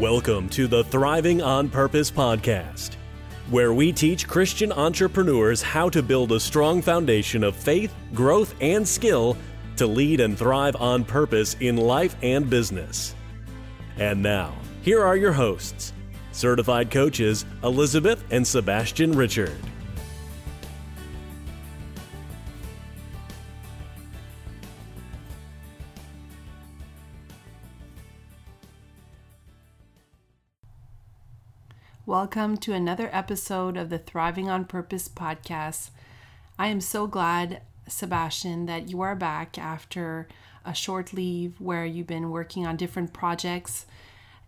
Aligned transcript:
Welcome 0.00 0.48
to 0.48 0.66
the 0.66 0.82
Thriving 0.82 1.40
on 1.40 1.68
Purpose 1.68 2.10
podcast, 2.10 2.96
where 3.48 3.72
we 3.72 3.92
teach 3.92 4.26
Christian 4.26 4.72
entrepreneurs 4.72 5.62
how 5.62 5.88
to 5.90 6.02
build 6.02 6.32
a 6.32 6.40
strong 6.40 6.82
foundation 6.82 7.44
of 7.44 7.54
faith, 7.54 7.94
growth, 8.12 8.56
and 8.60 8.86
skill 8.88 9.36
to 9.76 9.86
lead 9.86 10.18
and 10.18 10.36
thrive 10.36 10.74
on 10.80 11.04
purpose 11.04 11.54
in 11.60 11.76
life 11.76 12.16
and 12.24 12.50
business. 12.50 13.14
And 13.96 14.20
now, 14.20 14.52
here 14.82 15.00
are 15.00 15.16
your 15.16 15.32
hosts, 15.32 15.92
certified 16.32 16.90
coaches 16.90 17.44
Elizabeth 17.62 18.24
and 18.32 18.44
Sebastian 18.44 19.12
Richard. 19.12 19.56
Welcome 32.14 32.58
to 32.58 32.72
another 32.72 33.10
episode 33.12 33.76
of 33.76 33.90
the 33.90 33.98
Thriving 33.98 34.48
on 34.48 34.66
Purpose 34.66 35.08
podcast. 35.08 35.90
I 36.56 36.68
am 36.68 36.80
so 36.80 37.08
glad, 37.08 37.62
Sebastian, 37.88 38.66
that 38.66 38.88
you 38.88 39.00
are 39.00 39.16
back 39.16 39.58
after 39.58 40.28
a 40.64 40.72
short 40.74 41.12
leave 41.12 41.60
where 41.60 41.84
you've 41.84 42.06
been 42.06 42.30
working 42.30 42.68
on 42.68 42.76
different 42.76 43.12
projects. 43.12 43.86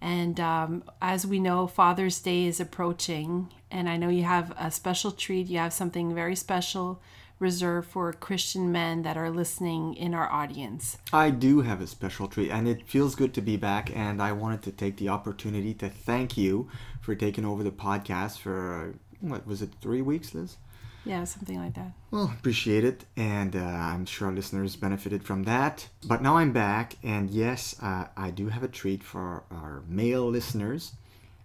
And 0.00 0.38
um, 0.38 0.84
as 1.02 1.26
we 1.26 1.40
know, 1.40 1.66
Father's 1.66 2.20
Day 2.20 2.44
is 2.44 2.60
approaching, 2.60 3.52
and 3.68 3.88
I 3.88 3.96
know 3.96 4.10
you 4.10 4.22
have 4.22 4.54
a 4.56 4.70
special 4.70 5.10
treat. 5.10 5.48
You 5.48 5.58
have 5.58 5.72
something 5.72 6.14
very 6.14 6.36
special 6.36 7.02
reserved 7.38 7.88
for 7.88 8.12
Christian 8.12 8.72
men 8.72 9.02
that 9.02 9.16
are 9.16 9.30
listening 9.30 9.94
in 9.94 10.14
our 10.14 10.30
audience. 10.30 10.98
I 11.12 11.30
do 11.30 11.60
have 11.60 11.80
a 11.80 11.86
special 11.86 12.28
treat, 12.28 12.50
and 12.50 12.66
it 12.66 12.88
feels 12.88 13.14
good 13.14 13.34
to 13.34 13.42
be 13.42 13.56
back. 13.56 13.94
And 13.94 14.22
I 14.22 14.32
wanted 14.32 14.62
to 14.62 14.72
take 14.72 14.96
the 14.96 15.08
opportunity 15.08 15.74
to 15.74 15.88
thank 15.88 16.36
you 16.36 16.68
for 17.00 17.14
taking 17.14 17.44
over 17.44 17.62
the 17.62 17.70
podcast 17.70 18.38
for 18.38 18.94
what 19.20 19.46
was 19.46 19.62
it, 19.62 19.70
three 19.80 20.02
weeks, 20.02 20.34
Liz? 20.34 20.56
Yeah, 21.04 21.22
something 21.22 21.58
like 21.58 21.74
that. 21.74 21.92
Well, 22.10 22.32
appreciate 22.36 22.84
it, 22.84 23.04
and 23.16 23.54
uh, 23.54 23.60
I'm 23.60 24.06
sure 24.06 24.28
our 24.28 24.34
listeners 24.34 24.74
benefited 24.74 25.22
from 25.22 25.44
that. 25.44 25.88
But 26.04 26.20
now 26.20 26.36
I'm 26.36 26.52
back, 26.52 26.96
and 27.02 27.30
yes, 27.30 27.76
uh, 27.80 28.06
I 28.16 28.30
do 28.30 28.48
have 28.48 28.64
a 28.64 28.68
treat 28.68 29.04
for 29.04 29.44
our 29.50 29.84
male 29.86 30.28
listeners, 30.28 30.94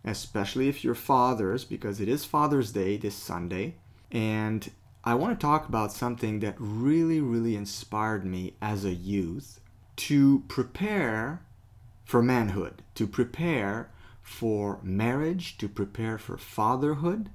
especially 0.03 0.67
if 0.67 0.83
you're 0.83 0.95
fathers, 0.95 1.63
because 1.63 2.01
it 2.01 2.09
is 2.09 2.25
Father's 2.25 2.71
Day 2.71 2.97
this 2.97 3.13
Sunday. 3.13 3.75
And 4.11 4.71
I 5.03 5.15
want 5.15 5.39
to 5.39 5.43
talk 5.43 5.67
about 5.67 5.91
something 5.91 6.41
that 6.41 6.53
really, 6.59 7.19
really 7.19 7.55
inspired 7.55 8.23
me 8.23 8.53
as 8.61 8.85
a 8.85 8.93
youth 8.93 9.59
to 9.95 10.43
prepare 10.47 11.41
for 12.05 12.21
manhood, 12.21 12.83
to 12.95 13.07
prepare 13.07 13.89
for 14.21 14.79
marriage, 14.83 15.57
to 15.57 15.67
prepare 15.67 16.19
for 16.19 16.37
fatherhood. 16.37 17.31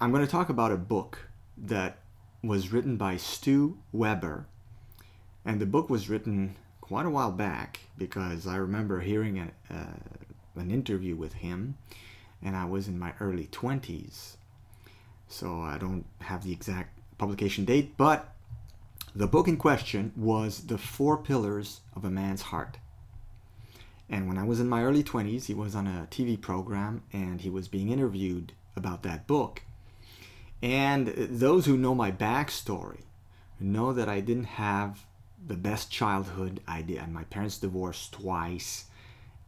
I'm 0.00 0.12
going 0.12 0.24
to 0.24 0.30
talk 0.30 0.48
about 0.48 0.70
a 0.70 0.76
book 0.76 1.26
that 1.56 1.98
was 2.40 2.72
written 2.72 2.96
by 2.96 3.16
Stu 3.16 3.78
Weber. 3.90 4.46
And 5.44 5.60
the 5.60 5.66
book 5.66 5.90
was 5.90 6.08
written 6.08 6.54
quite 6.80 7.06
a 7.06 7.10
while 7.10 7.32
back 7.32 7.80
because 7.98 8.46
I 8.46 8.56
remember 8.56 9.00
hearing 9.00 9.50
uh, 9.68 9.74
an 10.54 10.70
interview 10.70 11.16
with 11.16 11.32
him, 11.34 11.78
and 12.40 12.54
I 12.54 12.64
was 12.64 12.86
in 12.86 12.96
my 12.96 13.12
early 13.18 13.46
20s. 13.46 14.36
So 15.32 15.62
I 15.62 15.78
don't 15.78 16.04
have 16.20 16.44
the 16.44 16.52
exact 16.52 16.98
publication 17.16 17.64
date, 17.64 17.96
but 17.96 18.34
the 19.16 19.26
book 19.26 19.48
in 19.48 19.56
question 19.56 20.12
was 20.14 20.66
The 20.66 20.76
Four 20.76 21.16
Pillars 21.16 21.80
of 21.96 22.04
a 22.04 22.10
Man's 22.10 22.42
Heart. 22.42 22.76
And 24.10 24.28
when 24.28 24.36
I 24.36 24.44
was 24.44 24.60
in 24.60 24.68
my 24.68 24.84
early 24.84 25.02
20s, 25.02 25.46
he 25.46 25.54
was 25.54 25.74
on 25.74 25.86
a 25.86 26.06
TV 26.10 26.38
program 26.38 27.02
and 27.14 27.40
he 27.40 27.48
was 27.48 27.66
being 27.66 27.90
interviewed 27.90 28.52
about 28.76 29.04
that 29.04 29.26
book. 29.26 29.62
And 30.62 31.08
those 31.08 31.64
who 31.64 31.78
know 31.78 31.94
my 31.94 32.12
backstory 32.12 33.00
know 33.58 33.94
that 33.94 34.10
I 34.10 34.20
didn't 34.20 34.44
have 34.44 35.06
the 35.44 35.56
best 35.56 35.90
childhood. 35.90 36.60
I 36.68 36.82
did. 36.82 37.08
My 37.08 37.24
parents 37.24 37.56
divorced 37.56 38.12
twice. 38.12 38.84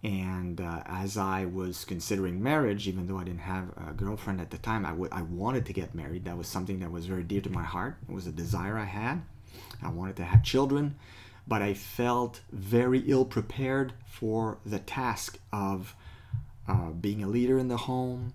And 0.04 0.60
uh, 0.60 0.82
as 0.84 1.16
I 1.16 1.47
was 1.47 1.84
considering 1.84 2.42
marriage, 2.42 2.87
even 2.87 3.06
though 3.06 3.19
I 3.19 3.25
didn't 3.25 3.41
have 3.41 3.70
a 3.88 3.92
girlfriend 3.94 4.41
at 4.41 4.50
the 4.50 4.59
time, 4.59 4.84
I, 4.84 4.91
w- 4.91 5.09
I 5.10 5.22
wanted 5.22 5.65
to 5.66 5.72
get 5.72 5.94
married. 5.94 6.26
That 6.26 6.37
was 6.37 6.47
something 6.47 6.81
that 6.81 6.92
was 6.92 7.06
very 7.06 7.22
dear 7.22 7.41
to 7.41 7.50
my 7.50 7.62
heart. 7.62 7.97
It 8.06 8.12
was 8.12 8.26
a 8.26 8.32
desire 8.32 8.76
I 8.76 8.84
had. 8.84 9.22
I 9.82 9.88
wanted 9.88 10.16
to 10.16 10.25
have 10.25 10.42
children 10.42 10.97
but 11.47 11.62
I 11.62 11.75
felt 11.75 12.41
very 12.53 13.00
ill 13.00 13.25
prepared 13.25 13.92
for 14.06 14.59
the 14.65 14.78
task 14.78 15.38
of 15.53 15.94
uh, 16.66 16.91
being 16.91 17.22
a 17.22 17.28
leader 17.28 17.59
in 17.59 17.69
the 17.69 17.76
home, 17.76 18.32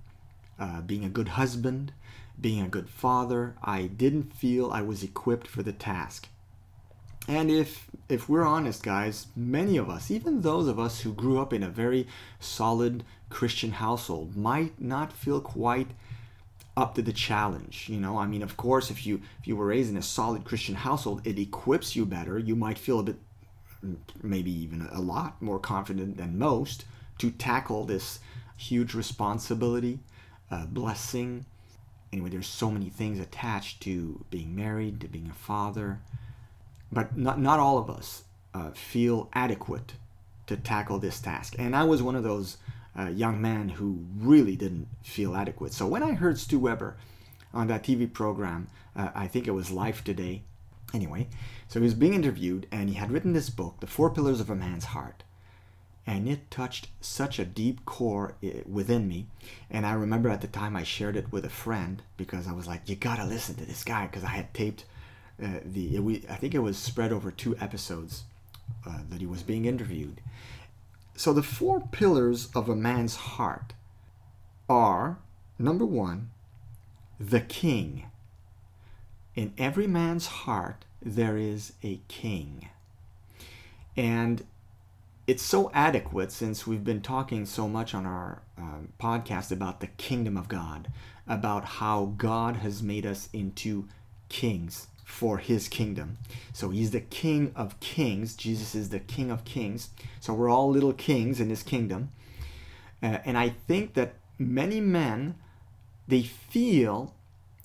uh, 0.59 0.81
being 0.81 1.03
a 1.03 1.09
good 1.09 1.29
husband, 1.29 1.91
being 2.39 2.61
a 2.61 2.69
good 2.69 2.89
father. 2.89 3.55
I 3.63 3.83
didn't 3.83 4.35
feel 4.35 4.71
I 4.71 4.81
was 4.81 5.03
equipped 5.03 5.47
for 5.47 5.63
the 5.63 5.73
task. 5.73 6.28
And 7.27 7.51
if 7.51 7.89
if 8.07 8.27
we're 8.27 8.45
honest, 8.45 8.81
guys, 8.81 9.27
many 9.35 9.77
of 9.77 9.89
us, 9.89 10.09
even 10.09 10.41
those 10.41 10.67
of 10.67 10.79
us 10.79 11.01
who 11.01 11.13
grew 11.13 11.39
up 11.39 11.53
in 11.53 11.61
a 11.61 11.69
very 11.69 12.07
solid 12.39 13.03
Christian 13.29 13.73
household, 13.73 14.35
might 14.35 14.81
not 14.81 15.13
feel 15.13 15.39
quite 15.39 15.91
up 16.79 16.95
to 16.95 17.01
the 17.01 17.13
challenge 17.13 17.89
you 17.89 17.99
know? 17.99 18.17
I 18.17 18.25
mean 18.25 18.41
of 18.41 18.55
course 18.55 18.89
if 18.89 19.05
you 19.05 19.21
if 19.39 19.47
you 19.47 19.55
were 19.57 19.65
raised 19.65 19.89
in 19.89 19.97
a 19.97 20.01
solid 20.01 20.45
christian 20.45 20.75
household 20.75 21.21
it 21.25 21.37
equips 21.37 21.95
you 21.95 22.05
better. 22.05 22.39
You 22.39 22.55
might 22.55 22.77
feel 22.77 22.99
a 22.99 23.03
bit 23.03 23.17
maybe 24.21 24.51
even 24.51 24.87
a 24.91 25.01
lot 25.01 25.41
more 25.41 25.59
confident 25.59 26.17
than 26.17 26.37
most 26.37 26.85
to 27.17 27.31
tackle 27.31 27.85
this 27.85 28.19
huge 28.57 28.93
responsibility 28.93 29.99
uh, 30.51 30.65
blessing. 30.67 31.45
Anyway 32.13 32.29
there's 32.29 32.47
so 32.47 32.71
many 32.71 32.89
things 32.89 33.19
attached 33.19 33.81
to 33.81 34.23
being 34.29 34.55
married 34.55 35.01
to 35.01 35.07
being 35.07 35.29
a 35.29 35.33
father 35.33 35.99
but 36.91 37.17
not 37.17 37.39
not 37.39 37.59
all 37.59 37.77
of 37.77 37.89
us 37.89 38.23
uh, 38.53 38.71
feel 38.71 39.29
adequate 39.33 39.93
to 40.47 40.57
tackle 40.57 40.99
this 40.99 41.19
task 41.19 41.55
and 41.59 41.75
i 41.75 41.83
was 41.83 42.01
one 42.01 42.15
of 42.15 42.23
those 42.23 42.57
uh, 42.99 43.07
young 43.07 43.41
men 43.41 43.69
who 43.69 43.99
really 44.17 44.55
didn't 44.55 44.87
feel 45.03 45.35
adequate. 45.35 45.73
So 45.73 45.87
when 45.87 46.03
I 46.03 46.13
heard 46.13 46.39
Stu 46.39 46.59
Weber 46.59 46.97
on 47.53 47.67
that 47.67 47.83
TV 47.83 48.11
program, 48.11 48.67
uh, 48.95 49.09
I 49.15 49.27
think 49.27 49.47
it 49.47 49.51
was 49.51 49.71
Life 49.71 50.03
Today, 50.03 50.41
anyway, 50.93 51.27
so 51.67 51.79
he 51.79 51.83
was 51.83 51.93
being 51.93 52.13
interviewed 52.13 52.67
and 52.71 52.89
he 52.89 52.95
had 52.95 53.11
written 53.11 53.33
this 53.33 53.49
book, 53.49 53.79
The 53.79 53.87
Four 53.87 54.09
Pillars 54.09 54.39
of 54.39 54.49
a 54.49 54.55
Man's 54.55 54.85
Heart. 54.85 55.23
And 56.05 56.27
it 56.27 56.49
touched 56.49 56.87
such 57.01 57.37
a 57.37 57.45
deep 57.45 57.85
core 57.85 58.35
eh, 58.41 58.61
within 58.67 59.07
me. 59.07 59.27
And 59.69 59.85
I 59.85 59.93
remember 59.93 60.29
at 60.29 60.41
the 60.41 60.47
time 60.47 60.75
I 60.75 60.83
shared 60.83 61.15
it 61.15 61.31
with 61.31 61.45
a 61.45 61.49
friend 61.49 62.01
because 62.17 62.47
I 62.47 62.51
was 62.51 62.67
like, 62.67 62.89
you 62.89 62.95
gotta 62.95 63.25
listen 63.25 63.55
to 63.55 63.65
this 63.65 63.83
guy 63.83 64.07
because 64.07 64.23
I 64.23 64.29
had 64.29 64.53
taped 64.53 64.85
uh, 65.41 65.59
the, 65.63 65.95
it, 65.95 65.99
we, 65.99 66.25
I 66.29 66.35
think 66.35 66.53
it 66.53 66.59
was 66.59 66.77
spread 66.77 67.11
over 67.11 67.31
two 67.31 67.55
episodes 67.57 68.23
uh, 68.85 68.99
that 69.09 69.21
he 69.21 69.27
was 69.27 69.43
being 69.43 69.65
interviewed. 69.65 70.21
So, 71.15 71.33
the 71.33 71.43
four 71.43 71.81
pillars 71.91 72.49
of 72.55 72.69
a 72.69 72.75
man's 72.75 73.15
heart 73.15 73.73
are 74.67 75.19
number 75.57 75.85
one, 75.85 76.29
the 77.19 77.41
king. 77.41 78.05
In 79.35 79.53
every 79.57 79.87
man's 79.87 80.27
heart, 80.27 80.85
there 81.01 81.37
is 81.37 81.73
a 81.83 82.01
king. 82.07 82.69
And 83.95 84.45
it's 85.27 85.43
so 85.43 85.69
adequate 85.73 86.31
since 86.31 86.65
we've 86.65 86.83
been 86.83 87.01
talking 87.01 87.45
so 87.45 87.67
much 87.67 87.93
on 87.93 88.05
our 88.05 88.41
um, 88.57 88.93
podcast 88.99 89.51
about 89.51 89.79
the 89.79 89.87
kingdom 89.87 90.35
of 90.35 90.47
God, 90.47 90.91
about 91.27 91.65
how 91.65 92.13
God 92.17 92.57
has 92.57 92.81
made 92.81 93.05
us 93.05 93.29
into 93.31 93.87
kings 94.29 94.87
for 95.09 95.39
his 95.39 95.67
kingdom. 95.67 96.17
So 96.53 96.69
he's 96.69 96.91
the 96.91 97.01
king 97.01 97.51
of 97.55 97.79
kings. 97.79 98.35
Jesus 98.35 98.75
is 98.75 98.89
the 98.89 98.99
king 98.99 99.31
of 99.31 99.43
kings. 99.43 99.89
So 100.19 100.33
we're 100.33 100.49
all 100.49 100.69
little 100.69 100.93
kings 100.93 101.41
in 101.41 101.49
his 101.49 101.63
kingdom. 101.63 102.11
Uh, 103.01 103.17
and 103.25 103.37
I 103.37 103.49
think 103.49 103.95
that 103.95 104.13
many 104.37 104.79
men 104.79 105.35
they 106.07 106.21
feel 106.21 107.15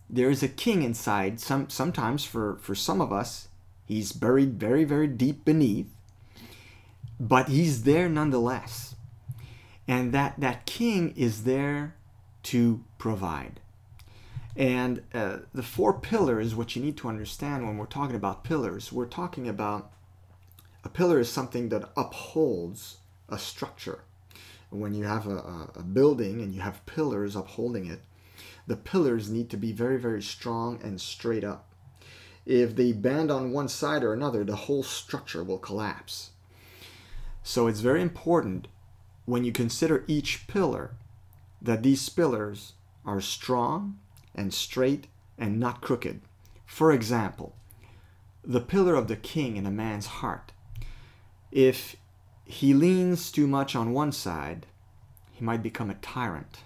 there 0.08 0.30
is 0.30 0.42
a 0.42 0.48
king 0.48 0.82
inside. 0.82 1.38
Some 1.38 1.68
sometimes 1.68 2.24
for 2.24 2.56
for 2.60 2.74
some 2.74 3.00
of 3.00 3.12
us, 3.12 3.48
he's 3.84 4.12
buried 4.12 4.58
very 4.58 4.84
very 4.84 5.06
deep 5.06 5.44
beneath, 5.44 5.94
but 7.20 7.48
he's 7.48 7.84
there 7.84 8.08
nonetheless. 8.08 8.96
And 9.86 10.12
that 10.12 10.40
that 10.40 10.66
king 10.66 11.14
is 11.14 11.44
there 11.44 11.94
to 12.44 12.82
provide. 12.98 13.60
And 14.56 15.02
uh, 15.12 15.38
the 15.52 15.62
four 15.62 15.98
pillars, 15.98 16.54
what 16.54 16.76
you 16.76 16.82
need 16.82 16.96
to 16.98 17.08
understand 17.08 17.66
when 17.66 17.76
we're 17.76 17.86
talking 17.86 18.16
about 18.16 18.44
pillars, 18.44 18.92
we're 18.92 19.06
talking 19.06 19.48
about 19.48 19.90
a 20.84 20.88
pillar 20.88 21.18
is 21.18 21.30
something 21.30 21.70
that 21.70 21.90
upholds 21.96 22.98
a 23.28 23.38
structure. 23.38 24.04
When 24.70 24.94
you 24.94 25.04
have 25.04 25.26
a, 25.26 25.70
a 25.74 25.82
building 25.82 26.40
and 26.40 26.54
you 26.54 26.60
have 26.60 26.86
pillars 26.86 27.36
upholding 27.36 27.86
it, 27.86 28.00
the 28.66 28.76
pillars 28.76 29.30
need 29.30 29.50
to 29.50 29.56
be 29.56 29.72
very, 29.72 29.98
very 29.98 30.22
strong 30.22 30.80
and 30.82 31.00
straight 31.00 31.44
up. 31.44 31.68
If 32.46 32.76
they 32.76 32.92
bend 32.92 33.30
on 33.30 33.52
one 33.52 33.68
side 33.68 34.04
or 34.04 34.12
another, 34.12 34.44
the 34.44 34.56
whole 34.56 34.82
structure 34.82 35.42
will 35.42 35.58
collapse. 35.58 36.30
So 37.42 37.66
it's 37.66 37.80
very 37.80 38.02
important 38.02 38.68
when 39.24 39.44
you 39.44 39.52
consider 39.52 40.04
each 40.06 40.46
pillar, 40.46 40.96
that 41.62 41.82
these 41.82 42.08
pillars 42.08 42.74
are 43.06 43.20
strong 43.20 43.98
and 44.34 44.52
straight 44.52 45.06
and 45.38 45.58
not 45.58 45.80
crooked. 45.80 46.20
For 46.66 46.92
example, 46.92 47.54
the 48.42 48.60
pillar 48.60 48.94
of 48.94 49.08
the 49.08 49.16
king 49.16 49.56
in 49.56 49.66
a 49.66 49.70
man's 49.70 50.06
heart. 50.06 50.52
If 51.50 51.96
he 52.44 52.74
leans 52.74 53.30
too 53.30 53.46
much 53.46 53.74
on 53.74 53.92
one 53.92 54.12
side, 54.12 54.66
he 55.32 55.44
might 55.44 55.62
become 55.62 55.90
a 55.90 55.94
tyrant. 55.94 56.60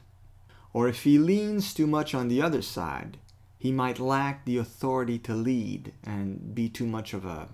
Or 0.73 0.89
if 0.89 1.05
he 1.05 1.19
leans 1.19 1.73
too 1.73 1.87
much 1.87 2.15
on 2.15 2.29
the 2.29 2.43
other 2.43 2.63
side, 2.63 3.19
he 3.59 3.73
might 3.73 3.99
lack 3.99 4.45
the 4.45 4.59
authority 4.59 5.19
to 5.21 5.35
lead 5.35 5.93
and 6.05 6.55
be 6.55 6.69
too 6.69 6.87
much 6.87 7.13
of 7.13 7.25
a 7.25 7.49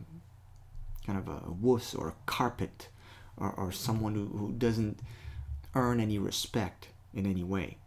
kind 1.07 1.19
of 1.19 1.29
a 1.29 1.51
wuss 1.51 1.95
or 1.95 2.09
a 2.09 2.17
carpet 2.27 2.89
or, 3.37 3.51
or 3.53 3.73
someone 3.73 4.15
who, 4.15 4.27
who 4.27 4.53
doesn't 4.53 5.01
earn 5.75 6.01
any 6.01 6.19
respect 6.19 6.89
in 7.13 7.27
any 7.27 7.43
way. 7.43 7.79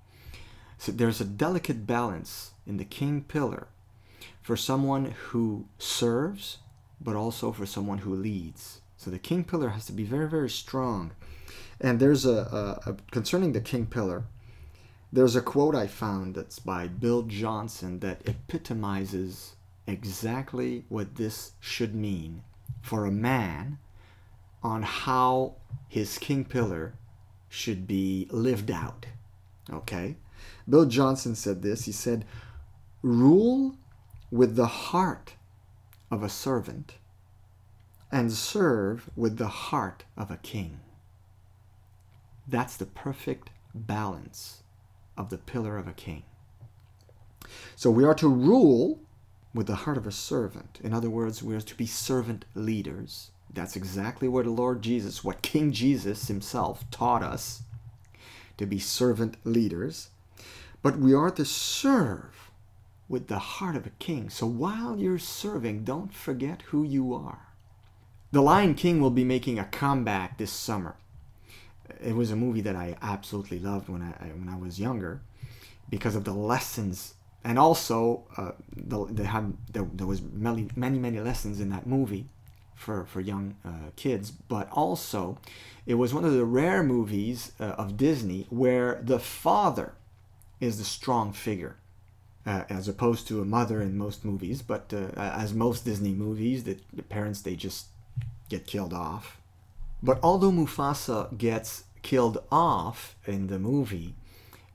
So 0.77 0.91
there's 0.91 1.21
a 1.21 1.25
delicate 1.25 1.87
balance 1.87 2.51
in 2.65 2.77
the 2.77 2.85
king 2.85 3.23
pillar 3.23 3.67
for 4.41 4.55
someone 4.55 5.13
who 5.29 5.67
serves, 5.77 6.59
but 7.01 7.15
also 7.15 7.51
for 7.51 7.65
someone 7.65 7.99
who 7.99 8.13
leads. 8.13 8.81
So 8.95 9.11
the 9.11 9.19
king 9.19 9.43
pillar 9.43 9.69
has 9.69 9.85
to 9.87 9.91
be 9.91 10.03
very, 10.03 10.29
very 10.29 10.49
strong. 10.49 11.11
And 11.79 11.99
there's 11.99 12.25
a, 12.25 12.79
a, 12.85 12.91
a 12.91 12.97
concerning 13.11 13.53
the 13.53 13.61
king 13.61 13.85
pillar. 13.85 14.23
There's 15.11 15.35
a 15.35 15.41
quote 15.41 15.75
I 15.75 15.87
found 15.87 16.35
that's 16.35 16.59
by 16.59 16.87
Bill 16.87 17.23
Johnson 17.23 17.99
that 17.99 18.27
epitomizes 18.27 19.55
exactly 19.85 20.83
what 20.89 21.15
this 21.15 21.53
should 21.59 21.95
mean 21.95 22.43
for 22.81 23.05
a 23.05 23.11
man 23.11 23.77
on 24.63 24.83
how 24.83 25.55
his 25.87 26.17
king 26.17 26.43
pillar 26.43 26.93
should 27.47 27.87
be 27.87 28.27
lived 28.31 28.69
out. 28.69 29.05
Okay? 29.71 30.17
Bill 30.67 30.85
Johnson 30.85 31.35
said 31.35 31.61
this. 31.61 31.85
He 31.85 31.91
said, 31.91 32.25
Rule 33.01 33.75
with 34.31 34.55
the 34.55 34.67
heart 34.67 35.35
of 36.11 36.23
a 36.23 36.29
servant 36.29 36.93
and 38.11 38.31
serve 38.31 39.09
with 39.15 39.37
the 39.37 39.47
heart 39.47 40.05
of 40.15 40.31
a 40.31 40.37
king. 40.37 40.79
That's 42.47 42.77
the 42.77 42.85
perfect 42.85 43.49
balance 43.73 44.63
of 45.17 45.29
the 45.29 45.37
pillar 45.37 45.77
of 45.77 45.87
a 45.87 45.93
king. 45.93 46.23
So 47.75 47.89
we 47.89 48.05
are 48.05 48.15
to 48.15 48.27
rule 48.27 48.99
with 49.53 49.67
the 49.67 49.75
heart 49.75 49.97
of 49.97 50.07
a 50.07 50.11
servant. 50.11 50.79
In 50.83 50.93
other 50.93 51.09
words, 51.09 51.43
we 51.43 51.55
are 51.55 51.61
to 51.61 51.75
be 51.75 51.85
servant 51.85 52.45
leaders. 52.53 53.31
That's 53.53 53.75
exactly 53.75 54.27
what 54.27 54.45
the 54.45 54.51
Lord 54.51 54.81
Jesus, 54.81 55.23
what 55.23 55.41
King 55.41 55.71
Jesus 55.71 56.27
himself 56.27 56.89
taught 56.91 57.23
us 57.23 57.63
to 58.57 58.65
be 58.65 58.79
servant 58.79 59.37
leaders. 59.43 60.09
But 60.81 60.99
we 60.99 61.13
are 61.13 61.31
to 61.31 61.45
serve 61.45 62.51
with 63.09 63.27
the 63.27 63.39
heart 63.39 63.75
of 63.75 63.85
a 63.85 63.91
king. 63.91 64.29
So 64.29 64.45
while 64.45 64.97
you're 64.97 65.19
serving, 65.19 65.83
don't 65.83 66.13
forget 66.13 66.63
who 66.63 66.83
you 66.83 67.13
are. 67.13 67.47
The 68.31 68.41
Lion 68.41 68.75
King 68.75 69.01
will 69.01 69.11
be 69.11 69.23
making 69.23 69.57
a 69.57 69.65
comeback 69.65 70.37
this 70.37 70.51
summer. 70.51 70.95
It 72.03 72.15
was 72.15 72.31
a 72.31 72.35
movie 72.35 72.61
that 72.61 72.75
I 72.75 72.97
absolutely 73.01 73.59
loved 73.59 73.87
when 73.87 74.01
I 74.01 74.27
when 74.27 74.49
I 74.49 74.57
was 74.57 74.79
younger 74.79 75.21
because 75.89 76.15
of 76.15 76.25
the 76.25 76.33
lessons 76.33 77.13
and 77.43 77.57
also 77.57 78.25
uh, 78.35 78.51
the, 78.75 79.05
they 79.05 79.23
had 79.23 79.53
there, 79.71 79.87
there 79.93 80.05
was 80.05 80.21
many 80.21 80.67
many 80.75 80.99
many 80.99 81.19
lessons 81.21 81.61
in 81.61 81.69
that 81.69 81.87
movie 81.87 82.27
for 82.75 83.05
for 83.05 83.21
young 83.21 83.55
uh, 83.63 83.91
kids 83.95 84.31
but 84.31 84.69
also 84.71 85.37
it 85.85 85.93
was 85.93 86.13
one 86.13 86.25
of 86.25 86.33
the 86.33 86.43
rare 86.43 86.83
movies 86.83 87.53
uh, 87.59 87.63
of 87.63 87.95
Disney 87.95 88.45
where 88.49 88.99
the 89.01 89.17
father 89.19 89.93
is 90.59 90.77
the 90.77 90.83
strong 90.83 91.31
figure 91.33 91.77
uh, 92.45 92.63
as 92.69 92.87
opposed 92.87 93.27
to 93.27 93.41
a 93.41 93.45
mother 93.45 93.81
in 93.81 93.97
most 93.97 94.25
movies 94.25 94.61
but 94.61 94.93
uh, 94.93 95.09
as 95.15 95.53
most 95.53 95.85
Disney 95.85 96.13
movies 96.13 96.63
the, 96.63 96.77
the 96.93 97.03
parents 97.03 97.41
they 97.41 97.55
just 97.55 97.87
get 98.49 98.65
killed 98.65 98.93
off 98.93 99.39
but 100.01 100.19
although 100.21 100.51
Mufasa 100.51 101.35
gets 101.37 101.83
killed 102.01 102.43
off 102.51 103.15
in 103.25 103.47
the 103.47 103.59
movie 103.59 104.15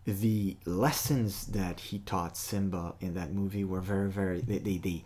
the 0.05 0.57
lessons 0.65 1.47
that 1.47 1.79
he 1.79 2.01
taught 2.01 2.37
Simba 2.37 2.95
in 3.01 3.15
that 3.15 3.33
movie 3.33 3.65
were 3.65 3.81
very, 3.81 4.11
very. 4.11 4.41
They, 4.41 4.59
they, 4.59 4.77
they 4.79 5.05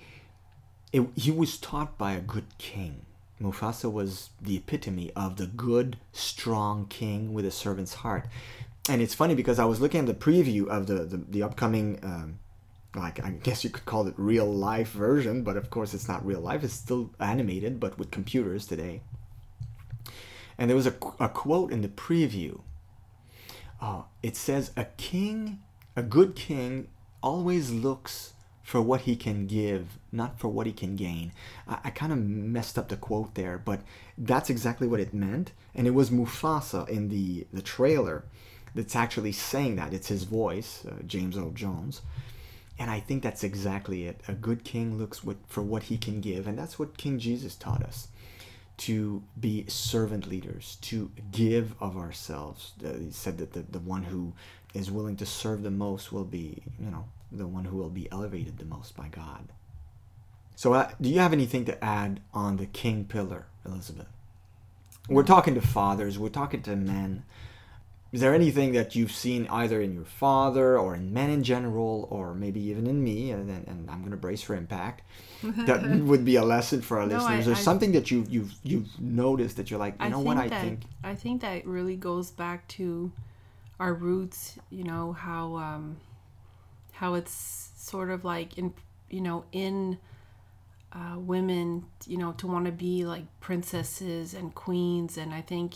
it, 0.93 1.07
he 1.15 1.31
was 1.31 1.59
taught 1.59 1.99
by 1.99 2.13
a 2.13 2.21
good 2.21 2.57
king. 2.59 3.05
Mufasa 3.41 3.93
was 3.93 4.31
the 4.41 4.57
epitome 4.57 5.13
of 5.15 5.37
the 5.37 5.47
good, 5.47 5.99
strong 6.13 6.87
king 6.87 7.35
with 7.35 7.45
a 7.45 7.51
servant's 7.51 7.95
heart. 7.95 8.27
And 8.89 9.03
it's 9.03 9.15
funny 9.15 9.35
because 9.35 9.59
I 9.59 9.65
was 9.65 9.81
looking 9.81 10.01
at 10.01 10.07
the 10.07 10.15
preview 10.15 10.69
of 10.69 10.87
the 10.87 11.05
the, 11.05 11.17
the 11.17 11.43
upcoming, 11.43 11.99
um, 12.03 12.39
like 12.95 13.23
I 13.25 13.31
guess 13.31 13.65
you 13.65 13.71
could 13.71 13.85
call 13.85 14.07
it 14.07 14.15
real 14.17 14.47
life 14.47 14.91
version, 14.91 15.43
but 15.43 15.57
of 15.57 15.71
course 15.71 15.93
it's 15.95 16.09
not 16.09 16.25
real 16.25 16.41
life. 16.41 16.63
It's 16.63 16.75
still 16.75 17.11
animated, 17.19 17.81
but 17.81 17.99
with 17.99 18.11
computers 18.11 18.67
today. 18.67 19.03
And 20.59 20.71
there 20.71 20.77
was 20.77 20.87
a, 20.87 20.95
a 21.21 21.29
quote 21.29 21.73
in 21.73 21.83
the 21.83 21.89
preview 21.89 22.61
uh, 23.81 24.03
it 24.23 24.37
says 24.37 24.73
a 24.77 24.85
king, 24.97 25.61
a 25.95 26.03
good 26.03 26.35
king, 26.35 26.89
always 27.23 27.71
looks 27.71 28.33
for 28.63 28.81
what 28.81 29.03
he 29.03 29.15
can 29.15 29.47
give, 29.47 29.99
not 30.11 30.41
for 30.41 30.49
what 30.49 30.67
he 30.67 30.73
can 30.73 30.97
gain. 30.97 31.33
I, 31.69 31.79
I 31.85 31.91
kind 31.91 32.13
of 32.13 32.19
messed 32.19 32.79
up 32.79 32.89
the 32.89 32.97
quote 32.97 33.35
there, 33.35 33.59
but 33.59 33.83
that's 34.19 34.51
exactly 34.51 34.89
what 34.89 35.01
it 35.01 35.15
meant. 35.15 35.53
And 35.75 35.87
it 35.87 35.95
was 35.95 36.11
Mufasa 36.11 36.89
in 36.89 37.09
the, 37.09 37.47
the 37.53 37.63
trailer 37.63 38.25
that's 38.77 38.95
actually 38.95 39.33
saying 39.33 39.77
that. 39.77 39.93
It's 39.93 40.09
his 40.09 40.25
voice, 40.25 40.85
uh, 40.87 41.03
James 41.07 41.37
Earl 41.37 41.51
Jones. 41.51 42.03
And 42.79 42.91
I 42.91 43.01
think 43.01 43.23
that's 43.23 43.43
exactly 43.43 44.07
it. 44.07 44.21
A 44.29 44.35
good 44.35 44.63
king 44.63 44.99
looks 44.99 45.23
for 45.47 45.63
what 45.63 45.85
he 45.85 45.97
can 45.97 46.21
give, 46.21 46.47
and 46.47 46.59
that's 46.59 46.79
what 46.79 46.99
King 46.99 47.19
Jesus 47.19 47.57
taught 47.57 47.83
us 47.83 48.09
to 48.79 49.23
be 49.41 49.65
servant 49.67 50.27
leaders, 50.27 50.77
to 50.83 51.11
give 51.33 51.75
of 51.81 51.97
ourselves. 51.97 52.73
Uh, 52.85 52.93
he 52.99 53.11
said 53.11 53.39
that 53.39 53.55
the, 53.55 53.61
the 53.63 53.79
one 53.79 54.03
who 54.03 54.35
is 54.75 54.91
willing 54.91 55.17
to 55.17 55.25
serve 55.25 55.63
the 55.63 55.71
most 55.71 56.13
will 56.13 56.25
be, 56.25 56.63
you 56.79 56.91
know, 56.91 57.07
the 57.33 57.47
one 57.47 57.65
who 57.65 57.79
will 57.79 57.89
be 57.89 58.11
elevated 58.13 58.59
the 58.59 58.67
most 58.67 58.95
by 58.95 59.09
God. 59.09 59.49
So, 60.55 60.75
uh, 60.75 60.91
do 61.01 61.09
you 61.09 61.19
have 61.21 61.33
anything 61.33 61.65
to 61.67 61.83
add 61.85 62.21
on 62.35 62.59
the 62.59 62.67
king 62.67 63.07
pillar, 63.07 63.47
Elizabeth? 63.65 64.09
We're 65.09 65.23
talking 65.23 65.55
to 65.55 65.63
fathers, 65.63 66.19
we're 66.19 66.29
talking 66.29 66.63
to 66.63 66.77
men. 66.77 67.25
Is 68.13 68.21
there 68.21 68.35
anything 68.35 68.73
that 68.73 68.95
you've 68.95 69.13
seen 69.13 69.47
either 69.49 69.81
in 69.81 69.93
your 69.93 70.05
father 70.05 70.79
or 70.79 70.95
in 70.95 71.13
men 71.13 71.29
in 71.29 71.43
general, 71.43 72.07
or 72.11 72.35
maybe 72.35 72.61
even 72.61 72.87
in 72.87 73.03
me, 73.03 73.33
and, 73.33 73.51
and 73.51 73.91
I'm 73.91 74.01
going 74.01 74.13
to 74.13 74.17
brace 74.17 74.43
for 74.43 74.55
impact, 74.55 75.03
that 75.43 75.85
would 76.03 76.25
be 76.25 76.37
a 76.37 76.45
lesson 76.45 76.83
for 76.83 77.01
our 77.01 77.07
no, 77.07 77.17
listeners? 77.17 77.49
I, 77.49 77.51
or 77.51 77.55
I, 77.55 77.59
something 77.59 77.93
that 77.93 78.11
you 78.11 78.25
you've 78.29 78.55
you've 78.63 79.01
noticed 79.01 79.57
that 79.57 79.71
you're 79.71 79.81
like, 79.81 79.95
you 79.99 80.07
I 80.07 80.09
know 80.09 80.21
what, 80.21 80.37
I 80.37 80.49
that, 80.49 80.63
think. 80.63 80.81
I 81.03 81.15
think 81.15 81.43
that 81.43 81.67
really 81.67 81.97
goes 81.97 82.31
back 82.31 82.67
to 82.69 83.11
our 83.81 83.93
roots. 83.93 84.59
You 84.71 84.85
know 84.85 85.13
how 85.13 85.57
um, 85.57 85.97
how 86.93 87.15
it's 87.15 87.71
sort 87.77 88.11
of 88.11 88.25
like 88.25 88.57
in 88.57 88.73
you 89.11 89.21
know 89.21 89.45
in 89.53 89.99
uh, 90.97 91.19
women, 91.19 91.85
you 92.07 92.17
know, 92.17 92.33
to 92.33 92.47
want 92.47 92.65
to 92.67 92.73
be 92.73 93.05
like 93.05 93.25
princesses 93.41 94.33
and 94.33 94.55
queens, 94.55 95.19
and 95.19 95.35
I 95.35 95.43
think 95.43 95.75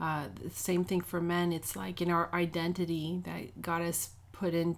uh, 0.00 0.24
the 0.42 0.50
same 0.50 0.84
thing 0.84 1.00
for 1.00 1.20
men. 1.20 1.52
It's 1.52 1.76
like 1.76 2.02
in 2.02 2.10
our 2.10 2.28
identity 2.32 3.22
that 3.24 3.62
God 3.62 3.82
has 3.82 4.10
put 4.32 4.54
in 4.54 4.76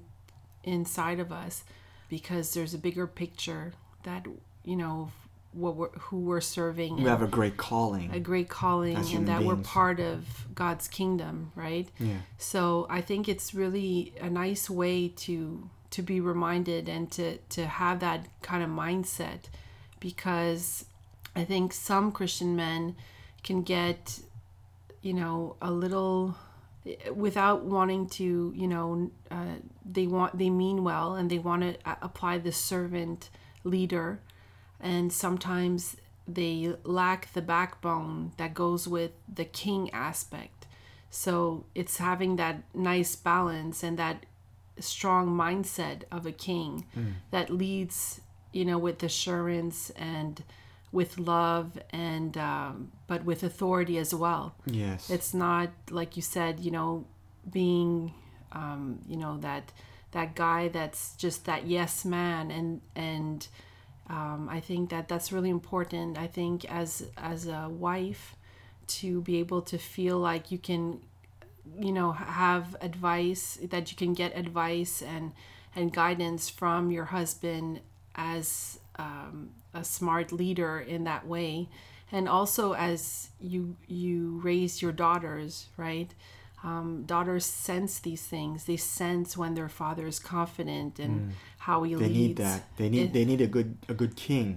inside 0.65 1.21
of 1.21 1.33
us, 1.33 1.65
because 2.09 2.55
there's 2.55 2.75
a 2.75 2.79
bigger 2.79 3.07
picture 3.07 3.73
that 4.05 4.27
you 4.65 4.77
know 4.77 5.11
what 5.53 5.77
we're, 5.77 5.89
who 5.89 6.19
we're 6.21 6.41
serving. 6.41 6.97
We 6.97 7.05
have 7.05 7.23
a 7.23 7.27
great 7.27 7.57
calling. 7.57 8.11
A 8.13 8.21
great 8.21 8.49
calling, 8.49 8.97
and 8.97 9.27
that 9.29 9.39
beings. 9.39 9.47
we're 9.47 9.63
part 9.63 9.99
of 9.99 10.47
God's 10.55 10.89
kingdom, 10.89 11.53
right? 11.55 11.89
Yeah. 11.99 12.19
So 12.37 12.87
I 12.91 13.01
think 13.01 13.29
it's 13.29 13.55
really 13.55 14.13
a 14.21 14.31
nice 14.31 14.71
way 14.71 15.09
to 15.09 15.69
to 15.91 16.03
be 16.03 16.21
reminded 16.21 16.89
and 16.89 17.11
to 17.13 17.39
to 17.39 17.67
have 17.67 18.01
that 18.01 18.29
kind 18.43 18.63
of 18.63 18.71
mindset, 18.71 19.49
because 20.01 20.85
I 21.35 21.45
think 21.45 21.73
some 21.73 22.13
Christian 22.13 22.55
men 22.55 22.95
can 23.43 23.63
get 23.63 24.21
you 25.03 25.15
know 25.15 25.57
a 25.61 25.71
little 25.71 26.37
without 27.15 27.65
wanting 27.65 28.09
to 28.09 28.53
you 28.57 28.67
know 28.67 29.11
uh, 29.31 29.57
they 29.85 30.07
want 30.07 30.37
they 30.39 30.51
mean 30.51 30.85
well 30.85 31.15
and 31.15 31.31
they 31.31 31.39
want 31.39 31.63
to 31.63 31.77
apply 32.03 32.39
the 32.39 32.53
servant 32.53 33.31
leader 33.65 34.21
and 34.81 35.13
sometimes 35.13 35.97
they 36.27 36.75
lack 36.85 37.33
the 37.33 37.43
backbone 37.43 38.33
that 38.37 38.55
goes 38.55 38.87
with 38.87 39.13
the 39.33 39.45
king 39.45 39.91
aspect 39.93 40.67
so 41.11 41.65
it's 41.75 41.99
having 41.99 42.37
that 42.37 42.63
nice 42.75 43.17
balance 43.17 43.83
and 43.83 43.99
that 43.99 44.27
strong 44.79 45.29
mindset 45.29 46.03
of 46.13 46.27
a 46.27 46.33
king 46.33 46.87
mm. 46.97 47.13
that 47.31 47.51
leads 47.51 48.21
you 48.53 48.65
know 48.65 48.79
with 48.79 49.03
assurance 49.03 49.91
and 49.91 50.43
with 50.93 51.19
love 51.19 51.79
and 51.91 52.37
um, 52.39 52.93
but 53.07 53.25
with 53.25 53.43
authority 53.43 53.99
as 53.99 54.15
well. 54.15 54.55
Yes. 54.67 55.11
It's 55.11 55.35
not 55.35 55.71
like 55.91 56.17
you 56.17 56.23
said, 56.23 56.61
you 56.61 56.71
know, 56.71 57.07
being 57.51 58.15
um, 58.53 59.01
you 59.07 59.17
know 59.17 59.39
that 59.39 59.73
that 60.13 60.35
guy 60.35 60.69
that's 60.69 61.15
just 61.17 61.45
that 61.45 61.67
yes 61.67 62.05
man 62.05 62.51
and 62.51 62.81
and 62.97 63.47
um, 64.09 64.49
I 64.51 64.61
think 64.61 64.89
that 64.91 65.09
that's 65.09 65.33
really 65.33 65.51
important. 65.51 66.17
I 66.17 66.27
think 66.27 66.65
as 66.71 67.07
as 67.17 67.47
a 67.47 67.69
wife 67.69 68.37
to 68.87 69.21
be 69.21 69.39
able 69.39 69.61
to 69.63 69.77
feel 69.77 70.19
like 70.19 70.51
you 70.51 70.59
can 70.59 71.01
you 71.79 71.93
know 71.93 72.13
have 72.13 72.75
advice 72.81 73.59
that 73.63 73.91
you 73.91 73.97
can 73.97 74.15
get 74.15 74.35
advice 74.37 75.03
and 75.03 75.33
and 75.77 75.93
guidance 75.93 76.49
from 76.49 76.91
your 76.91 77.05
husband 77.05 77.81
as 78.15 78.81
um, 78.99 79.51
a 79.81 79.85
smart 79.85 80.29
leader 80.33 80.75
in 80.95 81.01
that 81.11 81.25
way 81.35 81.69
and 82.17 82.25
also 82.37 82.65
as 82.91 83.29
you 83.53 83.61
you 84.03 84.41
raise 84.51 84.75
your 84.83 84.93
daughters 85.05 85.53
right 85.77 86.11
um, 86.69 87.05
daughters 87.13 87.45
sense 87.69 87.93
these 88.09 88.25
things 88.35 88.65
they 88.65 88.77
sense 88.77 89.29
when 89.41 89.53
their 89.55 89.69
father 89.81 90.07
is 90.13 90.19
confident 90.37 90.99
and 91.05 91.15
how 91.67 91.77
he 91.85 91.93
Mm. 91.95 91.99
they 92.03 92.09
leads 92.09 92.19
need 92.19 92.37
that. 92.47 92.61
They 92.79 92.89
need 92.95 93.01
It- 93.07 93.13
they 93.17 93.25
need 93.31 93.41
a 93.49 93.51
good 93.57 93.71
a 93.89 93.95
good 94.03 94.15
king. 94.29 94.49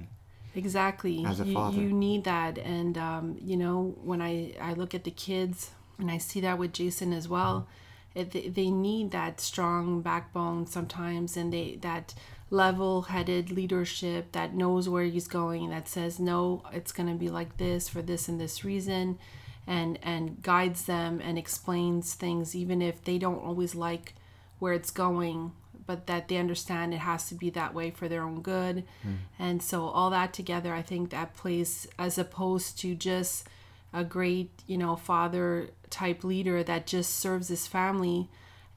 exactly 0.56 1.24
As 1.26 1.40
a 1.40 1.46
you, 1.46 1.54
father. 1.54 1.78
you 1.82 1.90
need 2.08 2.24
that 2.26 2.58
and 2.58 2.98
um, 2.98 3.26
you 3.50 3.58
know 3.64 3.96
when 4.10 4.22
i 4.22 4.34
i 4.70 4.74
look 4.74 4.94
at 5.00 5.04
the 5.10 5.12
kids 5.28 5.72
and 6.00 6.10
i 6.12 6.18
see 6.18 6.40
that 6.42 6.58
with 6.62 6.74
jason 6.74 7.14
as 7.14 7.28
well 7.36 7.68
it, 8.20 8.32
they, 8.34 8.50
they 8.50 8.70
need 8.70 9.12
that 9.12 9.40
strong 9.40 10.02
backbone 10.02 10.66
sometimes 10.68 11.38
and 11.38 11.48
they 11.56 11.78
that 11.88 12.14
level-headed 12.52 13.50
leadership 13.50 14.34
that 14.34 14.54
knows 14.54 14.88
where 14.88 15.06
he's 15.06 15.28
going 15.28 15.70
that 15.70 15.88
says 15.88 16.20
no 16.20 16.62
it's 16.74 16.92
going 16.92 17.08
to 17.08 17.16
be 17.16 17.30
like 17.30 17.56
this 17.58 17.88
for 17.88 18.02
this 18.02 18.28
and 18.28 18.40
this 18.40 18.66
reason 18.66 19.18
and 19.66 19.98
and 20.04 20.42
guides 20.42 20.84
them 20.86 21.22
and 21.24 21.38
explains 21.38 22.14
things 22.14 22.54
even 22.54 22.82
if 22.82 23.02
they 23.06 23.18
don't 23.18 23.44
always 23.44 23.74
like 23.74 24.14
where 24.60 24.74
it's 24.74 24.92
going 24.92 25.54
but 25.86 26.08
that 26.08 26.28
they 26.28 26.38
understand 26.38 26.94
it 26.94 26.98
has 26.98 27.30
to 27.30 27.36
be 27.36 27.50
that 27.50 27.74
way 27.74 27.90
for 27.90 28.08
their 28.08 28.24
own 28.24 28.42
good. 28.42 28.84
Hmm. 29.02 29.14
And 29.40 29.64
so 29.64 29.86
all 29.86 30.10
that 30.10 30.34
together 30.34 30.74
i 30.74 30.82
think 30.82 31.10
that 31.10 31.34
plays 31.34 31.88
as 31.98 32.18
opposed 32.18 32.78
to 32.80 32.96
just 32.96 33.48
a 33.94 34.04
great 34.04 34.52
you 34.68 34.78
know 34.78 34.96
father 34.96 35.70
type 35.90 36.24
leader 36.24 36.64
that 36.64 36.86
just 36.86 37.18
serves 37.18 37.48
his 37.48 37.68
family 37.68 38.30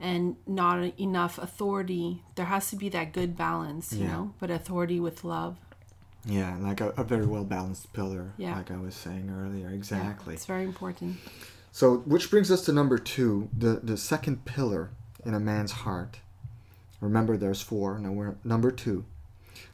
and 0.04 0.36
not 0.46 0.76
enough 1.00 1.34
authority 1.38 2.22
there 2.36 2.46
has 2.54 2.64
to 2.70 2.76
be 2.76 2.88
that 2.90 3.12
good 3.18 3.32
balance 3.36 3.92
you 3.92 4.04
Yeah. 4.04 4.12
know 4.12 4.24
but 4.40 4.50
authority 4.50 4.98
with 5.00 5.24
love 5.24 5.56
Yeah, 6.26 6.56
like 6.68 6.80
a, 6.80 6.88
a 7.02 7.04
very 7.04 7.26
well 7.34 7.44
balanced 7.44 7.92
pillar, 7.92 8.26
Yeah. 8.38 8.56
like 8.56 8.70
I 8.70 8.78
was 8.86 8.94
saying 9.04 9.26
earlier. 9.40 9.68
Yeah, 9.68 9.76
Exactly. 9.80 10.32
it's 10.34 10.46
very 10.54 10.64
important 10.64 11.12
So, 11.80 11.84
which 12.12 12.30
brings 12.32 12.50
us 12.54 12.64
to 12.66 12.72
number 12.72 12.98
two, 13.14 13.48
the 13.64 13.72
the 13.90 13.96
second 13.96 14.36
pillar 14.54 14.82
in 15.26 15.34
a 15.34 15.40
man's 15.50 15.72
heart. 15.84 16.14
Remember, 17.00 17.36
there's 17.36 17.60
four. 17.70 17.98
Now 17.98 18.12
we're 18.18 18.36
number 18.44 18.70
two. 18.84 19.04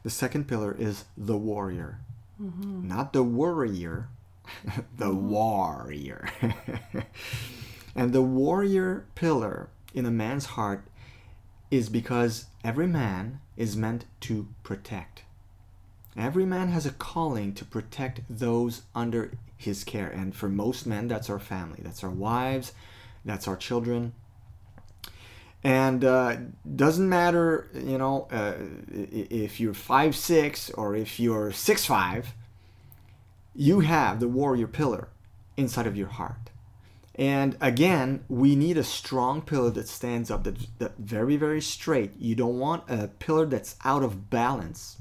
The 0.03 0.09
second 0.09 0.43
pillar 0.51 0.71
is 0.87 0.95
the 1.29 1.37
warrior, 1.37 1.91
mm-hmm. 2.41 2.87
not 2.93 3.13
the 3.13 3.23
worrier, 3.23 3.95
the 4.97 5.05
mm-hmm. 5.13 5.29
warrior. 5.29 6.21
and 7.95 8.11
the 8.13 8.21
warrior 8.21 9.05
pillar 9.15 9.69
in 9.93 10.05
a 10.05 10.11
man's 10.11 10.45
heart 10.45 10.85
is 11.69 11.89
because 11.89 12.45
every 12.63 12.87
man 12.87 13.39
is 13.55 13.77
meant 13.77 14.05
to 14.21 14.47
protect. 14.63 15.23
Every 16.17 16.45
man 16.45 16.67
has 16.69 16.85
a 16.85 16.91
calling 16.91 17.53
to 17.53 17.63
protect 17.63 18.21
those 18.29 18.81
under 18.93 19.31
his 19.55 19.83
care. 19.83 20.09
And 20.09 20.35
for 20.35 20.49
most 20.49 20.85
men, 20.85 21.07
that's 21.07 21.29
our 21.29 21.39
family, 21.39 21.79
that's 21.81 22.03
our 22.03 22.09
wives, 22.09 22.73
that's 23.23 23.47
our 23.47 23.55
children. 23.55 24.13
And 25.63 26.03
uh, 26.03 26.37
doesn't 26.75 27.07
matter, 27.07 27.69
you 27.73 27.97
know, 27.97 28.27
uh, 28.31 28.55
if 28.91 29.59
you're 29.59 29.75
five 29.75 30.15
six 30.15 30.71
or 30.71 30.95
if 30.95 31.19
you're 31.19 31.51
six 31.51 31.85
five, 31.85 32.33
you 33.53 33.81
have 33.81 34.19
the 34.19 34.27
warrior 34.27 34.67
pillar 34.67 35.09
inside 35.57 35.87
of 35.87 35.95
your 35.95 36.07
heart. 36.07 36.50
And 37.21 37.55
again, 37.61 38.25
we 38.29 38.55
need 38.55 38.79
a 38.79 38.83
strong 38.83 39.43
pillar 39.43 39.69
that 39.69 39.87
stands 39.87 40.31
up, 40.31 40.43
that's, 40.43 40.65
that 40.79 40.97
very, 40.97 41.37
very 41.37 41.61
straight. 41.61 42.13
You 42.17 42.33
don't 42.33 42.57
want 42.57 42.89
a 42.89 43.09
pillar 43.09 43.45
that's 43.45 43.75
out 43.85 44.01
of 44.01 44.31
balance. 44.31 44.97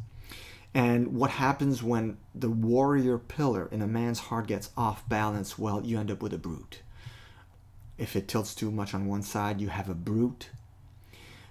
And 0.75 1.15
what 1.15 1.31
happens 1.31 1.83
when 1.83 2.19
the 2.35 2.51
warrior 2.51 3.17
pillar 3.17 3.71
in 3.73 3.81
a 3.81 3.87
man's 3.87 4.19
heart 4.19 4.49
gets 4.49 4.69
off 4.77 5.09
balance? 5.09 5.59
Well, 5.59 5.81
you 5.83 5.99
end 5.99 6.11
up 6.11 6.21
with 6.21 6.35
a 6.35 6.39
brute. 6.39 6.83
If 7.97 8.15
it 8.15 8.29
tilts 8.29 8.55
too 8.55 8.71
much 8.71 8.93
on 8.93 9.07
one 9.07 9.23
side, 9.23 9.59
you 9.59 9.69
have 9.69 9.89
a 9.89 9.95
brute 9.95 10.51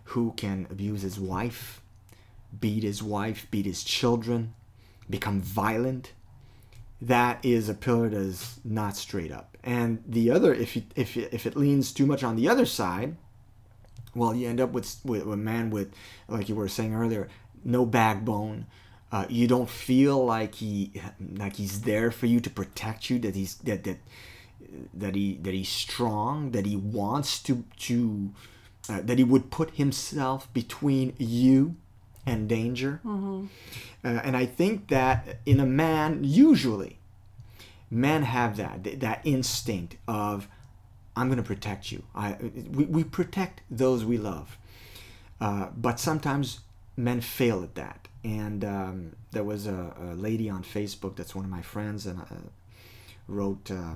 who 0.03 0.35
can 0.37 0.67
abuse 0.69 1.01
his 1.01 1.19
wife, 1.19 1.81
beat 2.59 2.83
his 2.83 3.01
wife, 3.01 3.47
beat 3.49 3.65
his 3.65 3.83
children, 3.83 4.53
become 5.09 5.41
violent. 5.41 6.13
That 7.01 7.43
is 7.43 7.69
a 7.69 7.73
pillar 7.73 8.09
that 8.09 8.17
is 8.17 8.59
not 8.63 8.95
straight 8.95 9.31
up. 9.31 9.48
And 9.63 10.03
the 10.07 10.31
other, 10.31 10.53
if 10.53 10.77
it, 10.77 10.85
if 10.95 11.17
it, 11.17 11.33
if 11.33 11.45
it 11.45 11.55
leans 11.55 11.91
too 11.91 12.05
much 12.05 12.23
on 12.23 12.35
the 12.35 12.47
other 12.47 12.65
side, 12.65 13.15
well, 14.15 14.33
you 14.33 14.47
end 14.47 14.61
up 14.61 14.71
with, 14.71 14.99
with 15.03 15.23
a 15.23 15.37
man 15.37 15.69
with, 15.69 15.93
like 16.27 16.49
you 16.49 16.55
were 16.55 16.67
saying 16.67 16.95
earlier, 16.95 17.27
no 17.63 17.85
backbone. 17.85 18.65
Uh, 19.11 19.25
you 19.27 19.47
don't 19.47 19.69
feel 19.69 20.23
like 20.23 20.55
he 20.55 20.91
like 21.37 21.55
he's 21.55 21.81
there 21.81 22.11
for 22.11 22.27
you 22.27 22.39
to 22.39 22.49
protect 22.49 23.09
you. 23.09 23.17
That 23.17 23.35
he's 23.35 23.55
that 23.55 23.83
that 23.83 23.97
that 24.93 25.15
he 25.15 25.33
that 25.41 25.53
he's 25.53 25.69
strong. 25.69 26.51
That 26.51 26.67
he 26.67 26.75
wants 26.75 27.41
to 27.43 27.65
to 27.77 28.31
uh, 28.87 29.01
that 29.01 29.17
he 29.17 29.23
would 29.23 29.49
put 29.49 29.71
himself 29.71 30.51
between 30.53 31.15
you 31.17 31.75
and 32.25 32.47
danger. 32.47 33.01
Uh, 34.03 34.21
and 34.23 34.37
I 34.37 34.45
think 34.45 34.89
that 34.89 35.39
in 35.45 35.59
a 35.59 35.65
man, 35.65 36.23
usually, 36.23 36.98
men 37.91 38.23
have 38.23 38.57
that 38.57 38.99
that 38.99 39.21
instinct 39.23 39.97
of 40.07 40.47
I'm 41.15 41.27
going 41.27 41.37
to 41.37 41.43
protect 41.43 41.91
you. 41.91 42.03
I 42.15 42.37
we, 42.71 42.85
we 42.85 43.03
protect 43.03 43.61
those 43.69 44.05
we 44.05 44.17
love, 44.17 44.57
uh, 45.41 45.67
but 45.75 45.99
sometimes 45.99 46.61
men 46.95 47.21
fail 47.21 47.63
at 47.63 47.75
that. 47.75 48.07
And 48.23 48.65
um, 48.65 49.15
there 49.31 49.43
was 49.45 49.65
a, 49.65 49.93
a 50.01 50.13
lady 50.15 50.49
on 50.49 50.63
Facebook 50.63 51.15
that's 51.15 51.33
one 51.33 51.45
of 51.45 51.51
my 51.51 51.61
friends, 51.61 52.05
and 52.05 52.19
uh, 52.19 52.25
wrote 53.27 53.71
uh, 53.71 53.93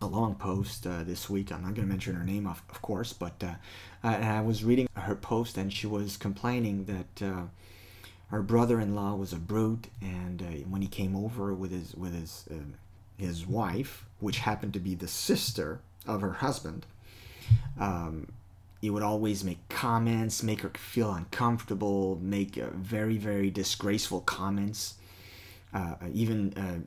a 0.00 0.06
long 0.06 0.34
post 0.34 0.86
uh, 0.86 1.04
this 1.04 1.28
week. 1.28 1.52
I'm 1.52 1.62
not 1.62 1.74
going 1.74 1.86
to 1.86 1.92
mention 1.92 2.14
her 2.14 2.24
name, 2.24 2.46
of, 2.46 2.62
of 2.70 2.80
course, 2.80 3.12
but 3.12 3.42
uh, 3.42 3.54
and 4.02 4.24
I 4.24 4.40
was 4.40 4.64
reading 4.64 4.88
her 4.94 5.14
post, 5.14 5.58
and 5.58 5.72
she 5.72 5.86
was 5.86 6.16
complaining 6.16 6.84
that 6.86 7.26
uh, 7.26 7.42
her 8.28 8.42
brother-in-law 8.42 9.16
was 9.16 9.32
a 9.32 9.36
brute, 9.38 9.88
and 10.00 10.40
when 10.68 10.82
he 10.82 10.88
came 10.88 11.16
over 11.16 11.54
with 11.54 11.70
his 11.70 11.94
with 11.94 12.14
his 12.14 12.44
uh, 12.50 12.54
his 13.18 13.46
wife, 13.46 14.06
which 14.20 14.38
happened 14.38 14.72
to 14.72 14.80
be 14.80 14.94
the 14.94 15.08
sister 15.08 15.80
of 16.06 16.20
her 16.22 16.34
husband, 16.34 16.86
um, 17.78 18.28
he 18.80 18.90
would 18.90 19.02
always 19.02 19.44
make 19.44 19.68
comments, 19.68 20.42
make 20.42 20.60
her 20.62 20.70
feel 20.70 21.12
uncomfortable, 21.12 22.18
make 22.22 22.56
uh, 22.56 22.68
very 22.74 23.18
very 23.18 23.50
disgraceful 23.50 24.20
comments, 24.20 24.94
uh, 25.74 25.94
even 26.12 26.54
uh, 26.54 26.78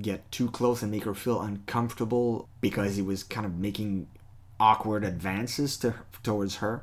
get 0.00 0.30
too 0.32 0.50
close 0.50 0.82
and 0.82 0.90
make 0.90 1.04
her 1.04 1.14
feel 1.14 1.40
uncomfortable 1.40 2.48
because 2.60 2.96
he 2.96 3.02
was 3.02 3.22
kind 3.22 3.44
of 3.44 3.58
making 3.58 4.06
awkward 4.58 5.04
advances 5.04 5.76
to, 5.78 5.94
towards 6.22 6.56
her. 6.56 6.82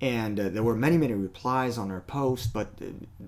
And 0.00 0.38
uh, 0.38 0.48
there 0.50 0.62
were 0.62 0.74
many, 0.74 0.98
many 0.98 1.14
replies 1.14 1.78
on 1.78 1.88
her 1.90 2.00
post, 2.00 2.52
but 2.52 2.68
uh, 2.82 3.26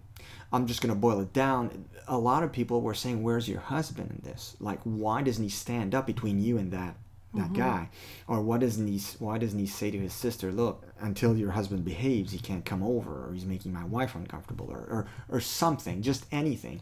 I'm 0.52 0.66
just 0.66 0.80
going 0.80 0.94
to 0.94 0.98
boil 0.98 1.20
it 1.20 1.32
down. 1.32 1.86
A 2.08 2.18
lot 2.18 2.42
of 2.42 2.52
people 2.52 2.80
were 2.80 2.94
saying, 2.94 3.22
Where's 3.22 3.48
your 3.48 3.60
husband 3.60 4.10
in 4.10 4.30
this? 4.30 4.56
Like, 4.60 4.80
why 4.84 5.22
doesn't 5.22 5.42
he 5.42 5.50
stand 5.50 5.94
up 5.94 6.06
between 6.06 6.40
you 6.40 6.58
and 6.58 6.72
that? 6.72 6.96
That 7.34 7.52
guy, 7.52 7.90
or 8.28 8.40
what 8.40 8.60
doesn't 8.60 8.86
he? 8.86 8.98
Why 9.18 9.36
doesn't 9.36 9.58
he 9.58 9.66
say 9.66 9.90
to 9.90 9.98
his 9.98 10.14
sister, 10.14 10.50
"Look, 10.50 10.86
until 10.98 11.36
your 11.36 11.50
husband 11.50 11.84
behaves, 11.84 12.32
he 12.32 12.38
can't 12.38 12.64
come 12.64 12.82
over, 12.82 13.26
or 13.26 13.34
he's 13.34 13.44
making 13.44 13.74
my 13.74 13.84
wife 13.84 14.14
uncomfortable, 14.14 14.70
or 14.70 14.78
or, 14.78 15.06
or 15.28 15.40
something, 15.40 16.00
just 16.00 16.24
anything." 16.32 16.80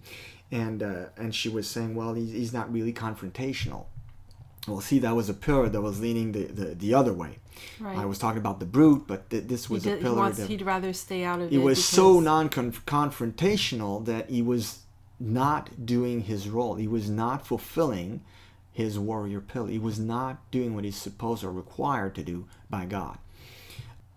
And 0.52 0.80
uh, 0.80 1.06
and 1.16 1.34
she 1.34 1.48
was 1.48 1.68
saying, 1.68 1.96
"Well, 1.96 2.14
he's, 2.14 2.30
he's 2.30 2.52
not 2.52 2.72
really 2.72 2.92
confrontational." 2.92 3.86
Well, 4.66 4.80
see, 4.80 4.98
that 5.00 5.14
was 5.14 5.28
a 5.28 5.34
pillar 5.34 5.68
that 5.68 5.82
was 5.82 6.00
leaning 6.00 6.32
the, 6.32 6.44
the, 6.44 6.74
the 6.74 6.94
other 6.94 7.12
way. 7.12 7.38
Right. 7.78 7.98
I 7.98 8.04
was 8.06 8.18
talking 8.18 8.38
about 8.38 8.60
the 8.60 8.66
brute, 8.66 9.06
but 9.06 9.28
th- 9.30 9.44
this 9.44 9.66
he, 9.66 9.74
was 9.74 9.82
did, 9.82 9.94
a 9.94 9.96
he 9.96 10.02
pillar 10.02 10.16
wants 10.16 10.38
that 10.38 10.48
he'd 10.48 10.62
rather 10.62 10.92
stay 10.92 11.22
out 11.22 11.40
of 11.40 11.52
it 11.52 11.56
it 11.56 11.62
was 11.62 11.84
so 11.84 12.18
non-confrontational 12.20 14.04
that 14.06 14.30
he 14.30 14.42
was 14.42 14.80
not 15.20 15.86
doing 15.86 16.22
his 16.22 16.48
role. 16.48 16.74
He 16.74 16.88
was 16.88 17.08
not 17.08 17.46
fulfilling 17.46 18.22
his 18.72 18.98
warrior 18.98 19.40
pillar. 19.40 19.68
He 19.68 19.78
was 19.78 19.98
not 19.98 20.50
doing 20.50 20.74
what 20.74 20.84
he's 20.84 20.96
supposed 20.96 21.44
or 21.44 21.52
required 21.52 22.14
to 22.16 22.22
do 22.22 22.46
by 22.68 22.86
God. 22.86 23.18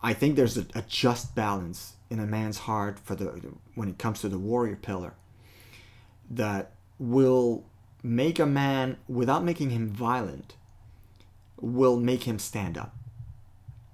I 0.02 0.14
think 0.14 0.36
there's 0.36 0.58
a, 0.58 0.66
a 0.74 0.82
just 0.84 1.36
balance 1.36 1.94
in 2.10 2.20
a 2.20 2.26
man's 2.26 2.60
heart 2.60 3.00
for 3.00 3.16
the 3.16 3.26
when 3.76 3.90
it 3.90 3.98
comes 3.98 4.22
to 4.22 4.30
the 4.30 4.40
warrior 4.40 4.76
pillar. 4.76 5.14
That 6.30 6.72
will 7.00 7.66
make 8.08 8.40
a 8.40 8.46
man 8.46 8.98
without 9.08 9.44
making 9.44 9.70
him 9.70 9.90
violent 9.90 10.56
will 11.60 11.98
make 11.98 12.24
him 12.24 12.40
stand 12.40 12.78
up. 12.78 12.96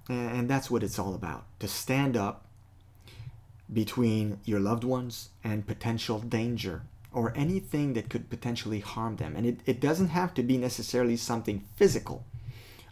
And 0.08 0.48
that's 0.48 0.70
what 0.70 0.82
it's 0.82 0.98
all 0.98 1.14
about 1.14 1.46
to 1.60 1.68
stand 1.68 2.16
up 2.16 2.46
between 3.72 4.38
your 4.44 4.60
loved 4.60 4.84
ones 4.84 5.30
and 5.42 5.66
potential 5.66 6.18
danger 6.18 6.82
or 7.12 7.32
anything 7.34 7.94
that 7.94 8.10
could 8.10 8.28
potentially 8.28 8.80
harm 8.80 9.16
them. 9.16 9.34
And 9.34 9.46
it, 9.46 9.60
it 9.64 9.80
doesn't 9.80 10.08
have 10.08 10.34
to 10.34 10.42
be 10.42 10.58
necessarily 10.58 11.16
something 11.16 11.64
physical 11.76 12.24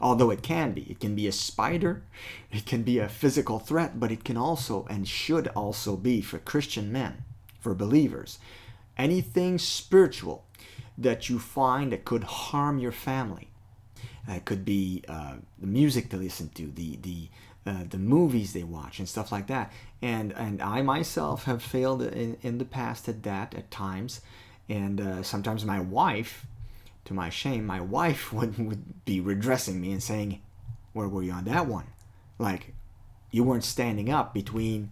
although 0.02 0.30
it 0.30 0.42
can 0.42 0.72
be. 0.72 0.82
It 0.82 0.98
can 0.98 1.14
be 1.14 1.28
a 1.28 1.32
spider, 1.32 2.02
it 2.50 2.66
can 2.66 2.82
be 2.82 2.98
a 2.98 3.08
physical 3.08 3.60
threat, 3.60 4.00
but 4.00 4.10
it 4.10 4.24
can 4.24 4.36
also 4.36 4.84
and 4.90 5.06
should 5.06 5.46
also 5.48 5.96
be 5.96 6.20
for 6.20 6.38
Christian 6.38 6.90
men, 6.90 7.22
for 7.60 7.72
believers, 7.72 8.40
anything 8.98 9.58
spiritual 9.58 10.44
that 10.98 11.28
you 11.28 11.38
find 11.38 11.92
that 11.92 12.04
could 12.04 12.24
harm 12.24 12.78
your 12.78 12.92
family. 12.92 13.48
Uh, 14.28 14.34
it 14.34 14.44
could 14.44 14.64
be 14.64 15.02
uh, 15.08 15.34
the 15.58 15.66
music 15.66 16.10
they 16.10 16.18
listen 16.18 16.48
to, 16.50 16.70
the 16.70 16.96
the 17.02 17.28
uh, 17.64 17.84
the 17.88 17.98
movies 17.98 18.52
they 18.52 18.62
watch, 18.64 18.98
and 18.98 19.08
stuff 19.08 19.32
like 19.32 19.46
that. 19.48 19.72
And 20.00 20.32
and 20.32 20.62
I 20.62 20.82
myself 20.82 21.44
have 21.44 21.62
failed 21.62 22.02
in, 22.02 22.36
in 22.42 22.58
the 22.58 22.64
past 22.64 23.08
at 23.08 23.22
that 23.24 23.54
at 23.54 23.70
times, 23.70 24.20
and 24.68 25.00
uh, 25.00 25.22
sometimes 25.22 25.64
my 25.64 25.80
wife 25.80 26.46
to 27.04 27.14
my 27.14 27.30
shame, 27.30 27.66
my 27.66 27.80
wife 27.80 28.32
would, 28.32 28.58
would 28.58 29.04
be 29.04 29.20
redressing 29.20 29.80
me 29.80 29.92
and 29.92 30.02
saying, 30.02 30.40
Where 30.92 31.08
were 31.08 31.22
you 31.22 31.32
on 31.32 31.44
that 31.44 31.66
one? 31.66 31.86
Like, 32.38 32.74
you 33.30 33.44
weren't 33.44 33.64
standing 33.64 34.10
up 34.10 34.34
between 34.34 34.90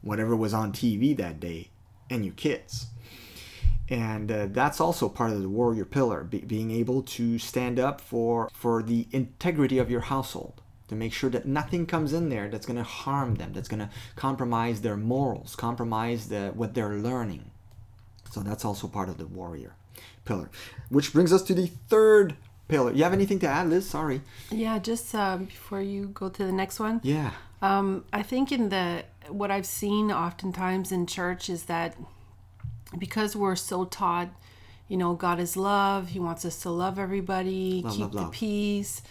whatever 0.00 0.36
was 0.36 0.54
on 0.54 0.72
TV 0.72 1.16
that 1.16 1.40
day 1.40 1.70
and 2.10 2.24
your 2.24 2.34
kids. 2.34 2.86
And 3.88 4.32
uh, 4.32 4.46
that's 4.50 4.80
also 4.80 5.08
part 5.08 5.32
of 5.32 5.42
the 5.42 5.48
warrior 5.48 5.84
pillar, 5.84 6.24
be, 6.24 6.38
being 6.38 6.70
able 6.70 7.02
to 7.02 7.38
stand 7.38 7.78
up 7.78 8.00
for, 8.00 8.48
for 8.52 8.82
the 8.82 9.06
integrity 9.12 9.78
of 9.78 9.90
your 9.90 10.00
household, 10.00 10.62
to 10.88 10.94
make 10.94 11.12
sure 11.12 11.30
that 11.30 11.46
nothing 11.46 11.84
comes 11.86 12.12
in 12.12 12.30
there 12.30 12.48
that's 12.48 12.64
going 12.64 12.78
to 12.78 12.82
harm 12.82 13.34
them, 13.34 13.52
that's 13.52 13.68
going 13.68 13.80
to 13.80 13.90
compromise 14.16 14.80
their 14.80 14.96
morals, 14.96 15.54
compromise 15.54 16.28
the, 16.28 16.52
what 16.54 16.74
they're 16.74 16.94
learning. 16.94 17.50
So 18.30 18.40
that's 18.40 18.64
also 18.64 18.88
part 18.88 19.08
of 19.08 19.18
the 19.18 19.26
warrior 19.26 19.74
pillar. 20.24 20.50
Which 20.88 21.12
brings 21.12 21.32
us 21.32 21.42
to 21.42 21.54
the 21.54 21.66
third 21.88 22.36
pillar. 22.68 22.92
You 22.92 23.04
have 23.04 23.12
anything 23.12 23.38
to 23.40 23.46
add, 23.46 23.68
Liz? 23.68 23.88
Sorry. 23.88 24.22
Yeah, 24.50 24.78
just 24.78 25.14
uh, 25.14 25.36
before 25.36 25.82
you 25.82 26.06
go 26.06 26.30
to 26.30 26.44
the 26.44 26.52
next 26.52 26.80
one. 26.80 27.00
Yeah. 27.02 27.32
Um, 27.60 28.04
I 28.12 28.22
think 28.22 28.50
in 28.50 28.70
the 28.70 29.04
what 29.28 29.50
I've 29.50 29.66
seen 29.66 30.10
oftentimes 30.10 30.92
in 30.92 31.06
church 31.06 31.48
is 31.48 31.64
that 31.64 31.96
because 32.98 33.34
we're 33.34 33.56
so 33.56 33.84
taught, 33.84 34.28
you 34.88 34.96
know, 34.96 35.14
God 35.14 35.40
is 35.40 35.56
love. 35.56 36.08
He 36.08 36.20
wants 36.20 36.44
us 36.44 36.60
to 36.60 36.70
love 36.70 36.98
everybody, 36.98 37.82
love, 37.82 37.92
keep 37.92 38.02
love, 38.02 38.12
the 38.12 38.22
love. 38.22 38.32
peace. 38.32 39.02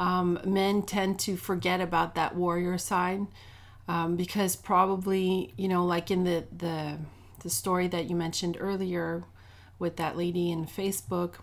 Um, 0.00 0.38
men 0.44 0.82
tend 0.82 1.18
to 1.20 1.36
forget 1.36 1.80
about 1.80 2.14
that 2.14 2.36
warrior 2.36 2.78
side 2.78 3.26
um, 3.88 4.16
because 4.16 4.54
probably, 4.54 5.52
you 5.56 5.68
know, 5.68 5.84
like 5.84 6.10
in 6.10 6.24
the 6.24 6.44
the 6.56 6.98
the 7.42 7.50
story 7.50 7.88
that 7.88 8.08
you 8.08 8.16
mentioned 8.16 8.56
earlier 8.60 9.24
with 9.78 9.96
that 9.96 10.16
lady 10.16 10.50
in 10.50 10.66
Facebook. 10.66 11.34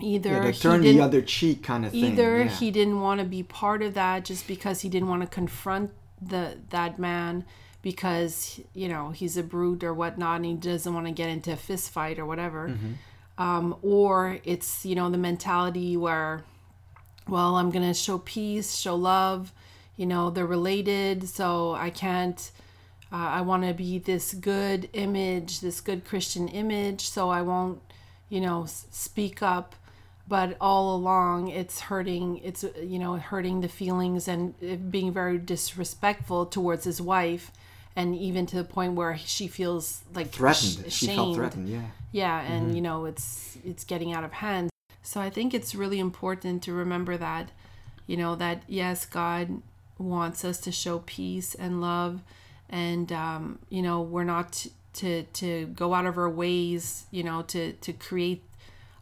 Either 0.00 0.44
yeah, 0.44 0.50
turn 0.50 0.80
the 0.80 1.00
other 1.00 1.22
cheek 1.22 1.62
kind 1.62 1.86
of 1.86 1.92
thing. 1.92 2.04
either 2.04 2.38
yeah. 2.38 2.48
he 2.48 2.70
didn't 2.72 3.00
want 3.00 3.20
to 3.20 3.26
be 3.26 3.44
part 3.44 3.80
of 3.80 3.94
that 3.94 4.24
just 4.24 4.46
because 4.48 4.80
he 4.80 4.88
didn't 4.88 5.08
want 5.08 5.22
to 5.22 5.28
confront 5.28 5.92
the 6.20 6.58
that 6.70 6.98
man 6.98 7.44
because 7.84 8.58
you 8.72 8.88
know 8.88 9.10
he's 9.10 9.36
a 9.36 9.42
brute 9.42 9.84
or 9.84 9.94
whatnot 9.94 10.36
and 10.36 10.46
he 10.46 10.54
doesn't 10.54 10.94
want 10.94 11.06
to 11.06 11.12
get 11.12 11.28
into 11.28 11.52
a 11.52 11.56
fist 11.56 11.90
fight 11.90 12.18
or 12.18 12.26
whatever. 12.26 12.70
Mm-hmm. 12.70 13.42
um, 13.42 13.76
or 13.82 14.38
it's 14.44 14.84
you 14.84 14.96
know 14.96 15.10
the 15.10 15.18
mentality 15.18 15.96
where 15.96 16.42
well 17.28 17.56
i'm 17.56 17.70
gonna 17.70 17.94
show 17.94 18.18
peace 18.18 18.74
show 18.76 18.94
love 18.94 19.52
you 19.96 20.06
know 20.06 20.30
they're 20.30 20.46
related 20.46 21.28
so 21.28 21.74
i 21.74 21.90
can't 21.90 22.50
uh, 23.12 23.16
i 23.16 23.40
want 23.40 23.64
to 23.64 23.72
be 23.72 23.98
this 23.98 24.34
good 24.34 24.88
image 24.92 25.60
this 25.60 25.80
good 25.80 26.04
christian 26.04 26.48
image 26.48 27.02
so 27.08 27.28
i 27.30 27.42
won't 27.42 27.80
you 28.28 28.40
know 28.40 28.66
speak 28.66 29.42
up. 29.42 29.74
But 30.26 30.56
all 30.58 30.96
along 30.96 31.48
it's 31.48 31.80
hurting 31.80 32.38
it's 32.38 32.64
you 32.82 32.98
know 32.98 33.16
hurting 33.16 33.60
the 33.60 33.68
feelings 33.68 34.26
and 34.26 34.54
being 34.90 35.12
very 35.12 35.36
disrespectful 35.36 36.46
towards 36.46 36.84
his 36.84 36.98
wife 36.98 37.52
and 37.96 38.14
even 38.16 38.46
to 38.46 38.56
the 38.56 38.64
point 38.64 38.94
where 38.94 39.16
she 39.18 39.46
feels 39.48 40.02
like 40.14 40.30
threatened. 40.30 40.86
sh- 40.90 40.92
She 40.92 41.06
felt 41.06 41.36
threatened. 41.36 41.68
Yeah. 41.68 41.82
yeah 42.12 42.40
and 42.40 42.74
you 42.74 42.80
know 42.82 43.04
it's 43.04 43.56
it's 43.64 43.84
getting 43.84 44.12
out 44.12 44.24
of 44.24 44.32
hand 44.32 44.70
so 45.02 45.20
i 45.20 45.30
think 45.30 45.52
it's 45.54 45.74
really 45.74 45.98
important 45.98 46.62
to 46.64 46.72
remember 46.72 47.16
that 47.16 47.50
you 48.06 48.16
know 48.16 48.34
that 48.36 48.62
yes 48.68 49.06
god 49.06 49.62
wants 49.98 50.44
us 50.44 50.58
to 50.60 50.72
show 50.72 50.98
peace 51.06 51.54
and 51.54 51.80
love 51.80 52.20
and 52.68 53.12
um, 53.12 53.58
you 53.68 53.82
know 53.82 54.00
we're 54.02 54.24
not 54.24 54.66
to 54.94 55.22
to 55.34 55.66
go 55.66 55.94
out 55.94 56.06
of 56.06 56.16
our 56.18 56.30
ways 56.30 57.06
you 57.10 57.22
know 57.22 57.42
to 57.42 57.72
to 57.74 57.92
create 57.92 58.42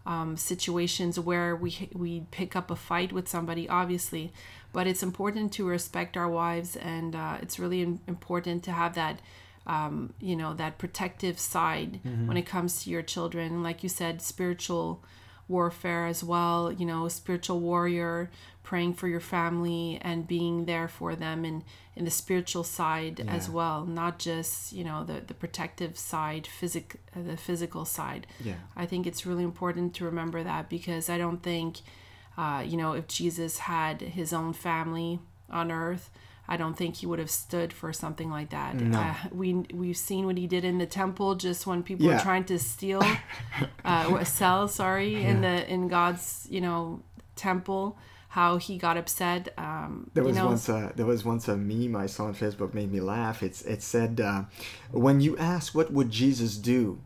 um, 0.05 0.37
situations 0.37 1.18
where 1.18 1.55
we 1.55 1.88
we 1.94 2.24
pick 2.31 2.57
up 2.57 2.70
a 2.70 2.76
fight 2.76 3.12
with 3.12 3.28
somebody 3.28 3.68
obviously 3.68 4.33
but 4.73 4.87
it's 4.87 5.03
important 5.03 5.53
to 5.53 5.67
respect 5.67 6.17
our 6.17 6.29
wives 6.29 6.77
and 6.77 7.15
uh, 7.15 7.39
it's 7.43 7.59
really 7.59 7.83
important 8.07 8.63
to 8.65 8.73
have 8.73 8.95
that 8.95 9.21
um, 9.67 10.13
you 10.21 10.35
know 10.35 10.55
that 10.55 10.79
protective 10.79 11.39
side 11.39 12.01
when 12.27 12.37
it 12.37 12.47
comes 12.47 12.83
to 12.83 12.91
your 12.91 13.03
children. 13.03 13.63
Like 13.63 13.83
you 13.83 13.89
said 13.89 14.21
spiritual 14.21 15.03
warfare 15.49 16.07
as 16.07 16.25
well 16.25 16.73
you 16.73 16.87
know 16.87 17.09
spiritual 17.09 17.61
warrior 17.61 18.31
praying 18.63 18.95
for 18.95 19.09
your 19.09 19.21
family 19.21 19.99
and 20.01 20.27
being 20.27 20.65
there 20.65 20.89
for 20.89 21.15
them 21.17 21.45
in 21.45 21.63
in 21.97 22.05
the 22.05 22.11
spiritual 22.11 22.65
side 22.65 23.21
as 23.29 23.51
well 23.51 23.85
not 23.85 24.19
just 24.19 24.73
you 24.73 24.83
know 24.85 25.05
the 25.05 25.21
the 25.27 25.35
protective 25.35 25.99
side 25.99 26.47
physic 26.47 26.97
the 27.15 27.37
physical 27.37 27.85
side. 27.85 28.27
Yeah. 28.43 28.55
I 28.77 28.87
think 28.87 29.07
it's 29.07 29.27
really 29.27 29.45
important 29.45 29.95
to 29.95 30.05
remember 30.05 30.43
that 30.43 30.69
because 30.69 31.09
I 31.11 31.19
don't 31.19 31.43
think, 31.43 31.81
uh, 32.37 32.62
you 32.66 32.77
know, 32.77 32.92
if 32.92 33.07
Jesus 33.09 33.59
had 33.59 34.01
his 34.01 34.33
own 34.33 34.53
family 34.53 35.21
on 35.51 35.71
earth, 35.71 36.11
I 36.49 36.57
don't 36.57 36.75
think 36.77 36.97
he 36.97 37.07
would 37.07 37.18
have 37.18 37.31
stood 37.31 37.73
for 37.73 37.92
something 37.92 38.31
like 38.31 38.51
that. 38.51 38.75
No. 38.75 38.99
Uh, 38.99 39.14
we 39.31 39.55
we've 39.73 39.97
seen 39.97 40.27
what 40.27 40.37
he 40.37 40.47
did 40.47 40.64
in 40.64 40.79
the 40.79 40.87
temple 40.87 41.35
just 41.37 41.66
when 41.66 41.83
people 41.83 42.07
Yeah. 42.07 42.16
were 42.16 42.21
trying 42.23 42.45
to 42.45 42.59
steal, 42.59 43.03
uh, 43.85 44.25
sell, 44.25 44.68
sorry, 44.68 45.23
in 45.25 45.40
the 45.42 45.71
in 45.73 45.88
God's 45.88 46.47
you 46.51 46.61
know 46.61 47.03
temple. 47.37 47.97
How 48.29 48.57
he 48.57 48.79
got 48.79 48.97
upset. 48.97 49.53
Um, 49.59 50.11
There 50.14 50.23
you 50.25 50.29
was 50.29 50.37
know, 50.38 50.47
once 50.47 50.68
a 50.71 50.92
there 50.97 51.05
was 51.05 51.23
once 51.23 51.49
a 51.49 51.57
meme 51.57 51.95
I 51.95 52.07
saw 52.07 52.25
on 52.25 52.35
Facebook 52.35 52.73
made 52.73 52.90
me 52.90 52.99
laugh. 53.01 53.42
It's 53.42 53.61
it 53.62 53.83
said 53.83 54.21
uh, 54.23 54.45
when 54.90 55.21
you 55.21 55.37
ask 55.37 55.75
what 55.75 55.92
would 55.92 56.11
Jesus 56.11 56.57
do, 56.57 56.99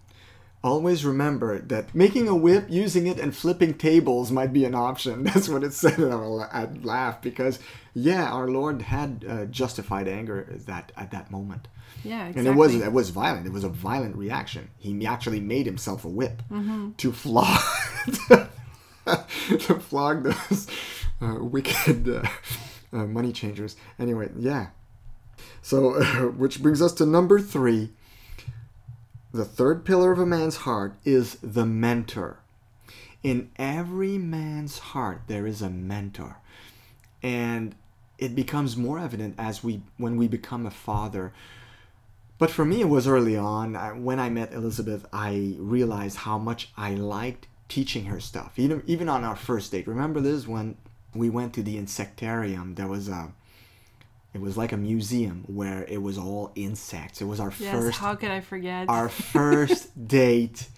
always 0.66 1.04
remember 1.04 1.58
that 1.60 1.94
making 1.94 2.28
a 2.28 2.34
whip, 2.36 2.66
using 2.68 3.06
it, 3.06 3.18
and 3.18 3.34
flipping 3.34 3.74
tables 3.74 4.30
might 4.30 4.52
be 4.52 4.64
an 4.64 4.74
option. 4.74 5.24
That's 5.28 5.48
what 5.48 5.64
it 5.64 5.72
said, 5.72 5.98
and 5.98 6.12
I 6.12 6.16
la- 6.16 6.48
I'd 6.52 6.84
laugh 6.84 7.22
because 7.22 7.58
yeah, 7.94 8.30
our 8.30 8.48
Lord 8.48 8.82
had 8.82 9.24
uh, 9.28 9.44
justified 9.46 10.08
anger 10.08 10.46
at 10.52 10.66
that 10.66 10.92
at 10.96 11.10
that 11.12 11.30
moment, 11.30 11.68
yeah, 12.04 12.26
exactly. 12.26 12.38
and 12.40 12.48
it 12.48 12.58
was 12.58 12.74
it 12.74 12.92
was 12.92 13.10
violent. 13.10 13.46
It 13.46 13.52
was 13.52 13.64
a 13.64 13.68
violent 13.70 14.16
reaction. 14.16 14.68
He 14.78 15.06
actually 15.06 15.40
made 15.40 15.66
himself 15.66 16.04
a 16.04 16.08
whip 16.08 16.42
Mm-hmm. 16.50 16.92
to 16.98 17.12
flog 17.12 17.60
to 19.06 19.80
flog 19.80 20.24
those 20.24 20.66
uh, 21.20 21.36
wicked 21.40 22.08
uh, 22.08 22.22
uh, 22.92 23.06
money 23.06 23.32
changers. 23.32 23.76
Anyway, 23.98 24.30
yeah. 24.36 24.68
So, 25.62 26.02
which 26.36 26.62
brings 26.62 26.82
us 26.82 26.92
to 26.94 27.06
number 27.06 27.40
three. 27.40 27.92
The 29.36 29.44
third 29.44 29.84
pillar 29.84 30.12
of 30.12 30.18
a 30.18 30.24
man's 30.24 30.56
heart 30.56 30.94
is 31.04 31.34
the 31.42 31.66
mentor. 31.66 32.38
In 33.22 33.50
every 33.56 34.16
man's 34.16 34.78
heart, 34.78 35.24
there 35.26 35.46
is 35.46 35.60
a 35.60 35.68
mentor, 35.68 36.38
and 37.22 37.74
it 38.16 38.34
becomes 38.34 38.78
more 38.78 38.98
evident 38.98 39.34
as 39.36 39.62
we 39.62 39.82
when 39.98 40.16
we 40.16 40.26
become 40.26 40.64
a 40.64 40.70
father. 40.70 41.34
But 42.38 42.50
for 42.50 42.64
me, 42.64 42.80
it 42.80 42.88
was 42.88 43.06
early 43.06 43.36
on. 43.36 43.74
When 44.02 44.18
I 44.18 44.30
met 44.30 44.54
Elizabeth, 44.54 45.04
I 45.12 45.56
realized 45.58 46.16
how 46.16 46.38
much 46.38 46.70
I 46.74 46.94
liked 46.94 47.46
teaching 47.68 48.06
her 48.06 48.20
stuff. 48.20 48.58
Even 48.58 48.82
even 48.86 49.06
on 49.10 49.22
our 49.22 49.36
first 49.36 49.70
date. 49.70 49.86
Remember 49.86 50.22
this 50.22 50.48
when 50.48 50.78
we 51.14 51.28
went 51.28 51.52
to 51.52 51.62
the 51.62 51.76
insectarium? 51.76 52.76
There 52.76 52.88
was 52.88 53.10
a. 53.10 53.34
It 54.36 54.42
was 54.42 54.54
like 54.58 54.72
a 54.72 54.76
museum 54.76 55.44
where 55.46 55.84
it 55.88 56.02
was 56.02 56.18
all 56.18 56.52
insects. 56.54 57.22
It 57.22 57.24
was 57.24 57.40
our 57.40 57.52
Yes, 57.58 57.72
first 57.74 57.98
how 57.98 58.14
could 58.16 58.30
I 58.30 58.42
forget? 58.42 58.86
our 58.86 59.08
first 59.36 59.82
date, 60.06 60.68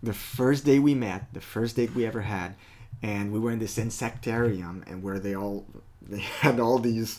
the 0.00 0.12
first 0.12 0.64
day 0.64 0.78
we 0.78 0.94
met, 0.94 1.20
the 1.34 1.40
first 1.40 1.74
date 1.74 1.92
we 1.92 2.06
ever 2.06 2.20
had, 2.22 2.54
and 3.02 3.32
we 3.32 3.40
were 3.40 3.50
in 3.50 3.58
this 3.58 3.78
insectarium, 3.78 4.88
and 4.88 5.02
where 5.02 5.18
they 5.18 5.34
all 5.34 5.66
they 6.00 6.20
had 6.44 6.60
all 6.60 6.78
these 6.78 7.18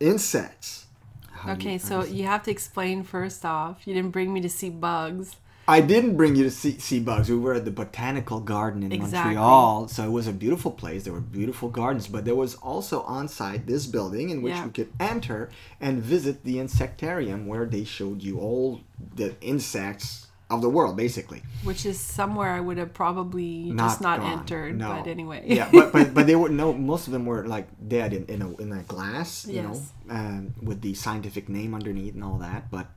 insects. 0.00 0.86
How 1.30 1.52
okay, 1.52 1.74
you- 1.74 1.78
so 1.78 2.02
you 2.04 2.24
have 2.24 2.42
to 2.44 2.50
explain 2.50 3.02
first 3.02 3.44
off. 3.44 3.86
You 3.86 3.92
didn't 3.92 4.10
bring 4.12 4.32
me 4.32 4.40
to 4.40 4.48
see 4.48 4.70
bugs. 4.70 5.36
I 5.66 5.80
didn't 5.80 6.16
bring 6.16 6.36
you 6.36 6.44
to 6.44 6.50
see, 6.50 6.78
see 6.78 7.00
bugs. 7.00 7.30
We 7.30 7.36
were 7.38 7.54
at 7.54 7.64
the 7.64 7.70
botanical 7.70 8.40
garden 8.40 8.82
in 8.82 8.92
Exactly. 8.92 9.34
Montreal, 9.34 9.88
so 9.88 10.04
it 10.04 10.10
was 10.10 10.26
a 10.26 10.32
beautiful 10.32 10.70
place. 10.70 11.04
There 11.04 11.12
were 11.12 11.20
beautiful 11.20 11.70
gardens, 11.70 12.06
but 12.06 12.24
there 12.26 12.34
was 12.34 12.54
also 12.56 13.00
on 13.02 13.28
site 13.28 13.66
this 13.66 13.86
building 13.86 14.28
in 14.30 14.42
which 14.42 14.52
Yeah. 14.54 14.64
you 14.66 14.70
could 14.70 14.92
enter 15.00 15.48
and 15.80 16.02
visit 16.02 16.44
the 16.44 16.56
insectarium, 16.56 17.46
where 17.46 17.64
they 17.64 17.84
showed 17.84 18.22
you 18.22 18.38
all 18.40 18.80
the 19.16 19.34
insects 19.40 20.26
of 20.50 20.60
the 20.60 20.68
world, 20.68 20.96
basically. 20.98 21.42
Which 21.62 21.86
is 21.86 21.98
somewhere 21.98 22.50
I 22.50 22.60
would 22.60 22.76
have 22.76 22.92
probably 22.92 23.70
Not 23.72 23.88
just 23.88 24.00
not 24.02 24.20
gone. 24.20 24.40
entered. 24.40 24.76
No. 24.76 24.88
But 25.02 25.06
anyway. 25.08 25.44
yeah, 25.46 25.70
but, 25.72 25.92
but 25.92 26.12
but 26.16 26.26
they 26.26 26.36
were 26.36 26.50
no. 26.50 26.74
Most 26.74 27.06
of 27.06 27.14
them 27.14 27.24
were 27.24 27.46
like 27.46 27.66
dead 27.88 28.12
in 28.12 28.26
in 28.26 28.42
a, 28.42 28.54
in 28.58 28.70
a 28.70 28.82
glass, 28.82 29.46
you 29.46 29.54
Yes. 29.54 29.64
know, 30.06 30.14
um, 30.14 30.54
with 30.62 30.82
the 30.82 30.92
scientific 30.92 31.48
name 31.48 31.74
underneath 31.74 32.12
and 32.14 32.22
all 32.22 32.36
that. 32.38 32.70
But 32.70 32.88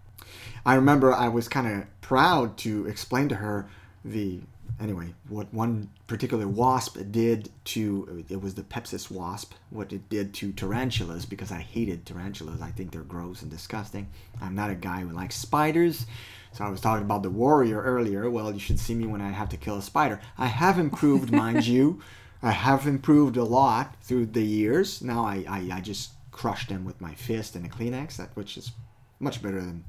I 0.68 0.76
remember 0.76 1.14
I 1.14 1.30
was 1.30 1.48
kind 1.48 1.66
of 1.66 2.02
proud 2.02 2.58
to 2.58 2.88
explain 2.88 3.30
to 3.30 3.36
her 3.36 3.70
the 4.04 4.42
anyway 4.82 5.14
what 5.30 5.52
one 5.54 5.90
particular 6.08 6.46
wasp 6.46 6.98
did 7.10 7.50
to 7.64 8.26
it 8.28 8.42
was 8.42 8.54
the 8.54 8.64
Pepsis 8.64 9.10
wasp 9.10 9.54
what 9.70 9.94
it 9.94 10.10
did 10.10 10.34
to 10.36 10.52
tarantulas 10.52 11.26
because 11.26 11.54
I 11.54 11.60
hated 11.60 12.06
tarantulas. 12.06 12.62
I 12.62 12.72
think 12.72 12.92
they're 12.92 13.02
gross 13.04 13.44
and 13.44 13.50
disgusting. 13.50 14.10
I'm 14.42 14.56
not 14.56 14.70
a 14.70 14.76
guy 14.76 15.00
who 15.00 15.10
likes 15.10 15.36
spiders. 15.36 16.06
So 16.52 16.66
I 16.66 16.70
was 16.70 16.82
talking 16.82 17.06
about 17.06 17.24
the 17.24 17.30
warrior 17.30 17.82
earlier. 17.82 18.30
Well, 18.30 18.52
you 18.52 18.60
should 18.60 18.80
see 18.80 18.94
me 18.94 19.08
when 19.08 19.22
I 19.22 19.30
have 19.30 19.48
to 19.50 19.58
kill 19.58 19.78
a 19.78 19.82
spider. 19.82 20.20
I 20.38 20.48
have 20.48 20.78
improved, 20.78 21.32
mind 21.32 21.66
you. 21.76 22.02
I 22.44 22.52
have 22.52 22.86
improved 22.86 23.38
a 23.38 23.46
lot 23.46 23.96
through 24.02 24.28
the 24.28 24.44
years. 24.44 25.02
Now 25.02 25.24
I, 25.24 25.46
I, 25.48 25.70
I 25.76 25.80
just 25.80 26.12
crush 26.32 26.68
them 26.68 26.84
with 26.84 27.00
my 27.00 27.14
fist 27.14 27.56
and 27.56 27.66
a 27.66 27.70
Kleenex, 27.70 28.18
that 28.18 28.36
which 28.36 28.58
is 28.58 28.74
much 29.20 29.42
better 29.42 29.62
than 29.62 29.84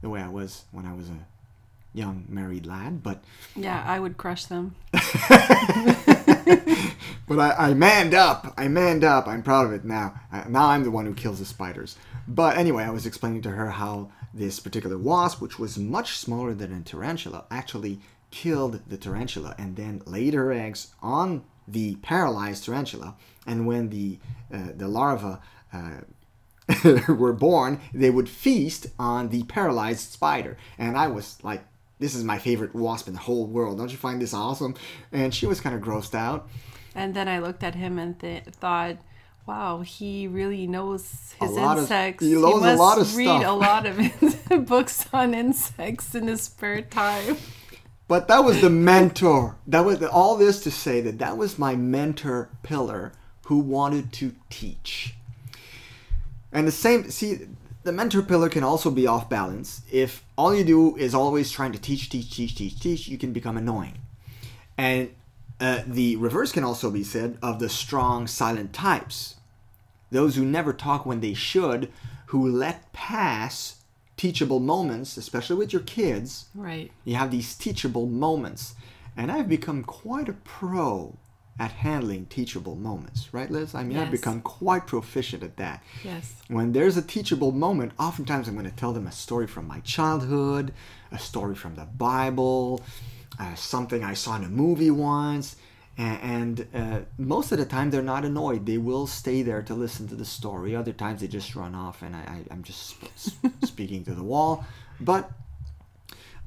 the 0.00 0.08
way 0.08 0.20
I 0.20 0.28
was 0.28 0.64
when 0.72 0.86
I 0.86 0.94
was 0.94 1.08
a 1.08 1.26
young 1.94 2.24
married 2.28 2.66
lad. 2.66 3.02
But 3.02 3.22
Yeah, 3.56 3.82
I 3.86 3.98
would 3.98 4.16
crush 4.16 4.46
them. 4.46 4.76
but 4.92 5.02
I, 7.38 7.54
I 7.58 7.74
manned 7.74 8.14
up. 8.14 8.54
I 8.56 8.68
manned 8.68 9.04
up. 9.04 9.26
I'm 9.26 9.42
proud 9.42 9.66
of 9.66 9.72
it 9.72 9.84
now. 9.84 10.18
Uh, 10.32 10.44
now 10.48 10.68
I'm 10.68 10.84
the 10.84 10.90
one 10.90 11.06
who 11.06 11.14
kills 11.14 11.38
the 11.38 11.44
spiders. 11.44 11.96
But 12.26 12.56
anyway, 12.56 12.84
I 12.84 12.90
was 12.90 13.06
explaining 13.06 13.42
to 13.42 13.50
her 13.50 13.70
how 13.70 14.10
this 14.32 14.60
particular 14.60 14.98
wasp, 14.98 15.40
which 15.40 15.58
was 15.58 15.78
much 15.78 16.16
smaller 16.16 16.54
than 16.54 16.72
a 16.72 16.80
tarantula, 16.80 17.44
actually 17.50 18.00
killed 18.30 18.80
the 18.86 18.98
tarantula 18.98 19.54
and 19.58 19.76
then 19.76 20.02
laid 20.04 20.34
her 20.34 20.52
eggs 20.52 20.88
on 21.00 21.42
the 21.66 21.96
paralyzed 21.96 22.64
tarantula. 22.64 23.16
And 23.46 23.66
when 23.66 23.88
the 23.88 24.18
uh, 24.52 24.72
the 24.76 24.88
larva 24.88 25.40
uh, 25.72 26.00
were 27.08 27.32
born, 27.32 27.80
they 27.94 28.10
would 28.10 28.28
feast 28.28 28.88
on 28.98 29.28
the 29.30 29.42
paralyzed 29.44 30.12
spider. 30.12 30.56
And 30.78 30.96
I 30.96 31.08
was 31.08 31.38
like, 31.42 31.62
this 31.98 32.14
is 32.14 32.22
my 32.24 32.38
favorite 32.38 32.74
wasp 32.74 33.08
in 33.08 33.14
the 33.14 33.20
whole 33.20 33.46
world. 33.46 33.78
Don't 33.78 33.90
you 33.90 33.96
find 33.96 34.20
this 34.20 34.34
awesome? 34.34 34.74
And 35.12 35.34
she 35.34 35.46
was 35.46 35.60
kind 35.60 35.74
of 35.74 35.82
grossed 35.82 36.14
out. 36.14 36.48
And 36.94 37.14
then 37.14 37.28
I 37.28 37.38
looked 37.38 37.62
at 37.62 37.74
him 37.74 37.98
and 37.98 38.18
th- 38.18 38.44
thought, 38.44 38.98
wow, 39.46 39.80
he 39.80 40.28
really 40.28 40.66
knows 40.66 41.34
his 41.40 41.50
lot 41.52 41.78
of- 41.78 41.84
insects. 41.84 42.24
he 42.24 42.32
knows 42.34 42.58
a 42.62 42.66
must 42.66 42.78
lot 42.78 42.98
of 43.00 43.16
read 43.16 43.24
stuff. 43.24 43.44
a 43.46 43.52
lot 43.52 43.86
of 43.86 43.98
books 44.66 45.06
on 45.12 45.32
insects 45.34 46.14
in 46.14 46.28
his 46.28 46.42
spare 46.42 46.82
time. 46.82 47.36
But 48.08 48.28
that 48.28 48.44
was 48.44 48.60
the 48.60 48.70
mentor. 48.70 49.56
That 49.66 49.84
was 49.84 50.02
all 50.02 50.36
this 50.36 50.62
to 50.62 50.70
say 50.70 51.00
that 51.02 51.18
that 51.18 51.36
was 51.36 51.58
my 51.58 51.76
mentor 51.76 52.48
pillar 52.62 53.12
who 53.46 53.58
wanted 53.58 54.12
to 54.14 54.34
teach. 54.50 55.14
And 56.52 56.66
the 56.66 56.72
same, 56.72 57.10
see, 57.10 57.46
the 57.84 57.92
mentor 57.92 58.22
pillar 58.22 58.48
can 58.48 58.64
also 58.64 58.90
be 58.90 59.06
off 59.06 59.28
balance. 59.28 59.82
If 59.90 60.24
all 60.36 60.54
you 60.54 60.64
do 60.64 60.96
is 60.96 61.14
always 61.14 61.50
trying 61.50 61.72
to 61.72 61.78
teach, 61.78 62.08
teach, 62.08 62.30
teach, 62.34 62.54
teach, 62.54 62.80
teach, 62.80 63.08
you 63.08 63.18
can 63.18 63.32
become 63.32 63.56
annoying. 63.56 63.98
And 64.76 65.10
uh, 65.60 65.82
the 65.86 66.16
reverse 66.16 66.52
can 66.52 66.64
also 66.64 66.90
be 66.90 67.02
said 67.04 67.38
of 67.42 67.58
the 67.58 67.68
strong, 67.68 68.26
silent 68.26 68.72
types. 68.72 69.36
Those 70.10 70.36
who 70.36 70.44
never 70.44 70.72
talk 70.72 71.04
when 71.04 71.20
they 71.20 71.34
should, 71.34 71.90
who 72.26 72.48
let 72.48 72.92
pass 72.92 73.76
teachable 74.16 74.60
moments, 74.60 75.16
especially 75.16 75.56
with 75.56 75.72
your 75.72 75.82
kids, 75.82 76.46
Right. 76.54 76.90
you 77.04 77.14
have 77.16 77.30
these 77.30 77.54
teachable 77.54 78.06
moments. 78.06 78.74
And 79.16 79.30
I've 79.32 79.48
become 79.48 79.82
quite 79.84 80.28
a 80.28 80.32
pro 80.32 81.16
at 81.58 81.72
handling 81.72 82.26
teachable 82.26 82.76
moments, 82.76 83.32
right, 83.32 83.50
Liz? 83.50 83.74
I 83.74 83.82
mean, 83.82 83.98
I've 83.98 84.10
become 84.10 84.40
quite 84.40 84.86
proficient 84.86 85.42
at 85.42 85.56
that. 85.56 85.82
Yes. 86.04 86.36
When 86.48 86.72
there's 86.72 86.96
a 86.96 87.02
teachable 87.02 87.50
moment, 87.52 87.92
oftentimes 87.98 88.46
I'm 88.46 88.54
going 88.54 88.70
to 88.70 88.76
tell 88.76 88.92
them 88.92 89.06
a 89.06 89.12
story 89.12 89.46
from 89.48 89.66
my 89.66 89.80
childhood, 89.80 90.72
a 91.10 91.18
story 91.18 91.56
from 91.56 91.74
the 91.74 91.84
Bible, 91.84 92.82
uh, 93.40 93.54
something 93.54 94.04
I 94.04 94.14
saw 94.14 94.36
in 94.36 94.44
a 94.44 94.48
movie 94.48 94.90
once. 94.90 95.56
And 95.96 96.64
uh, 96.72 97.00
most 97.18 97.50
of 97.50 97.58
the 97.58 97.64
time, 97.64 97.90
they're 97.90 98.02
not 98.02 98.24
annoyed. 98.24 98.66
They 98.66 98.78
will 98.78 99.08
stay 99.08 99.42
there 99.42 99.62
to 99.62 99.74
listen 99.74 100.06
to 100.08 100.14
the 100.14 100.24
story. 100.24 100.76
Other 100.76 100.92
times, 100.92 101.22
they 101.22 101.26
just 101.26 101.56
run 101.56 101.74
off, 101.74 102.02
and 102.02 102.14
I, 102.14 102.20
I, 102.20 102.44
I'm 102.52 102.62
just 102.62 102.96
sp- 103.18 103.50
speaking 103.64 104.04
to 104.04 104.14
the 104.14 104.22
wall. 104.22 104.64
But 105.00 105.28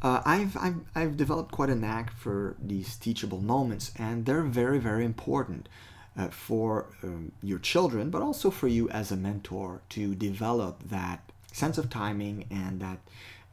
uh, 0.02 0.22
I've, 0.26 0.58
I've, 0.58 0.82
I've 0.96 1.18
developed 1.18 1.52
quite 1.52 1.70
a 1.70 1.76
knack 1.76 2.12
for 2.16 2.56
these 2.62 2.96
teachable 2.96 3.42
moments, 3.42 3.92
and 3.98 4.26
they're 4.26 4.44
very, 4.44 4.80
very 4.80 5.06
important 5.06 5.70
uh, 6.18 6.28
for 6.30 6.88
um, 7.04 7.32
your 7.42 7.60
children, 7.60 8.10
but 8.10 8.22
also 8.22 8.50
for 8.50 8.68
you 8.68 8.90
as 8.90 9.12
a 9.12 9.16
mentor 9.16 9.82
to 9.90 10.16
develop 10.16 10.90
that 10.90 11.32
sense 11.52 11.78
of 11.78 11.90
timing 11.90 12.46
and 12.50 12.80
that 12.80 13.00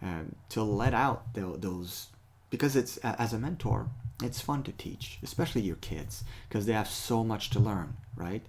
um, 0.03 0.35
to 0.49 0.63
let 0.63 0.95
out 0.95 1.35
tho- 1.35 1.57
those. 1.57 2.09
Because 2.51 2.77
it's 2.77 2.97
as 2.99 3.35
a 3.35 3.39
mentor, 3.39 3.89
it's 4.23 4.41
fun 4.41 4.63
to 4.63 4.73
teach, 4.73 5.19
especially 5.23 5.61
your 5.61 5.77
kids, 5.77 6.25
because 6.49 6.65
they 6.65 6.73
have 6.73 6.89
so 6.89 7.23
much 7.23 7.51
to 7.51 7.61
learn, 7.61 7.95
right? 8.17 8.43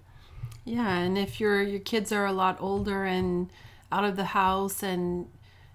Yeah, 0.64 0.96
and 0.96 1.18
if 1.18 1.38
your 1.38 1.62
your 1.62 1.80
kids 1.80 2.12
are 2.12 2.26
a 2.26 2.32
lot 2.32 2.56
older 2.60 3.04
and 3.04 3.50
out 3.92 4.04
of 4.04 4.16
the 4.16 4.26
house 4.26 4.82
and 4.82 5.26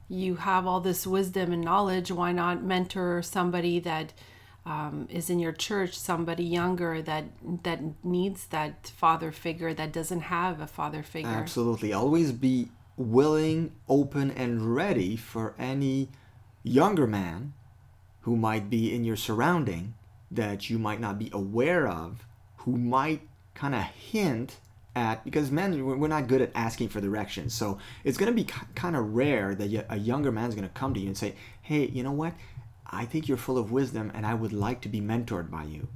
you 0.08 0.36
have 0.36 0.68
all 0.68 0.80
this 0.80 1.08
wisdom 1.08 1.52
and 1.52 1.64
knowledge, 1.64 2.12
why 2.12 2.32
not 2.32 2.64
mentor 2.64 3.22
somebody 3.22 3.80
that 3.80 4.14
um, 4.66 5.08
is 5.10 5.30
in 5.30 5.40
your 5.40 5.52
church, 5.52 5.98
somebody 5.98 6.44
younger 6.44 7.02
that 7.02 7.26
that 7.64 7.82
needs 8.04 8.48
that 8.48 8.88
father 8.96 9.32
figure 9.32 9.74
that 9.74 9.94
doesn't 9.94 10.22
have 10.22 10.60
a 10.60 10.68
father 10.68 11.04
figure. 11.04 11.30
Absolutely. 11.30 11.94
Always 11.94 12.32
be 12.32 12.70
willing, 12.98 13.74
open, 13.88 14.32
and 14.32 14.76
ready 14.76 15.16
for 15.16 15.54
any 15.60 16.10
younger 16.64 17.06
man 17.06 17.54
who 18.22 18.36
might 18.36 18.70
be 18.70 18.94
in 18.94 19.04
your 19.04 19.16
surrounding 19.16 19.94
that 20.32 20.70
you 20.70 20.80
might 20.80 21.00
not 21.00 21.20
be 21.20 21.30
aware 21.32 21.88
of, 21.88 22.26
who 22.58 22.76
might 22.76 23.22
kind 23.54 23.76
of 23.76 23.84
hint 23.84 24.58
at, 24.96 25.24
because 25.24 25.52
men, 25.52 25.86
we're 25.86 26.08
not 26.08 26.28
good 26.28 26.42
at 26.42 26.52
asking 26.56 26.90
for 26.90 27.02
directions. 27.02 27.54
So 27.54 27.78
it's 28.04 28.18
going 28.18 28.32
to 28.32 28.36
be 28.36 28.50
kind 28.76 28.96
of 28.96 29.14
rare 29.14 29.54
that 29.54 29.86
a 29.90 29.98
younger 29.98 30.32
man's 30.32 30.56
going 30.56 30.68
to 30.68 30.74
come 30.74 30.94
to 30.94 31.00
you 31.00 31.08
and 31.08 31.18
say, 31.18 31.36
hey, 31.62 31.88
you 31.88 32.02
know 32.02 32.12
what? 32.12 32.34
I 32.88 33.06
think 33.06 33.28
you're 33.28 33.38
full 33.38 33.58
of 33.58 33.72
wisdom 33.72 34.12
and 34.16 34.26
I 34.26 34.34
would 34.34 34.54
like 34.54 34.82
to 34.82 34.90
be 34.90 35.02
mentored 35.02 35.52
by 35.52 35.64
you. 35.64 35.88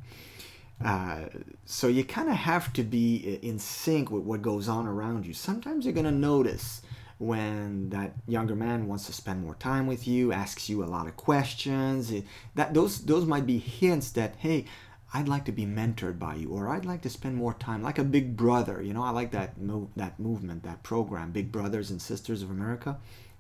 Uh, 0.84 1.26
so 1.66 1.88
you 1.88 2.04
kind 2.04 2.30
of 2.30 2.36
have 2.36 2.72
to 2.74 2.84
be 2.84 3.40
in 3.42 3.60
sync 3.60 4.12
with 4.12 4.24
what 4.24 4.42
goes 4.42 4.68
on 4.68 4.88
around 4.88 5.26
you. 5.26 5.34
Sometimes 5.34 5.86
you're 5.86 5.94
going 5.94 6.06
to 6.06 6.12
notice 6.12 6.82
when 7.20 7.90
that 7.90 8.14
younger 8.28 8.56
man 8.56 8.88
wants 8.88 9.06
to 9.06 9.14
spend 9.14 9.44
more 9.44 9.56
time 9.56 9.88
with 9.88 10.08
you, 10.08 10.32
asks 10.32 10.70
you 10.70 10.84
a 10.84 10.86
lot 10.86 11.06
of 11.06 11.18
questions. 11.18 12.14
That 12.56 12.74
those 12.74 13.02
those 13.06 13.26
might 13.26 13.46
be 13.46 13.60
hints 13.60 14.12
that 14.12 14.36
hey, 14.38 14.66
I'd 15.14 15.28
like 15.28 15.46
to 15.46 15.52
be 15.52 15.66
mentored 15.66 16.20
by 16.20 16.36
you, 16.36 16.50
or 16.50 16.70
I'd 16.70 16.86
like 16.86 17.02
to 17.02 17.10
spend 17.10 17.36
more 17.36 17.54
time, 17.54 17.82
like 17.82 17.98
a 17.98 18.04
big 18.04 18.38
brother. 18.38 18.82
You 18.82 18.94
know, 18.94 19.04
I 19.04 19.10
like 19.10 19.32
that 19.32 19.56
that 19.96 20.20
movement, 20.20 20.64
that 20.64 20.84
program, 20.84 21.32
Big 21.32 21.52
Brothers 21.52 21.90
and 21.90 22.02
Sisters 22.02 22.44
of 22.44 22.52
America. 22.52 22.98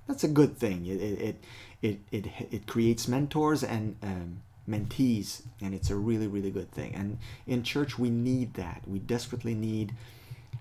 That's 0.07 0.23
a 0.23 0.27
good 0.27 0.57
thing. 0.57 0.85
It 0.85 1.01
it 1.01 1.21
it 1.21 1.35
it, 1.81 1.99
it, 2.11 2.47
it 2.51 2.67
creates 2.67 3.07
mentors 3.07 3.63
and 3.63 3.95
um, 4.01 4.41
mentees, 4.67 5.43
and 5.61 5.73
it's 5.73 5.91
a 5.91 5.95
really 5.95 6.27
really 6.27 6.51
good 6.51 6.71
thing. 6.71 6.95
And 6.95 7.19
in 7.45 7.63
church, 7.63 7.99
we 7.99 8.09
need 8.09 8.55
that. 8.55 8.81
We 8.87 8.99
desperately 8.99 9.53
need 9.53 9.93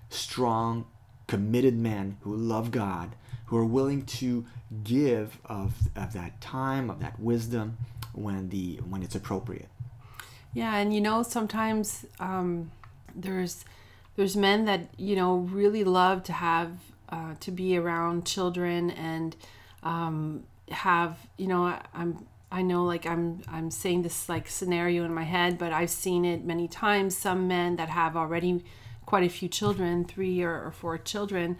strong, 0.09 0.85
committed 1.27 1.77
men 1.77 2.17
who 2.21 2.35
love 2.35 2.71
God, 2.71 3.15
who 3.47 3.57
are 3.57 3.65
willing 3.65 4.05
to 4.05 4.45
give 4.83 5.39
of, 5.45 5.73
of 5.95 6.13
that 6.13 6.39
time, 6.39 6.89
of 6.89 6.99
that 6.99 7.19
wisdom 7.19 7.77
when 8.13 8.49
the 8.49 8.79
when 8.87 9.01
it's 9.01 9.15
appropriate. 9.15 9.69
Yeah, 10.53 10.75
and 10.77 10.93
you 10.93 11.01
know 11.01 11.23
sometimes 11.23 12.05
um, 12.19 12.71
there's 13.15 13.65
there's 14.15 14.35
men 14.35 14.65
that 14.65 14.89
you 14.97 15.15
know 15.15 15.37
really 15.37 15.83
love 15.83 16.23
to 16.23 16.33
have 16.33 16.71
uh, 17.09 17.35
to 17.39 17.51
be 17.51 17.77
around 17.77 18.25
children 18.25 18.91
and 18.91 19.35
um, 19.83 20.43
have 20.71 21.17
you 21.37 21.47
know 21.47 21.65
I, 21.65 21.81
I'm 21.93 22.25
I 22.51 22.61
know 22.63 22.83
like 22.83 23.05
I'm 23.05 23.41
I'm 23.47 23.69
saying 23.69 24.01
this 24.01 24.27
like 24.27 24.47
scenario 24.47 25.05
in 25.05 25.13
my 25.13 25.23
head, 25.23 25.57
but 25.57 25.71
I've 25.71 25.91
seen 25.91 26.25
it 26.25 26.43
many 26.43 26.67
times. 26.67 27.15
Some 27.15 27.47
men 27.47 27.75
that 27.75 27.89
have 27.89 28.17
already 28.17 28.63
quite 29.05 29.23
a 29.23 29.29
few 29.29 29.49
children, 29.49 30.05
three 30.05 30.41
or, 30.43 30.65
or 30.65 30.71
four 30.71 30.97
children, 30.97 31.57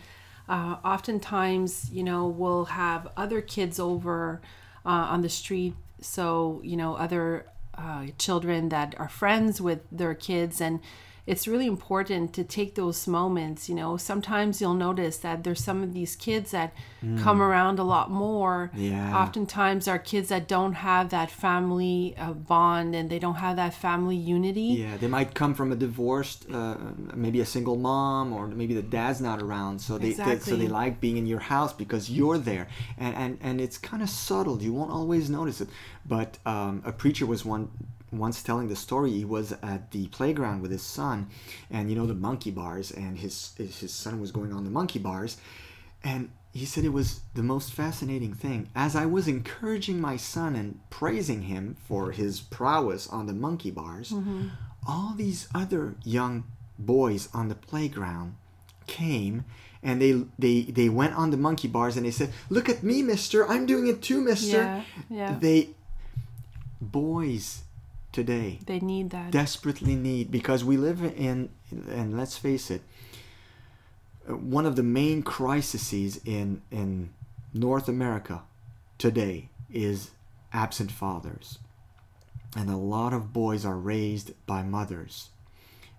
uh, 0.47 0.78
oftentimes 0.84 1.91
you 1.91 2.04
know 2.04 2.28
will 2.28 2.65
have 2.65 3.08
other 3.15 3.41
kids 3.41 3.80
over 3.80 4.41
uh, 4.86 4.89
on 4.89 5.21
the 5.21 5.30
street 5.30 5.75
so 6.02 6.62
you 6.63 6.78
know 6.78 6.95
other 6.95 7.45
uh, 7.80 8.08
children 8.18 8.70
that 8.70 8.96
are 9.00 9.08
friends 9.10 9.62
with 9.62 9.80
their 9.92 10.13
kids 10.13 10.60
and 10.60 10.80
it's 11.32 11.48
really 11.48 11.68
important 11.68 12.34
to 12.34 12.44
take 12.44 12.76
those 12.76 13.08
moments 13.08 13.70
you 13.70 13.76
know. 13.76 13.98
Sometimes 13.98 14.62
you'll 14.62 14.82
notice 14.89 15.18
that 15.18 15.44
there's 15.44 15.63
some 15.63 15.84
of 15.84 15.94
these 15.94 16.15
kids 16.15 16.52
that 16.52 16.74
mm. 17.04 17.20
come 17.24 17.42
around 17.42 17.80
a 17.80 17.84
lot 17.84 18.10
more. 18.10 18.72
Yeah. 18.76 19.15
oftentimes 19.24 19.88
are 19.88 20.00
kids 20.00 20.30
that 20.30 20.48
don't 20.48 20.74
have 20.74 21.10
that 21.10 21.30
family 21.30 22.15
uh, 22.18 22.34
bond 22.34 22.96
and 22.96 23.10
they 23.10 23.20
don't 23.20 23.36
have 23.46 23.56
that 23.58 23.74
family 23.74 24.15
unity. 24.15 24.72
Yeah 24.84 24.98
they 24.98 25.08
might 25.08 25.34
come 25.34 25.54
from 25.54 25.72
a 25.72 25.76
divorced 25.76 26.50
uh, 26.52 26.78
maybe 27.13 27.39
a 27.42 27.46
single 27.46 27.76
mom 27.76 28.34
or 28.34 28.48
maybe 28.48 28.74
the 28.74 28.88
dad's 28.98 29.22
not 29.22 29.42
around. 29.42 29.80
So 29.80 29.98
they, 29.98 30.10
exactly. 30.10 30.36
they 30.36 30.42
so 30.42 30.56
they 30.56 30.68
like 30.68 31.00
being 31.00 31.18
in 31.18 31.28
your 31.28 31.39
house 31.39 31.74
because 31.74 32.10
you're 32.10 32.38
there. 32.38 32.68
And 32.98 33.15
and, 33.15 33.38
and 33.42 33.62
it's 33.62 33.78
kind 33.78 34.02
of 34.02 34.10
subtle. 34.10 34.62
You 34.62 34.74
won't 34.74 34.92
always 34.92 35.30
notice 35.30 35.62
it. 35.62 35.70
But 36.06 36.38
um, 36.46 36.82
a 36.86 36.92
preacher 36.92 37.26
was 37.26 37.46
one 37.46 37.70
once 38.12 38.41
telling 38.41 38.67
the 38.67 38.76
story 38.76 39.12
he 39.12 39.26
was 39.26 39.52
at 39.63 39.91
the 39.91 40.08
playground 40.08 40.62
with 40.62 40.72
his 40.72 40.82
son 40.82 41.30
and 41.69 41.89
you 41.89 41.95
know 41.95 42.06
the 42.06 42.13
monkey 42.13 42.52
bars 42.52 42.91
and 42.91 43.19
his 43.19 43.54
his 43.58 43.93
son 43.93 44.19
was 44.19 44.32
going 44.32 44.54
on 44.54 44.63
the 44.63 44.69
monkey 44.69 45.00
bars 45.00 45.38
and 46.04 46.30
he 46.52 46.65
said 46.65 46.84
it 46.84 46.93
was 46.93 47.22
the 47.36 47.43
most 47.43 47.72
fascinating 47.74 48.34
thing 48.34 48.69
as 48.76 48.95
i 48.95 49.06
was 49.06 49.28
encouraging 49.28 50.00
my 50.00 50.17
son 50.17 50.56
and 50.56 50.80
praising 50.89 51.43
him 51.43 51.76
for 51.88 52.12
his 52.12 52.39
prowess 52.39 53.08
on 53.08 53.28
the 53.28 53.34
monkey 53.34 53.72
bars 53.72 54.12
mm-hmm. 54.12 54.48
all 54.88 55.13
these 55.15 55.48
other 55.54 55.95
young 56.04 56.43
boys 56.78 57.30
on 57.34 57.50
the 57.50 57.56
playground 57.56 58.36
came 58.88 59.45
and 59.84 60.02
they 60.02 60.24
they 60.38 60.62
they 60.63 60.89
went 60.89 61.13
on 61.13 61.30
the 61.30 61.38
monkey 61.38 61.67
bars 61.67 61.95
and 61.95 62.06
they 62.06 62.12
said 62.12 62.32
look 62.50 62.67
at 62.67 62.82
me 62.84 63.02
mister 63.02 63.48
i'm 63.48 63.65
doing 63.65 63.88
it 63.88 64.02
too 64.02 64.22
mister 64.22 64.58
yeah, 64.58 64.84
yeah. 65.10 65.38
they 65.39 65.69
boys 66.82 67.63
today. 68.12 68.60
They 68.65 68.80
need 68.80 69.10
that. 69.12 69.32
Desperately 69.32 69.95
need 69.95 70.32
because 70.32 70.63
we 70.63 70.78
live 70.78 71.04
in 71.04 71.50
and 71.72 72.17
let's 72.17 72.38
face 72.38 72.72
it, 72.72 72.82
uh, 74.28 74.34
one 74.34 74.65
of 74.65 74.76
the 74.76 74.84
main 74.84 75.22
crises 75.24 76.19
in 76.26 76.62
in 76.72 77.12
North 77.54 77.88
America 77.88 78.43
today 78.98 79.50
is 79.72 80.12
absent 80.54 80.91
fathers. 80.91 81.60
And 82.56 82.69
a 82.69 82.78
lot 82.78 83.13
of 83.13 83.32
boys 83.32 83.63
are 83.63 83.78
raised 83.78 84.34
by 84.48 84.63
mothers 84.63 85.30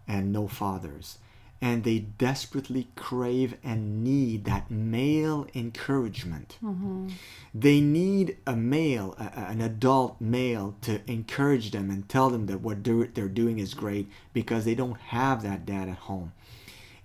and 0.09 0.33
no 0.33 0.49
fathers 0.49 1.19
and 1.63 1.85
they 1.85 1.99
desperately 1.99 2.89
crave 2.97 3.57
and 3.63 4.03
need 4.03 4.45
that 4.45 4.71
male 4.71 5.47
encouragement. 5.55 6.57
Mm-hmm. 6.63 7.09
They 7.55 7.81
need 7.81 8.39
a 8.47 8.57
male, 8.57 9.15
a, 9.19 9.39
an 9.39 9.61
adult 9.61 10.19
male, 10.21 10.75
to 10.83 11.01
encourage 11.11 11.71
them 11.71 11.91
and 11.91 12.09
tell 12.09 12.31
them 12.31 12.47
that 12.47 12.63
what 12.63 12.83
they're, 12.83 13.09
they're 13.13 13.29
doing 13.29 13.59
is 13.59 13.75
great 13.75 14.09
because 14.33 14.65
they 14.65 14.75
don't 14.75 14.99
have 14.99 15.43
that 15.43 15.67
dad 15.67 15.89
at 15.89 15.99
home. 15.99 16.33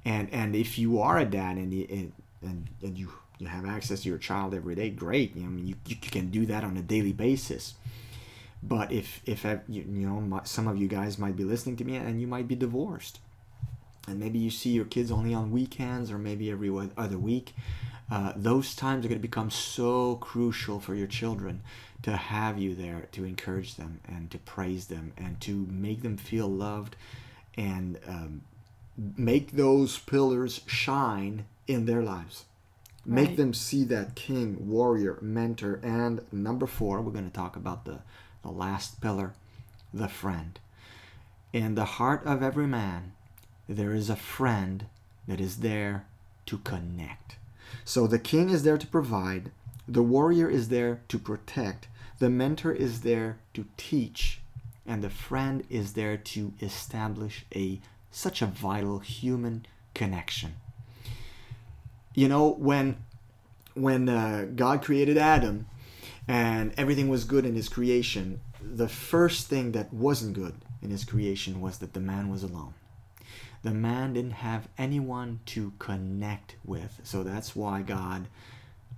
And 0.05 0.29
and 0.31 0.55
if 0.55 0.77
you 0.77 1.01
are 1.01 1.17
a 1.17 1.25
dad 1.25 1.57
and 1.57 1.73
you, 1.73 2.11
and 2.41 2.69
and 2.81 2.97
you 2.97 3.11
you 3.39 3.47
have 3.47 3.65
access 3.65 4.03
to 4.03 4.09
your 4.09 4.19
child 4.19 4.53
every 4.53 4.75
day, 4.75 4.89
great. 4.89 5.35
You 5.35 5.41
know, 5.41 5.47
I 5.47 5.51
mean, 5.51 5.67
you, 5.67 5.75
you 5.87 5.95
can 5.97 6.29
do 6.29 6.45
that 6.45 6.63
on 6.63 6.77
a 6.77 6.81
daily 6.81 7.11
basis. 7.11 7.73
But 8.61 8.91
if 8.91 9.21
if 9.25 9.43
you, 9.43 9.61
you 9.67 10.07
know 10.07 10.41
some 10.43 10.67
of 10.67 10.77
you 10.77 10.87
guys 10.87 11.17
might 11.17 11.35
be 11.35 11.43
listening 11.43 11.75
to 11.77 11.83
me 11.83 11.95
and 11.97 12.21
you 12.21 12.27
might 12.27 12.47
be 12.47 12.55
divorced 12.55 13.19
and 14.07 14.19
maybe 14.19 14.39
you 14.39 14.49
see 14.49 14.71
your 14.71 14.85
kids 14.85 15.11
only 15.11 15.33
on 15.33 15.51
weekends 15.51 16.11
or 16.11 16.17
maybe 16.17 16.51
every 16.51 16.71
other 16.97 17.17
week, 17.17 17.53
uh, 18.11 18.33
those 18.35 18.75
times 18.75 19.05
are 19.05 19.09
going 19.09 19.19
to 19.19 19.27
become 19.27 19.49
so 19.49 20.15
crucial 20.17 20.79
for 20.79 20.93
your 20.93 21.07
children 21.07 21.61
to 22.03 22.15
have 22.15 22.59
you 22.59 22.75
there 22.75 23.07
to 23.11 23.25
encourage 23.25 23.75
them 23.75 23.99
and 24.07 24.29
to 24.29 24.37
praise 24.37 24.87
them 24.87 25.11
and 25.17 25.41
to 25.41 25.67
make 25.71 26.03
them 26.03 26.17
feel 26.17 26.47
loved 26.47 26.95
and 27.57 27.97
um, 28.07 28.41
make 29.17 29.53
those 29.53 29.97
pillars 29.97 30.61
shine 30.67 31.45
in 31.67 31.85
their 31.87 32.03
lives. 32.03 32.45
Right. 33.05 33.23
Make 33.23 33.37
them 33.37 33.53
see 33.53 33.83
that 33.85 34.13
king, 34.13 34.69
warrior, 34.69 35.17
mentor, 35.21 35.79
and 35.81 36.21
number 36.31 36.67
four, 36.67 37.01
we're 37.01 37.11
going 37.11 37.29
to 37.29 37.35
talk 37.35 37.55
about 37.55 37.85
the, 37.85 37.99
the 38.43 38.51
last 38.51 39.01
pillar, 39.01 39.33
the 39.91 40.07
friend. 40.07 40.59
In 41.53 41.73
the 41.73 41.85
heart 41.85 42.23
of 42.25 42.43
every 42.43 42.67
man, 42.67 43.13
there 43.67 43.93
is 43.93 44.09
a 44.09 44.15
friend 44.15 44.85
that 45.27 45.41
is 45.41 45.57
there 45.57 46.05
to 46.45 46.57
connect. 46.59 47.37
So 47.83 48.07
the 48.07 48.19
king 48.19 48.49
is 48.49 48.63
there 48.63 48.77
to 48.77 48.87
provide, 48.87 49.51
the 49.87 50.03
warrior 50.03 50.49
is 50.49 50.69
there 50.69 51.01
to 51.07 51.19
protect, 51.19 51.87
the 52.19 52.29
mentor 52.29 52.71
is 52.71 53.01
there 53.01 53.37
to 53.53 53.65
teach, 53.77 54.39
and 54.85 55.03
the 55.03 55.09
friend 55.09 55.63
is 55.69 55.93
there 55.93 56.17
to 56.17 56.53
establish 56.61 57.45
a 57.55 57.81
such 58.11 58.41
a 58.41 58.45
vital 58.45 58.99
human 58.99 59.65
connection. 59.93 60.53
You 62.13 62.29
know, 62.29 62.49
when 62.49 62.97
when 63.73 64.07
uh, 64.07 64.47
God 64.55 64.81
created 64.81 65.17
Adam 65.17 65.67
and 66.27 66.73
everything 66.77 67.09
was 67.09 67.25
good 67.25 67.45
in 67.45 67.55
his 67.55 67.67
creation, 67.67 68.39
the 68.61 68.87
first 68.87 69.47
thing 69.47 69.73
that 69.73 69.93
wasn't 69.93 70.33
good 70.33 70.55
in 70.81 70.91
his 70.91 71.03
creation 71.03 71.59
was 71.59 71.79
that 71.79 71.93
the 71.93 71.99
man 71.99 72.29
was 72.29 72.41
alone 72.41 72.73
the 73.65 73.73
man 73.73 74.13
didn't 74.13 74.43
have 74.45 74.67
anyone 74.77 75.39
to 75.47 75.73
connect 75.79 76.55
with. 76.63 77.01
So 77.03 77.23
that's 77.23 77.55
why 77.55 77.81
God 77.81 78.27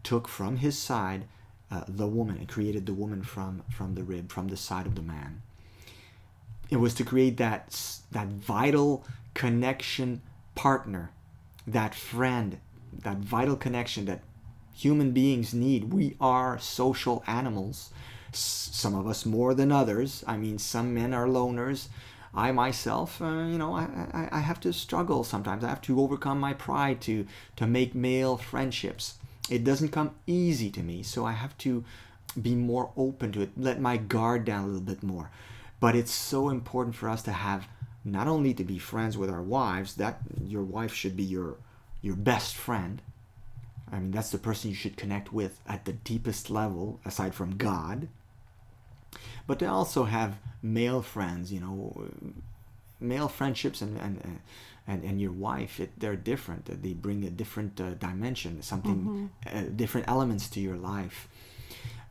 took 0.03 0.27
from 0.27 0.57
his 0.57 0.77
side 0.77 1.23
uh, 1.71 1.83
the 1.87 2.05
woman 2.05 2.37
and 2.37 2.49
created 2.49 2.85
the 2.85 2.93
woman 2.93 3.23
from 3.23 3.63
from 3.73 3.95
the 3.95 4.03
rib, 4.03 4.29
from 4.29 4.49
the 4.49 4.57
side 4.57 4.85
of 4.85 4.95
the 4.95 5.01
man. 5.01 5.41
It 6.69 6.81
was 6.81 6.93
to 6.95 7.05
create 7.05 7.37
that 7.37 7.79
that 8.11 8.27
vital 8.27 9.05
connection 9.33 10.21
partner, 10.53 11.11
that 11.65 11.95
friend, 11.95 12.59
that 13.03 13.19
vital 13.19 13.55
connection 13.55 14.03
that 14.05 14.19
human 14.75 15.11
beings 15.11 15.53
need. 15.53 15.93
We 15.93 16.17
are 16.19 16.59
social 16.59 17.23
animals. 17.25 17.91
Some 18.33 18.95
of 18.95 19.07
us 19.07 19.25
more 19.25 19.53
than 19.53 19.71
others. 19.71 20.25
I 20.27 20.35
mean, 20.35 20.57
some 20.57 20.93
men 20.93 21.13
are 21.13 21.25
loners, 21.25 21.87
I 22.37 22.51
myself, 22.51 23.19
uh, 23.19 23.25
you 23.25 23.57
know, 23.57 23.73
I, 23.73 23.87
I, 24.13 24.29
I 24.33 24.39
have 24.41 24.59
to 24.59 24.71
struggle 24.71 25.23
sometimes. 25.23 25.63
I 25.63 25.69
have 25.69 25.81
to 25.81 25.99
overcome 25.99 26.39
my 26.39 26.53
pride 26.53 27.01
to 27.01 27.25
to 27.55 27.65
make 27.65 27.95
male 27.95 28.37
friendships. 28.37 29.15
It 29.49 29.63
doesn't 29.63 29.89
come 29.89 30.11
easy 30.27 30.69
to 30.71 30.83
me, 30.83 31.01
so 31.01 31.25
I 31.25 31.31
have 31.31 31.57
to 31.59 31.83
be 32.39 32.53
more 32.53 32.91
open 32.95 33.31
to 33.31 33.41
it, 33.41 33.49
let 33.57 33.81
my 33.81 33.97
guard 33.97 34.45
down 34.45 34.63
a 34.63 34.67
little 34.67 34.81
bit 34.81 35.01
more. 35.01 35.31
But 35.79 35.95
it's 35.95 36.11
so 36.11 36.49
important 36.49 36.95
for 36.95 37.09
us 37.09 37.23
to 37.23 37.31
have 37.31 37.67
not 38.05 38.27
only 38.27 38.53
to 38.53 38.63
be 38.63 38.77
friends 38.77 39.17
with 39.17 39.31
our 39.31 39.41
wives, 39.41 39.95
that 39.95 40.19
your 40.45 40.63
wife 40.63 40.93
should 40.93 41.17
be 41.17 41.23
your 41.23 41.55
your 42.03 42.15
best 42.15 42.55
friend. 42.55 43.01
I 43.91 43.97
mean, 43.97 44.11
that's 44.11 44.29
the 44.29 44.37
person 44.37 44.69
you 44.69 44.75
should 44.75 44.95
connect 44.95 45.33
with 45.33 45.59
at 45.67 45.85
the 45.85 45.93
deepest 45.93 46.51
level, 46.51 46.99
aside 47.03 47.33
from 47.33 47.57
God 47.57 48.09
but 49.47 49.59
they 49.59 49.65
also 49.65 50.03
have 50.03 50.37
male 50.61 51.01
friends 51.01 51.51
you 51.51 51.59
know 51.59 52.09
male 52.99 53.27
friendships 53.27 53.81
and 53.81 53.97
and 53.97 54.39
and, 54.87 55.03
and 55.03 55.21
your 55.21 55.31
wife 55.31 55.79
it, 55.79 55.91
they're 55.97 56.15
different 56.15 56.65
they 56.83 56.93
bring 56.93 57.23
a 57.23 57.29
different 57.29 57.79
uh, 57.79 57.91
dimension 57.95 58.61
something 58.61 59.29
mm-hmm. 59.45 59.57
uh, 59.57 59.69
different 59.75 60.07
elements 60.07 60.49
to 60.49 60.59
your 60.59 60.77
life 60.77 61.27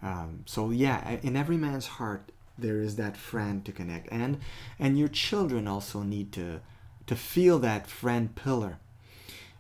um, 0.03 0.42
so 0.46 0.70
yeah 0.70 1.18
in 1.22 1.37
every 1.37 1.57
man's 1.57 1.87
heart 1.87 2.31
there 2.59 2.81
is 2.81 2.96
that 2.96 3.16
friend 3.16 3.64
to 3.64 3.72
connect 3.72 4.09
and 4.11 4.38
and 4.79 4.99
your 4.99 5.09
children 5.09 5.66
also 5.66 6.03
need 6.03 6.33
to 6.33 6.61
to 7.07 7.16
feel 7.16 7.59
that 7.59 7.87
friend 7.87 8.35
pillar 8.35 8.79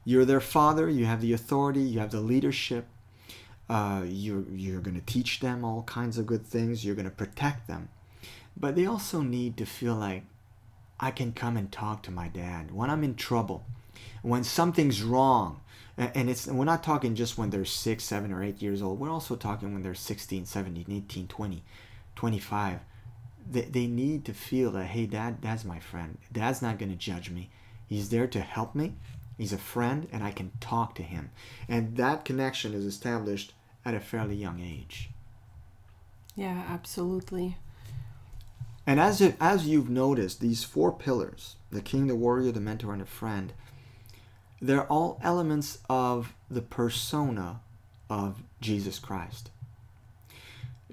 you're 0.04 0.24
their 0.24 0.40
father 0.40 0.88
you 0.88 1.04
have 1.06 1.20
the 1.20 1.32
authority 1.32 1.80
you 1.80 1.98
have 1.98 2.10
the 2.10 2.20
leadership 2.20 2.86
uh, 3.68 4.02
you're 4.06 4.44
you're 4.52 4.80
going 4.80 4.98
to 4.98 5.06
teach 5.06 5.40
them 5.40 5.64
all 5.64 5.82
kinds 5.82 6.18
of 6.18 6.26
good 6.26 6.46
things. 6.46 6.84
You're 6.84 6.94
going 6.94 7.10
to 7.10 7.10
protect 7.10 7.66
them, 7.66 7.88
but 8.56 8.76
they 8.76 8.86
also 8.86 9.22
need 9.22 9.56
to 9.56 9.66
feel 9.66 9.94
like 9.94 10.24
I 10.98 11.10
can 11.10 11.32
come 11.32 11.56
and 11.56 11.70
talk 11.70 12.02
to 12.04 12.10
my 12.10 12.28
dad 12.28 12.72
when 12.72 12.90
I'm 12.90 13.04
in 13.04 13.16
trouble, 13.16 13.64
when 14.22 14.44
something's 14.44 15.02
wrong. 15.02 15.60
And 15.98 16.28
it's 16.28 16.46
we're 16.46 16.66
not 16.66 16.82
talking 16.82 17.14
just 17.14 17.38
when 17.38 17.48
they're 17.50 17.64
six, 17.64 18.04
seven, 18.04 18.30
or 18.30 18.42
eight 18.42 18.60
years 18.60 18.82
old. 18.82 19.00
We're 19.00 19.10
also 19.10 19.34
talking 19.34 19.72
when 19.72 19.82
they're 19.82 19.94
16, 19.94 20.44
17, 20.44 20.84
18, 20.90 21.26
20, 21.26 21.64
25. 22.14 22.80
They, 23.50 23.60
they 23.62 23.86
need 23.86 24.26
to 24.26 24.34
feel 24.34 24.72
that, 24.72 24.86
hey, 24.86 25.06
dad, 25.06 25.40
dad's 25.40 25.64
my 25.64 25.78
friend. 25.78 26.18
Dad's 26.30 26.60
not 26.60 26.78
going 26.78 26.90
to 26.90 26.98
judge 26.98 27.30
me. 27.30 27.48
He's 27.86 28.10
there 28.10 28.26
to 28.26 28.40
help 28.40 28.74
me. 28.74 28.94
He's 29.36 29.52
a 29.52 29.58
friend, 29.58 30.08
and 30.12 30.24
I 30.24 30.30
can 30.30 30.52
talk 30.60 30.94
to 30.96 31.02
him. 31.02 31.30
And 31.68 31.96
that 31.96 32.24
connection 32.24 32.72
is 32.74 32.84
established 32.84 33.52
at 33.84 33.94
a 33.94 34.00
fairly 34.00 34.34
young 34.34 34.60
age. 34.60 35.10
Yeah, 36.34 36.64
absolutely. 36.68 37.58
And 38.86 39.00
as 39.00 39.20
it, 39.20 39.36
as 39.40 39.66
you've 39.66 39.90
noticed, 39.90 40.40
these 40.40 40.64
four 40.64 40.92
pillars 40.92 41.56
the 41.70 41.82
king, 41.82 42.06
the 42.06 42.14
warrior, 42.14 42.52
the 42.52 42.60
mentor, 42.60 42.92
and 42.92 43.02
the 43.02 43.06
friend 43.06 43.52
they're 44.60 44.86
all 44.86 45.20
elements 45.22 45.78
of 45.88 46.34
the 46.50 46.62
persona 46.62 47.60
of 48.08 48.42
Jesus 48.60 48.98
Christ. 48.98 49.50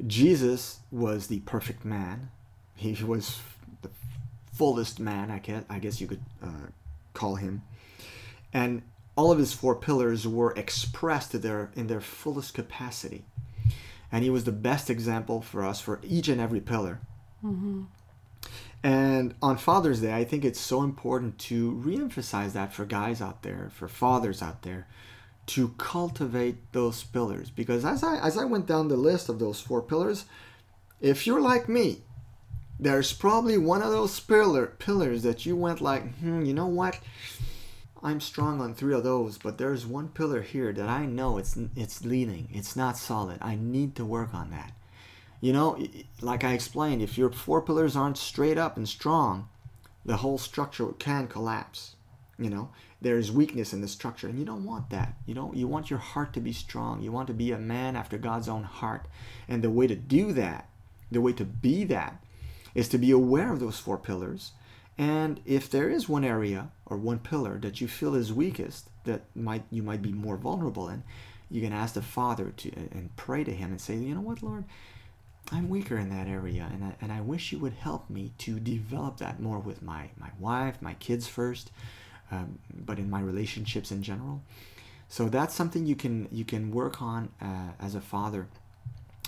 Jesus 0.06 0.79
was 0.91 1.27
the 1.27 1.39
perfect 1.41 1.86
man. 1.86 2.29
He 2.75 3.01
was 3.03 3.39
the 3.82 3.89
fullest 4.51 4.99
man, 4.99 5.32
I 5.32 5.39
guess, 5.39 5.63
I 5.69 5.79
guess 5.79 6.01
you 6.01 6.08
could 6.08 6.23
uh, 6.41 6.67
call 7.13 7.36
him. 7.36 7.62
And 8.54 8.84
all 9.16 9.32
of 9.32 9.39
his 9.39 9.54
four 9.54 9.76
pillars 9.76 10.28
were 10.28 10.54
expressed 10.54 11.42
their, 11.42 11.72
in 11.76 11.88
their 11.88 12.02
fullest 12.02 12.54
capacity. 12.54 13.26
And 14.12 14.24
he 14.24 14.30
was 14.30 14.44
the 14.44 14.52
best 14.52 14.89
example 14.89 15.42
for 15.42 15.66
us 15.66 15.82
for 15.82 16.00
each 16.04 16.28
and 16.28 16.39
every 16.39 16.62
pillar. 16.62 17.02
Mm-hmm. 17.44 17.84
And 18.84 19.34
on 19.42 19.58
Father's 19.58 20.02
Day, 20.02 20.13
I 20.13 20.26
think 20.26 20.44
it's 20.44 20.60
so 20.60 20.84
important 20.84 21.39
to 21.39 21.72
reemphasize 21.86 22.52
that 22.52 22.74
for 22.74 22.86
guys 22.86 23.22
out 23.22 23.42
there, 23.42 23.72
for 23.74 23.88
fathers 23.88 24.42
out 24.42 24.63
there, 24.63 24.88
to 25.48 25.70
cultivate 25.78 26.74
those 26.74 27.04
pillars. 27.04 27.50
Because 27.50 27.86
as 27.86 28.04
I 28.04 28.18
as 28.18 28.38
I 28.38 28.44
went 28.44 28.68
down 28.68 28.89
the 28.89 28.98
list 28.98 29.30
of 29.30 29.39
those 29.39 29.62
four 29.62 29.82
pillars, 29.82 30.26
if 31.00 31.26
you're 31.26 31.42
like 31.42 31.70
me, 31.70 32.02
there's 32.78 33.13
probably 33.13 33.58
one 33.58 33.82
of 33.82 33.92
those 33.92 34.20
pillar 34.20 34.68
pillars 34.68 35.24
that 35.24 35.46
you 35.46 35.56
went 35.56 35.80
like, 35.80 36.13
hmm, 36.18 36.44
you 36.44 36.54
know 36.54 36.68
what? 36.68 37.00
I'm 38.04 38.20
strong 38.20 38.60
on 38.60 38.74
three 38.74 38.94
of 38.94 39.06
those, 39.06 39.38
but 39.38 39.58
there's 39.58 39.86
one 39.86 40.10
pillar 40.10 40.42
here 40.42 40.74
that 40.74 40.89
I 40.89 41.06
know 41.06 41.38
it's 41.38 41.58
it's 41.76 42.04
leaning, 42.04 42.50
it's 42.52 42.76
not 42.76 42.98
solid. 42.98 43.38
I 43.42 43.56
need 43.56 43.96
to 43.96 44.04
work 44.04 44.34
on 44.34 44.52
that. 44.52 44.74
You 45.39 45.54
know, 45.54 45.82
like 46.22 46.44
I 46.44 46.52
explained, 46.54 47.02
if 47.02 47.18
your 47.18 47.32
four 47.32 47.62
pillars 47.62 47.96
aren't 47.96 48.18
straight 48.18 48.58
up 48.58 48.76
and 48.76 48.88
strong, 48.88 49.48
the 50.06 50.18
whole 50.18 50.38
structure 50.38 50.88
can 51.00 51.28
collapse. 51.28 51.96
You 52.38 52.50
know, 52.50 52.70
there's 53.02 53.32
weakness 53.32 53.74
in 53.74 53.82
the 53.82 53.88
structure, 53.88 54.28
and 54.28 54.38
you 54.38 54.46
don't 54.46 54.66
want 54.66 54.89
that. 54.89 55.16
You 55.26 55.34
know, 55.34 55.54
you 55.54 55.68
want 55.68 55.89
your 55.89 56.00
heart 56.00 56.34
to 56.34 56.42
be 56.42 56.52
strong. 56.52 57.02
You 57.02 57.12
want 57.12 57.28
to 57.28 57.34
be 57.34 57.52
a 57.52 57.58
man 57.58 57.96
after 57.96 58.18
God's 58.18 58.50
own 58.50 58.63
heart. 58.63 59.08
And 59.48 59.62
the 59.62 59.70
way 59.70 59.88
to 59.88 59.96
do 59.96 60.34
that, 60.34 60.68
the 61.12 61.22
way 61.22 61.32
to 61.34 61.46
be 61.46 61.86
that, 61.86 62.22
is 62.76 62.89
to 62.89 62.98
be 62.98 63.12
aware 63.12 63.54
of 63.54 63.60
those 63.60 63.80
four 63.80 63.98
pillars. 63.98 64.52
And 64.97 65.39
if 65.45 65.69
there 65.69 65.89
is 65.89 66.08
one 66.08 66.23
area 66.23 66.69
or 66.86 66.97
one 66.97 67.19
pillar 67.19 67.58
that 67.60 67.82
you 67.82 67.88
feel 67.88 68.13
is 68.15 68.32
weakest, 68.32 68.89
that 69.06 69.23
might 69.36 69.63
you 69.71 69.84
might 69.84 70.01
be 70.01 70.13
more 70.13 70.38
vulnerable 70.38 70.88
in, 70.88 71.03
you 71.49 71.62
can 71.62 71.73
ask 71.73 71.95
the 71.95 72.01
Father 72.01 72.53
to 72.58 72.71
and 72.71 73.15
pray 73.15 73.43
to 73.43 73.51
Him 73.51 73.71
and 73.71 73.82
say, 73.82 73.95
you 73.95 74.13
know 74.13 74.21
what, 74.21 74.43
Lord, 74.43 74.65
I'm 75.51 75.69
weaker 75.69 75.97
in 75.97 76.10
that 76.10 76.27
area, 76.27 76.69
and 76.71 76.84
I, 76.84 76.95
and 77.01 77.12
I 77.12 77.21
wish 77.21 77.51
you 77.51 77.60
would 77.60 77.73
help 77.73 78.10
me 78.10 78.32
to 78.39 78.60
develop 78.60 79.17
that 79.17 79.39
more 79.39 79.60
with 79.60 79.82
my, 79.82 80.10
my 80.17 80.29
wife, 80.39 80.82
my 80.82 80.93
kids 80.95 81.27
first, 81.27 81.69
um, 82.32 82.60
but 82.73 82.97
in 82.97 83.10
my 83.10 83.19
relationships 83.21 83.91
in 83.91 84.01
general. 84.03 84.41
So 85.10 85.29
that's 85.29 85.53
something 85.53 85.86
you 85.86 85.95
can 85.95 86.27
you 86.32 86.45
can 86.45 86.71
work 86.71 87.01
on 87.01 87.29
uh, 87.41 87.73
as 87.79 87.93
a 87.93 88.01
father. 88.01 88.47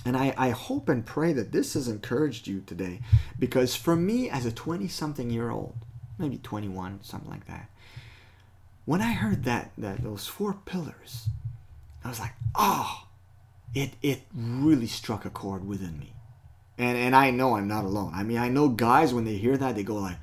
And 0.05 0.15
I, 0.15 0.33
I 0.37 0.49
hope 0.51 0.87
and 0.87 1.05
pray 1.05 1.33
that 1.33 1.51
this 1.51 1.73
has 1.73 1.87
encouraged 1.87 2.47
you 2.47 2.61
today, 2.61 3.01
because 3.39 3.75
for 3.75 3.95
me, 3.95 4.29
as 4.29 4.45
a 4.45 4.51
20 4.51 4.87
something 4.87 5.31
year 5.31 5.49
old, 5.49 5.75
maybe 6.19 6.37
21, 6.37 6.99
something 7.01 7.29
like 7.29 7.47
that, 7.47 7.69
when 8.85 9.01
I 9.01 9.13
heard 9.13 9.43
that, 9.45 9.71
that 9.79 10.03
those 10.03 10.27
four 10.27 10.53
pillars, 10.53 11.27
I 12.03 12.09
was 12.09 12.19
like, 12.19 12.33
oh, 12.53 13.05
it 13.75 13.93
it 14.01 14.21
really 14.33 14.87
struck 14.87 15.25
a 15.25 15.29
chord 15.29 15.67
within 15.67 15.99
me. 15.99 16.13
And 16.77 16.97
and 16.97 17.15
I 17.15 17.31
know 17.31 17.55
I'm 17.55 17.67
not 17.67 17.83
alone. 17.83 18.13
I 18.15 18.23
mean, 18.23 18.37
I 18.37 18.47
know 18.47 18.69
guys 18.69 19.13
when 19.13 19.25
they 19.25 19.35
hear 19.35 19.57
that 19.57 19.75
they 19.75 19.83
go 19.83 19.95
like, 19.95 20.17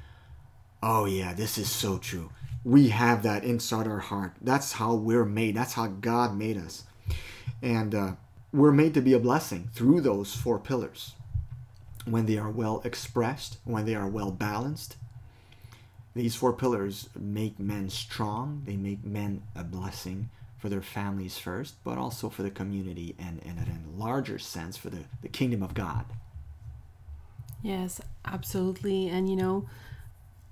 "Oh 0.82 1.04
yeah, 1.04 1.34
this 1.34 1.58
is 1.58 1.70
so 1.70 1.98
true." 1.98 2.30
We 2.64 2.88
have 2.88 3.24
that 3.24 3.44
inside 3.44 3.86
our 3.86 3.98
heart. 3.98 4.34
That's 4.40 4.72
how 4.72 4.94
we're 4.94 5.24
made. 5.24 5.56
That's 5.56 5.72
how 5.74 5.88
God 5.88 6.36
made 6.36 6.56
us. 6.56 6.84
And 7.60 7.94
uh, 7.94 8.12
we're 8.52 8.72
made 8.72 8.94
to 8.94 9.00
be 9.00 9.14
a 9.14 9.18
blessing 9.18 9.70
through 9.72 10.00
those 10.00 10.34
four 10.34 10.58
pillars. 10.58 11.14
When 12.04 12.26
they 12.26 12.36
are 12.36 12.50
well 12.50 12.82
expressed, 12.84 13.58
when 13.64 13.86
they 13.86 13.94
are 13.94 14.08
well 14.08 14.30
balanced, 14.30 14.96
these 16.14 16.34
four 16.34 16.52
pillars 16.52 17.08
make 17.18 17.58
men 17.58 17.88
strong. 17.88 18.62
They 18.66 18.76
make 18.76 19.04
men 19.04 19.42
a 19.54 19.64
blessing 19.64 20.28
for 20.58 20.68
their 20.68 20.82
families 20.82 21.38
first, 21.38 21.74
but 21.84 21.96
also 21.96 22.28
for 22.28 22.42
the 22.42 22.50
community 22.50 23.14
and, 23.18 23.40
and 23.44 23.58
in 23.58 23.84
a 23.94 23.98
larger 23.98 24.38
sense 24.38 24.76
for 24.76 24.90
the, 24.90 25.04
the 25.22 25.28
kingdom 25.28 25.62
of 25.62 25.74
God. 25.74 26.04
Yes, 27.62 28.00
absolutely. 28.24 29.08
And 29.08 29.30
you 29.30 29.36
know, 29.36 29.68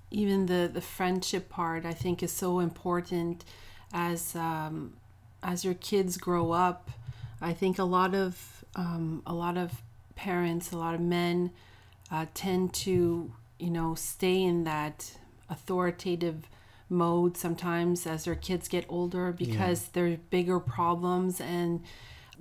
even 0.09 0.47
the, 0.47 0.69
the 0.71 0.81
friendship 0.81 1.49
part 1.49 1.85
I 1.85 1.93
think 1.93 2.23
is 2.23 2.31
so 2.31 2.59
important 2.59 3.45
as 3.93 4.35
um, 4.35 4.93
as 5.43 5.63
your 5.63 5.73
kids 5.75 6.17
grow 6.17 6.51
up. 6.51 6.89
I 7.41 7.53
think 7.53 7.79
a 7.79 7.83
lot 7.83 8.13
of 8.13 8.63
um, 8.75 9.23
a 9.25 9.33
lot 9.33 9.57
of 9.57 9.81
parents, 10.15 10.71
a 10.71 10.77
lot 10.77 10.93
of 10.93 11.01
men 11.01 11.51
uh, 12.11 12.25
tend 12.33 12.73
to 12.73 13.31
you 13.59 13.69
know 13.69 13.95
stay 13.95 14.41
in 14.41 14.63
that 14.63 15.17
authoritative 15.49 16.47
mode 16.89 17.37
sometimes 17.37 18.05
as 18.05 18.25
their 18.25 18.35
kids 18.35 18.67
get 18.67 18.85
older 18.89 19.31
because 19.31 19.83
yeah. 19.83 19.89
there's 19.93 20.19
bigger 20.29 20.59
problems 20.59 21.39
and 21.39 21.81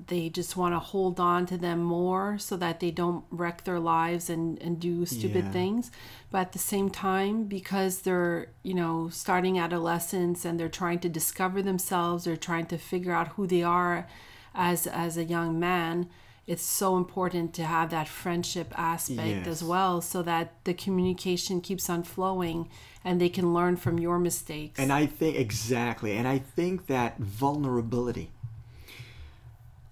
they 0.09 0.29
just 0.29 0.57
want 0.57 0.75
to 0.75 0.79
hold 0.79 1.21
on 1.21 1.47
to 1.47 1.59
them 1.59 1.83
more 1.83 2.39
so 2.39 2.57
that 2.57 2.81
they 2.81 2.91
don't 2.91 3.25
wreck 3.31 3.65
their 3.65 3.79
lives 3.79 4.31
and, 4.31 4.61
and 4.63 4.81
do 4.81 5.05
stupid 5.05 5.45
yeah. 5.45 5.51
things. 5.51 5.91
But 6.31 6.39
at 6.39 6.53
the 6.53 6.59
same 6.59 6.91
time, 6.91 7.45
because 7.45 8.01
they're, 8.01 8.49
you 8.63 8.75
know, 8.75 9.09
starting 9.11 9.59
adolescence 9.59 10.45
and 10.45 10.59
they're 10.59 10.69
trying 10.69 11.01
to 11.01 11.09
discover 11.09 11.61
themselves, 11.61 12.25
they're 12.25 12.37
trying 12.37 12.67
to 12.67 12.79
figure 12.79 13.13
out 13.13 13.29
who 13.29 13.47
they 13.47 13.63
are 13.63 14.07
as 14.55 14.87
as 14.87 15.17
a 15.17 15.25
young 15.25 15.59
man, 15.59 16.09
it's 16.47 16.63
so 16.63 16.97
important 16.97 17.55
to 17.55 17.65
have 17.65 17.91
that 17.91 18.09
friendship 18.09 18.73
aspect 18.77 19.29
yes. 19.29 19.47
as 19.47 19.63
well 19.63 20.01
so 20.01 20.23
that 20.23 20.55
the 20.65 20.75
communication 20.75 21.61
keeps 21.61 21.89
on 21.89 22.03
flowing 22.03 22.69
and 23.05 23.21
they 23.21 23.29
can 23.29 23.55
learn 23.55 23.77
from 23.77 23.99
your 23.99 24.19
mistakes. 24.19 24.79
And 24.79 24.93
I 24.93 25.07
think 25.07 25.37
exactly, 25.37 26.17
and 26.17 26.27
I 26.27 26.39
think 26.39 26.87
that 26.87 27.19
vulnerability 27.19 28.31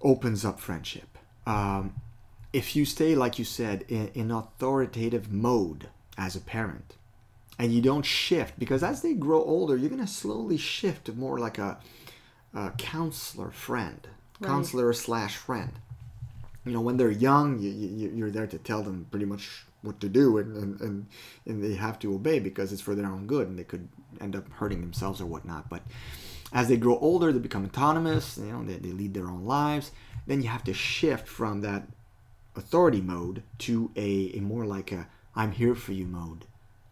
opens 0.00 0.44
up 0.44 0.60
friendship. 0.60 1.18
Um, 1.46 1.94
if 2.52 2.74
you 2.74 2.84
stay, 2.84 3.14
like 3.14 3.38
you 3.38 3.44
said, 3.44 3.84
in, 3.88 4.08
in 4.14 4.30
authoritative 4.30 5.32
mode 5.32 5.88
as 6.16 6.34
a 6.34 6.40
parent, 6.40 6.96
and 7.58 7.72
you 7.72 7.80
don't 7.80 8.04
shift, 8.04 8.58
because 8.58 8.82
as 8.82 9.02
they 9.02 9.14
grow 9.14 9.42
older, 9.42 9.76
you're 9.76 9.90
going 9.90 10.00
to 10.00 10.06
slowly 10.06 10.56
shift 10.56 11.06
to 11.06 11.12
more 11.12 11.38
like 11.38 11.58
a, 11.58 11.78
a 12.54 12.70
counselor 12.78 13.50
friend, 13.50 14.08
right. 14.40 14.48
counselor 14.48 14.92
slash 14.92 15.36
friend. 15.36 15.72
You 16.64 16.72
know 16.72 16.80
when 16.80 16.96
they're 16.96 17.10
young 17.10 17.58
you, 17.58 17.70
you, 17.70 18.12
you're 18.14 18.30
there 18.30 18.46
to 18.46 18.58
tell 18.58 18.82
them 18.82 19.06
pretty 19.10 19.24
much 19.24 19.64
what 19.82 20.00
to 20.00 20.08
do 20.08 20.38
and, 20.38 20.56
and, 20.56 20.80
and, 20.80 21.06
and 21.46 21.64
they 21.64 21.74
have 21.74 21.98
to 22.00 22.14
obey 22.14 22.40
because 22.40 22.72
it's 22.72 22.82
for 22.82 22.94
their 22.94 23.06
own 23.06 23.26
good 23.26 23.48
and 23.48 23.58
they 23.58 23.64
could 23.64 23.88
end 24.20 24.36
up 24.36 24.50
hurting 24.52 24.80
themselves 24.80 25.20
or 25.20 25.26
whatnot. 25.26 25.70
But 25.70 25.82
as 26.52 26.68
they 26.68 26.76
grow 26.76 26.98
older 26.98 27.32
they 27.32 27.38
become 27.38 27.64
autonomous 27.64 28.38
you 28.38 28.52
know 28.52 28.64
they, 28.64 28.76
they 28.76 28.92
lead 28.92 29.14
their 29.14 29.28
own 29.28 29.44
lives. 29.44 29.92
Then 30.26 30.42
you 30.42 30.48
have 30.48 30.64
to 30.64 30.74
shift 30.74 31.26
from 31.26 31.62
that 31.62 31.88
authority 32.54 33.00
mode 33.00 33.42
to 33.58 33.90
a, 33.96 34.32
a 34.34 34.40
more 34.40 34.66
like 34.66 34.92
a 34.92 35.06
i'm 35.34 35.52
here 35.52 35.74
for 35.74 35.92
you 35.92 36.04
mode. 36.04 36.44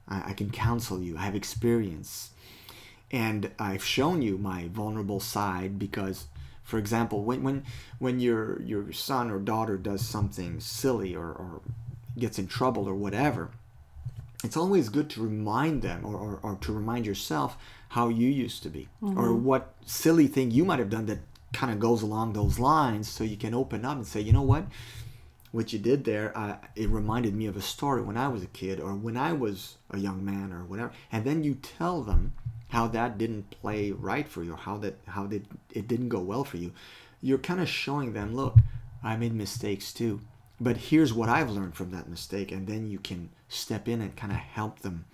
I, 0.09 0.31
I 0.31 0.33
can 0.33 0.51
counsel 0.51 1.03
you. 1.03 1.19
I 1.19 1.23
have 1.23 1.35
experience. 1.35 2.31
And 3.11 3.51
i've 3.59 3.85
shown 3.85 4.23
you 4.23 4.39
my 4.39 4.69
vulnerable 4.69 5.21
side 5.21 5.79
because 5.79 6.27
for 6.67 6.79
example, 6.79 7.23
when 7.23 7.45
when 7.45 7.65
when 8.01 8.19
your 8.19 8.61
your 8.61 8.93
son 8.93 9.31
or 9.31 9.39
daughter 9.39 9.79
does 9.79 10.07
something 10.07 10.59
silly 10.59 11.15
or, 11.15 11.29
or 11.29 11.63
gets 12.19 12.41
in 12.41 12.49
trouble 12.49 12.89
or 12.89 12.95
whatever, 12.95 13.51
it's 14.43 14.57
always 14.57 14.89
good 14.89 15.09
to 15.11 15.23
remind 15.23 15.83
them 15.83 16.05
or, 16.05 16.17
or, 16.17 16.41
or 16.43 16.57
to 16.57 16.73
remind 16.73 17.07
yourself 17.07 17.57
how 17.91 18.09
you 18.09 18.29
used 18.29 18.65
to 18.65 18.69
be 18.69 18.89
mm-hmm. 19.01 19.17
or 19.17 19.33
what 19.33 19.75
silly 19.87 20.27
thing 20.27 20.51
you 20.51 20.65
might 20.65 20.81
have 20.81 20.91
done 20.91 21.07
that 21.07 21.21
kind 21.53 21.73
of 21.73 21.79
goes 21.79 22.03
along 22.03 22.33
those 22.33 22.59
lines 22.59 23.09
so 23.09 23.23
you 23.23 23.37
can 23.37 23.55
open 23.55 23.85
up 23.85 23.97
and 23.97 24.07
say, 24.07 24.21
you 24.21 24.33
know 24.33 24.43
what? 24.43 24.67
What 25.53 25.73
you 25.73 25.79
did 25.79 26.05
there, 26.05 26.37
uh, 26.37 26.57
it 26.75 26.91
reminded 26.91 27.35
me 27.35 27.47
of 27.47 27.57
a 27.57 27.63
story 27.63 28.03
when 28.03 28.17
I 28.17 28.27
was 28.27 28.43
a 28.43 28.49
kid 28.49 28.81
or 28.81 28.93
when 28.95 29.17
I 29.17 29.33
was 29.33 29.77
a 29.91 29.99
young 29.99 30.25
man 30.25 30.53
or 30.53 30.65
whatever. 30.65 30.91
And 31.13 31.25
then 31.25 31.45
you 31.45 31.55
tell 31.55 32.03
them 32.03 32.33
how 32.77 32.87
that 32.87 33.19
didn't 33.19 33.51
play 33.63 33.91
right 33.91 34.29
for 34.29 34.43
you 34.43 34.55
how 34.55 34.77
that 34.77 34.95
how 35.07 35.27
that 35.27 35.45
it 35.73 35.89
didn't 35.89 36.09
go 36.09 36.21
well 36.21 36.45
for 36.45 36.59
you 36.59 36.73
you're 37.21 37.39
kind 37.51 37.61
of 37.61 37.69
showing 37.69 38.13
them 38.13 38.35
look 38.37 38.57
i 39.03 39.17
made 39.17 39.35
mistakes 39.35 39.93
too 39.93 40.21
but 40.61 40.77
here's 40.77 41.13
what 41.13 41.29
i've 41.29 41.51
learned 41.51 41.75
from 41.75 41.91
that 41.91 42.09
mistake 42.09 42.53
and 42.53 42.67
then 42.67 42.87
you 42.87 42.99
can 42.99 43.31
step 43.49 43.89
in 43.89 44.01
and 44.01 44.17
kind 44.17 44.33
of 44.33 44.39
help 44.39 44.81
them 44.81 45.05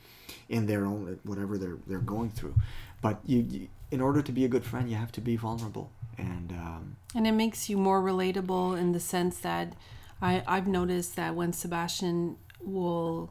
in 0.48 0.66
their 0.66 0.84
own 0.84 1.18
whatever 1.24 1.58
they're 1.58 1.78
they're 1.86 1.98
going 1.98 2.30
through. 2.30 2.54
But 3.00 3.20
you, 3.24 3.40
you 3.40 3.68
in 3.90 4.00
order 4.00 4.22
to 4.22 4.32
be 4.32 4.44
a 4.44 4.48
good 4.48 4.64
friend 4.64 4.88
you 4.88 4.96
have 4.96 5.12
to 5.12 5.20
be 5.20 5.36
vulnerable 5.36 5.90
and 6.16 6.52
um, 6.52 6.96
and 7.14 7.26
it 7.26 7.32
makes 7.32 7.68
you 7.68 7.76
more 7.76 8.00
relatable 8.00 8.78
in 8.78 8.92
the 8.92 9.00
sense 9.00 9.38
that 9.38 9.74
I, 10.20 10.42
I've 10.46 10.68
noticed 10.68 11.16
that 11.16 11.34
when 11.34 11.52
Sebastian 11.52 12.36
will 12.60 13.30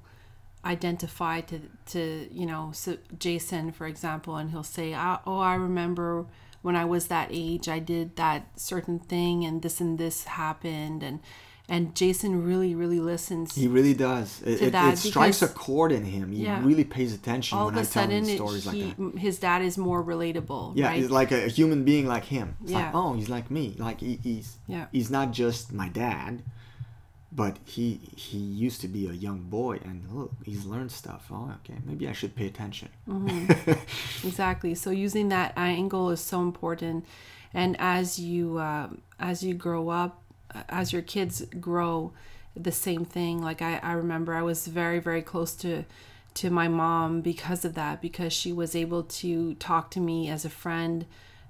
identify 0.64 1.42
to 1.42 1.60
to 1.88 2.28
you 2.32 2.46
know 2.46 2.70
so 2.74 2.98
Jason 3.18 3.72
for 3.72 3.88
example 3.88 4.36
and 4.36 4.52
he'll 4.52 4.64
say 4.64 4.94
ah, 4.94 5.20
oh 5.26 5.40
I 5.40 5.56
remember 5.56 6.26
when 6.62 6.76
I 6.76 6.86
was 6.86 7.08
that 7.08 7.30
age 7.32 7.68
I 7.68 7.80
did 7.80 8.16
that 8.18 8.48
certain 8.60 9.00
thing 9.00 9.44
and 9.44 9.62
this 9.62 9.82
and 9.82 9.98
this 9.98 10.26
happened 10.26 11.02
and 11.04 11.20
and 11.70 11.96
Jason 11.96 12.44
really, 12.44 12.76
really 12.76 13.00
listens. 13.00 13.56
He 13.56 13.66
really 13.70 13.94
does. 13.94 14.42
It, 14.42 14.62
it, 14.62 14.76
it 14.76 14.98
strikes 14.98 15.42
a 15.42 15.48
chord 15.48 15.94
in 15.94 16.04
him. 16.04 16.34
He 16.34 16.44
Yeah. 16.44 16.62
really 16.66 16.84
pays 16.84 17.14
attention 17.14 17.58
All 17.58 17.68
when 17.68 17.76
of 17.76 17.80
I 17.80 17.84
a 17.84 17.86
tell 17.86 18.04
him 18.10 18.26
sudden, 18.26 18.30
it, 18.30 18.36
stories 18.36 18.66
like 18.66 18.76
he, 18.76 18.94
that. 18.98 19.18
his 19.18 19.40
dad 19.40 19.62
is 19.62 19.78
more 19.78 20.04
relatable. 20.04 20.74
Yeah, 20.76 20.88
right? 20.88 20.98
he's 20.98 21.10
like 21.10 21.32
a, 21.32 21.48
human 21.48 21.86
being 21.86 22.08
like 22.08 22.26
him. 22.26 22.58
It's 22.62 22.74
like, 22.74 22.84
Yeah. 22.84 22.92
oh, 22.94 23.14
he's 23.14 23.30
like 23.30 23.50
me. 23.50 23.76
Like 23.78 24.02
he, 24.02 24.20
he's 24.22 24.58
Yeah. 24.68 24.88
he's 24.92 25.10
not 25.10 25.32
just 25.32 25.72
my 25.72 25.88
dad, 25.88 26.42
but 27.32 27.58
he 27.64 28.00
he 28.16 28.38
used 28.38 28.82
to 28.82 28.88
be 28.88 29.08
a 29.08 29.14
young 29.14 29.40
boy, 29.42 29.80
and 29.84 30.04
look, 30.12 30.32
he's 30.44 30.66
learned 30.66 30.92
stuff. 30.92 31.28
Oh, 31.32 31.54
okay, 31.64 31.80
maybe 31.86 32.08
I 32.08 32.12
should 32.12 32.36
pay 32.36 32.48
attention. 32.48 32.90
Exactly. 34.24 34.76
So 34.76 34.92
using 34.92 35.30
that 35.30 35.54
angle 35.58 36.10
is 36.10 36.20
so 36.20 36.42
important, 36.42 37.06
and 37.54 37.76
as 37.80 38.20
you 38.20 38.60
um, 38.60 39.02
as 39.20 39.44
you 39.44 39.54
grow 39.54 39.90
up, 39.90 40.22
as 40.70 40.92
your 40.92 41.02
kids 41.02 41.44
grow, 41.60 42.12
the 42.56 42.72
same 42.72 43.06
thing. 43.06 43.42
Like 43.42 43.62
I, 43.62 43.78
I 43.82 43.94
remember 43.94 44.34
I 44.34 44.42
was 44.42 44.68
very 44.68 45.00
very 45.00 45.22
close 45.22 45.54
to 45.58 45.86
to 46.34 46.50
my 46.50 46.68
mom 46.68 47.22
because 47.22 47.66
of 47.66 47.74
that 47.76 48.02
because 48.02 48.34
she 48.34 48.52
was 48.54 48.76
able 48.76 49.04
to 49.04 49.54
talk 49.56 49.92
to 49.92 50.00
me 50.00 50.30
as 50.30 50.46
a 50.46 50.50
friend, 50.50 51.06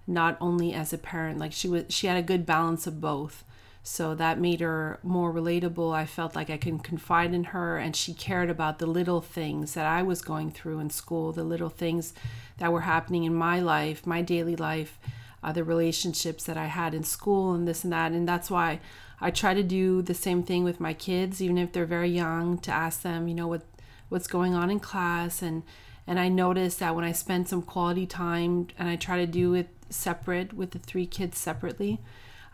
not 0.08 0.38
only 0.42 0.74
as 0.74 0.94
a 0.94 0.98
parent. 0.98 1.40
Like 1.40 1.54
she 1.54 1.68
was 1.68 1.86
she 1.90 2.08
had 2.08 2.18
a 2.18 2.22
good 2.22 2.46
balance 2.46 2.86
of 2.88 3.02
both. 3.02 3.44
So 3.84 4.14
that 4.16 4.40
made 4.40 4.60
her 4.60 5.00
more 5.02 5.34
relatable. 5.34 5.94
I 5.94 6.06
felt 6.06 6.36
like 6.36 6.52
I 6.52 6.58
could 6.58 6.84
confide 6.84 7.34
in 7.34 7.46
her, 7.46 7.78
and 7.78 7.96
she 7.96 8.14
cared 8.14 8.50
about 8.50 8.78
the 8.78 8.86
little 8.86 9.22
things 9.22 9.74
that 9.74 9.88
I 9.88 10.04
was 10.04 10.22
going 10.22 10.52
through 10.52 10.80
in 10.80 10.92
school, 10.92 11.32
the 11.32 11.44
little 11.44 11.70
things 11.70 12.14
that 12.58 12.72
were 12.72 12.82
happening 12.82 13.24
in 13.24 13.34
my 13.34 13.60
life, 13.60 14.06
my 14.06 14.22
daily 14.22 14.56
life, 14.56 15.00
uh, 15.44 15.52
the 15.52 15.64
relationships 15.64 16.44
that 16.44 16.58
I 16.58 16.68
had 16.68 16.94
in 16.94 17.04
school, 17.04 17.54
and 17.54 17.68
this 17.68 17.84
and 17.84 17.92
that. 17.92 18.12
And 18.12 18.28
that's 18.28 18.52
why 18.52 18.80
I 19.20 19.32
try 19.32 19.56
to 19.56 19.64
do 19.64 20.04
the 20.04 20.14
same 20.14 20.44
thing 20.44 20.64
with 20.64 20.80
my 20.80 20.94
kids, 20.94 21.42
even 21.42 21.58
if 21.58 21.72
they're 21.72 21.86
very 21.86 22.10
young, 22.10 22.60
to 22.60 22.72
ask 22.72 23.02
them, 23.02 23.28
you 23.28 23.34
know, 23.34 23.48
what 23.48 23.64
what's 24.10 24.28
going 24.28 24.54
on 24.54 24.70
in 24.70 24.80
class, 24.80 25.42
and 25.42 25.64
and 26.06 26.20
I 26.20 26.28
notice 26.28 26.76
that 26.76 26.96
when 26.96 27.06
I 27.06 27.14
spend 27.14 27.48
some 27.48 27.62
quality 27.64 28.06
time, 28.06 28.68
and 28.78 28.90
I 28.90 28.96
try 28.96 29.18
to 29.18 29.26
do 29.26 29.56
it 29.56 29.70
separate 29.90 30.54
with 30.54 30.72
the 30.72 30.80
three 30.80 31.08
kids 31.08 31.40
separately, 31.40 32.00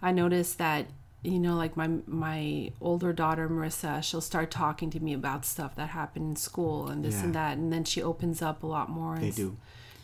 I 0.01 0.11
notice 0.11 0.53
that 0.55 0.87
you 1.23 1.39
know 1.39 1.55
like 1.55 1.75
my 1.75 1.89
my 2.05 2.71
older 2.79 3.11
daughter 3.11 3.49
Marissa 3.49 4.03
she'll 4.03 4.21
start 4.21 4.51
talking 4.51 4.89
to 4.91 4.99
me 4.99 5.13
about 5.13 5.45
stuff 5.45 5.75
that 5.75 5.89
happened 5.89 6.29
in 6.29 6.35
school 6.35 6.87
and 6.87 7.03
this 7.03 7.21
and 7.21 7.33
that 7.35 7.57
and 7.57 7.73
then 7.73 7.83
she 7.83 8.01
opens 8.01 8.41
up 8.41 8.63
a 8.63 8.67
lot 8.67 8.89
more 8.89 9.17
They 9.17 9.31
do. 9.31 9.57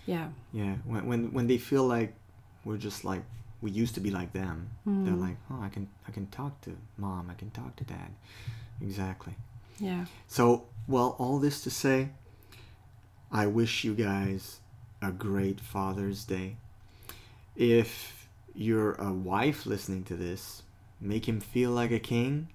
yeah 0.05 0.29
Yeah, 0.51 0.75
when 0.85 1.05
when 1.07 1.33
when 1.33 1.47
they 1.47 1.57
feel 1.57 1.85
like 1.85 2.15
we're 2.65 2.77
just 2.77 3.05
like 3.05 3.23
we 3.61 3.71
used 3.71 3.95
to 3.95 4.01
be 4.01 4.11
like 4.11 4.33
them, 4.33 4.69
they're 4.85 5.13
hmm. 5.13 5.21
like, 5.21 5.37
oh, 5.49 5.61
I 5.61 5.69
can 5.69 5.87
I 6.05 6.11
can 6.11 6.27
talk 6.27 6.59
to 6.61 6.75
mom, 6.97 7.29
I 7.29 7.33
can 7.33 7.49
talk 7.51 7.75
to 7.77 7.85
dad. 7.85 8.11
Exactly. 8.81 9.33
yeah 9.79 10.05
So, 10.27 10.65
well, 10.87 11.15
all 11.17 11.39
this 11.39 11.61
to 11.61 11.69
say, 11.69 12.09
I 13.31 13.47
wish 13.47 13.85
you 13.85 13.93
guys 13.93 14.59
a 15.01 15.11
great 15.11 15.61
Father's 15.61 16.25
Day. 16.25 16.57
If 17.55 18.27
you're 18.53 18.93
a 18.93 19.13
wife 19.13 19.65
listening 19.65 20.03
to 20.05 20.15
this, 20.15 20.63
make 21.03 21.27
him 21.27 21.39
feel 21.39 21.71
like 21.71 21.91
a 21.91 21.99
king. 21.99 22.49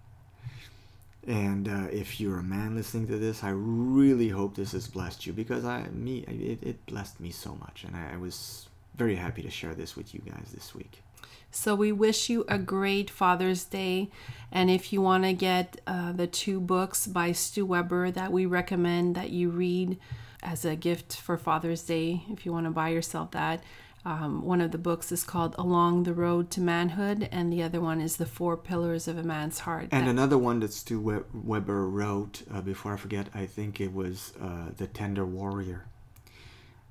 And 1.27 1.69
uh, 1.69 1.89
if 1.93 2.21
you're 2.21 2.39
a 2.39 2.43
man 2.43 2.75
listening 2.75 3.07
to 3.09 3.19
this, 3.19 3.45
I 3.45 3.51
really 3.51 4.31
hope 4.31 4.57
this 4.57 4.73
has 4.73 4.89
blessed 4.89 5.27
you 5.27 5.33
because 5.33 5.65
I, 5.65 5.83
me, 5.89 6.21
it, 6.21 6.63
it 6.63 6.87
blessed 6.87 7.21
me 7.21 7.31
so 7.31 7.55
much, 7.57 7.85
and 7.85 7.95
I, 7.95 8.15
I 8.15 8.17
was 8.17 8.69
very 8.97 9.17
happy 9.17 9.43
to 9.43 9.51
share 9.51 9.75
this 9.75 9.95
with 9.95 10.15
you 10.15 10.21
guys 10.21 10.51
this 10.55 10.75
week. 10.75 11.03
So 11.51 11.75
we 11.75 11.93
wish 11.93 12.29
you 12.29 12.45
a 12.49 12.59
great 12.59 13.11
Father's 13.11 13.65
Day. 13.65 14.11
And 14.53 14.71
if 14.71 14.93
you 14.93 15.01
want 15.01 15.25
to 15.25 15.33
get 15.33 15.81
uh, 15.87 16.13
the 16.13 16.27
two 16.27 16.61
books 16.61 17.07
by 17.07 17.33
Stu 17.33 17.65
Weber 17.65 18.11
that 18.11 18.33
we 18.33 18.47
recommend 18.47 19.15
that 19.15 19.31
you 19.31 19.51
read 19.51 19.99
as 20.43 20.65
a 20.65 20.77
gift 20.77 21.17
for 21.17 21.37
Father's 21.37 21.83
Day, 21.83 22.23
if 22.31 22.45
you 22.45 22.53
want 22.53 22.67
to 22.67 22.71
buy 22.71 22.91
yourself 22.91 23.31
that, 23.33 23.63
um, 24.09 24.43
one 24.43 24.63
of 24.63 24.71
the 24.71 24.79
books 24.79 25.13
is 25.13 25.23
called 25.23 25.55
Along 25.59 26.05
the 26.05 26.15
Road 26.15 26.51
to 26.53 26.63
Manhood, 26.63 27.29
and 27.31 27.53
the 27.53 27.63
other 27.63 27.79
one 27.81 28.01
is 28.01 28.17
The 28.17 28.25
Four 28.25 28.57
Pillars 28.57 29.07
of 29.07 29.19
a 29.19 29.23
Man's 29.23 29.61
Heart. 29.61 29.89
And 29.93 30.07
That- 30.07 30.11
another 30.11 30.39
one 30.39 30.61
that 30.61 30.73
Stu 30.73 30.99
We- 30.99 31.25
Weber 31.35 31.87
wrote, 31.87 32.43
uh, 32.51 32.63
before 32.63 32.95
I 32.95 32.97
forget, 32.97 33.29
I 33.35 33.45
think 33.45 33.81
it 33.83 33.93
was 33.93 34.33
uh, 34.41 34.71
The 34.77 34.87
Tender 34.87 35.27
Warrior. 35.27 35.85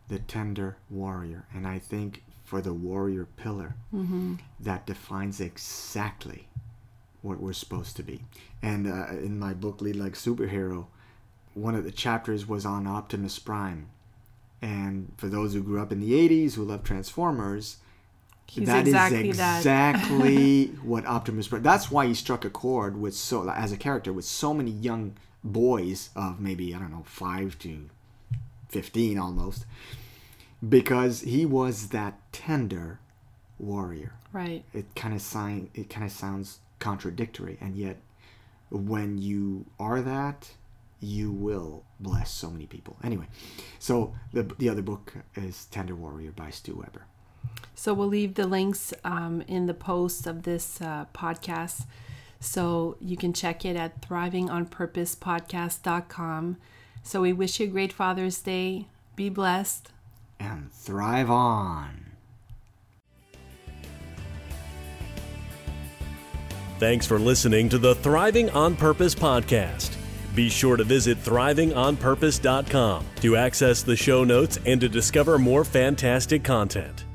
The 0.09 0.19
Tender 0.19 0.77
Warrior. 0.91 1.47
And 1.53 1.65
I 1.67 1.79
think 1.79 2.23
for 2.43 2.61
the 2.61 2.73
warrior 2.73 3.25
pillar, 3.25 3.75
that 4.59 4.85
defines 4.85 5.41
exactly 5.41 6.47
what 7.23 7.41
we're 7.41 7.51
supposed 7.51 7.95
to 7.97 8.03
be. 8.03 8.23
And 8.61 8.87
uh, 8.87 9.07
in 9.09 9.39
my 9.39 9.53
book, 9.55 9.81
Lead 9.81 9.95
Like 9.95 10.13
Superhero, 10.13 10.85
one 11.55 11.73
of 11.75 11.83
the 11.83 11.91
chapters 11.91 12.47
was 12.47 12.63
on 12.65 12.85
Optimus 12.85 13.39
Prime. 13.39 13.87
And 14.61 15.11
for 15.17 15.27
those 15.27 15.53
who 15.53 15.61
grew 15.61 15.81
up 15.81 15.91
in 15.91 15.99
the 15.99 16.11
80s 16.13 16.55
who 16.55 16.63
love 16.63 16.83
Transformers, 16.83 17.77
He's 18.47 18.65
that 18.67 18.87
is 18.87 18.93
exactly 18.93 19.31
that. 19.33 19.57
exactly 19.57 20.65
what 20.83 21.05
Optimus 21.05 21.47
Prime. 21.49 21.61
That's 21.63 21.91
why 21.91 22.07
he 22.07 22.13
struck 22.13 22.45
a 22.45 22.49
chord 22.49 22.99
with 22.99 23.13
so 23.13 23.49
as 23.49 23.71
a 23.71 23.77
character 23.77 24.13
with 24.13 24.25
so 24.25 24.53
many 24.53 24.71
young 24.71 25.15
boys 25.43 26.09
of 26.15 26.39
maybe 26.39 26.73
I 26.73 26.79
don't 26.79 26.91
know 26.91 27.03
five 27.05 27.59
to 27.59 27.89
fifteen 28.69 29.19
almost, 29.19 29.65
because 30.67 31.21
he 31.21 31.45
was 31.45 31.89
that 31.89 32.19
tender 32.31 32.99
warrior. 33.59 34.13
right. 34.31 34.63
It 34.73 34.85
kind 34.95 35.13
of 35.13 35.21
sign. 35.21 35.69
It 35.73 35.89
kind 35.89 36.05
of 36.05 36.11
sounds 36.11 36.59
contradictory, 36.79 37.57
and 37.59 37.75
yet 37.75 37.97
when 38.69 39.17
you 39.17 39.65
are 39.79 40.01
that, 40.01 40.51
you 40.99 41.31
will 41.31 41.83
bless 41.99 42.31
so 42.31 42.49
many 42.49 42.65
people. 42.65 42.97
Anyway, 43.03 43.27
so 43.79 44.13
the 44.33 44.43
the 44.57 44.69
other 44.69 44.81
book 44.81 45.13
is 45.35 45.65
Tender 45.65 45.95
Warrior 45.95 46.31
by 46.31 46.49
Stu 46.49 46.75
Weber. 46.75 47.05
So 47.75 47.93
we'll 47.93 48.07
leave 48.07 48.33
the 48.35 48.47
links 48.47 48.93
um, 49.03 49.41
in 49.47 49.67
the 49.67 49.73
post 49.73 50.25
of 50.27 50.43
this 50.43 50.81
uh, 50.81 51.05
podcast. 51.13 51.85
So 52.39 52.97
you 52.99 53.17
can 53.17 53.33
check 53.33 53.65
it 53.65 53.75
at 53.75 54.01
thrivingonpurposepodcast.com. 54.01 56.57
So 57.03 57.21
we 57.21 57.33
wish 57.33 57.59
you 57.59 57.67
a 57.67 57.69
great 57.69 57.93
Father's 57.93 58.41
Day. 58.41 58.87
Be 59.15 59.29
blessed. 59.29 59.91
and 60.39 60.71
thrive 60.71 61.29
on. 61.31 62.05
Thanks 66.79 67.07
for 67.07 67.17
listening 67.17 67.69
to 67.69 67.79
the 67.79 67.95
Thriving 67.95 68.51
on 68.51 68.75
Purpose 68.75 69.15
podcast. 69.15 69.95
Be 70.37 70.49
sure 70.49 70.77
to 70.77 70.83
visit 70.83 71.17
thrivingonpurpose.com 71.23 73.05
to 73.21 73.35
access 73.35 73.81
the 73.81 73.95
show 73.95 74.23
notes 74.23 74.59
and 74.67 74.79
to 74.81 74.87
discover 74.87 75.39
more 75.39 75.65
fantastic 75.65 76.43
content. 76.43 77.05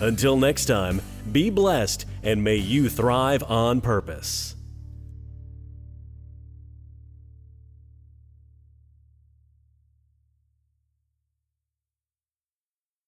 Until 0.00 0.36
next 0.36 0.66
time, 0.66 1.00
be 1.32 1.48
blessed 1.48 2.04
and 2.22 2.44
may 2.44 2.56
you 2.56 2.90
thrive 2.90 3.42
on 3.44 3.80
purpose. 3.80 4.53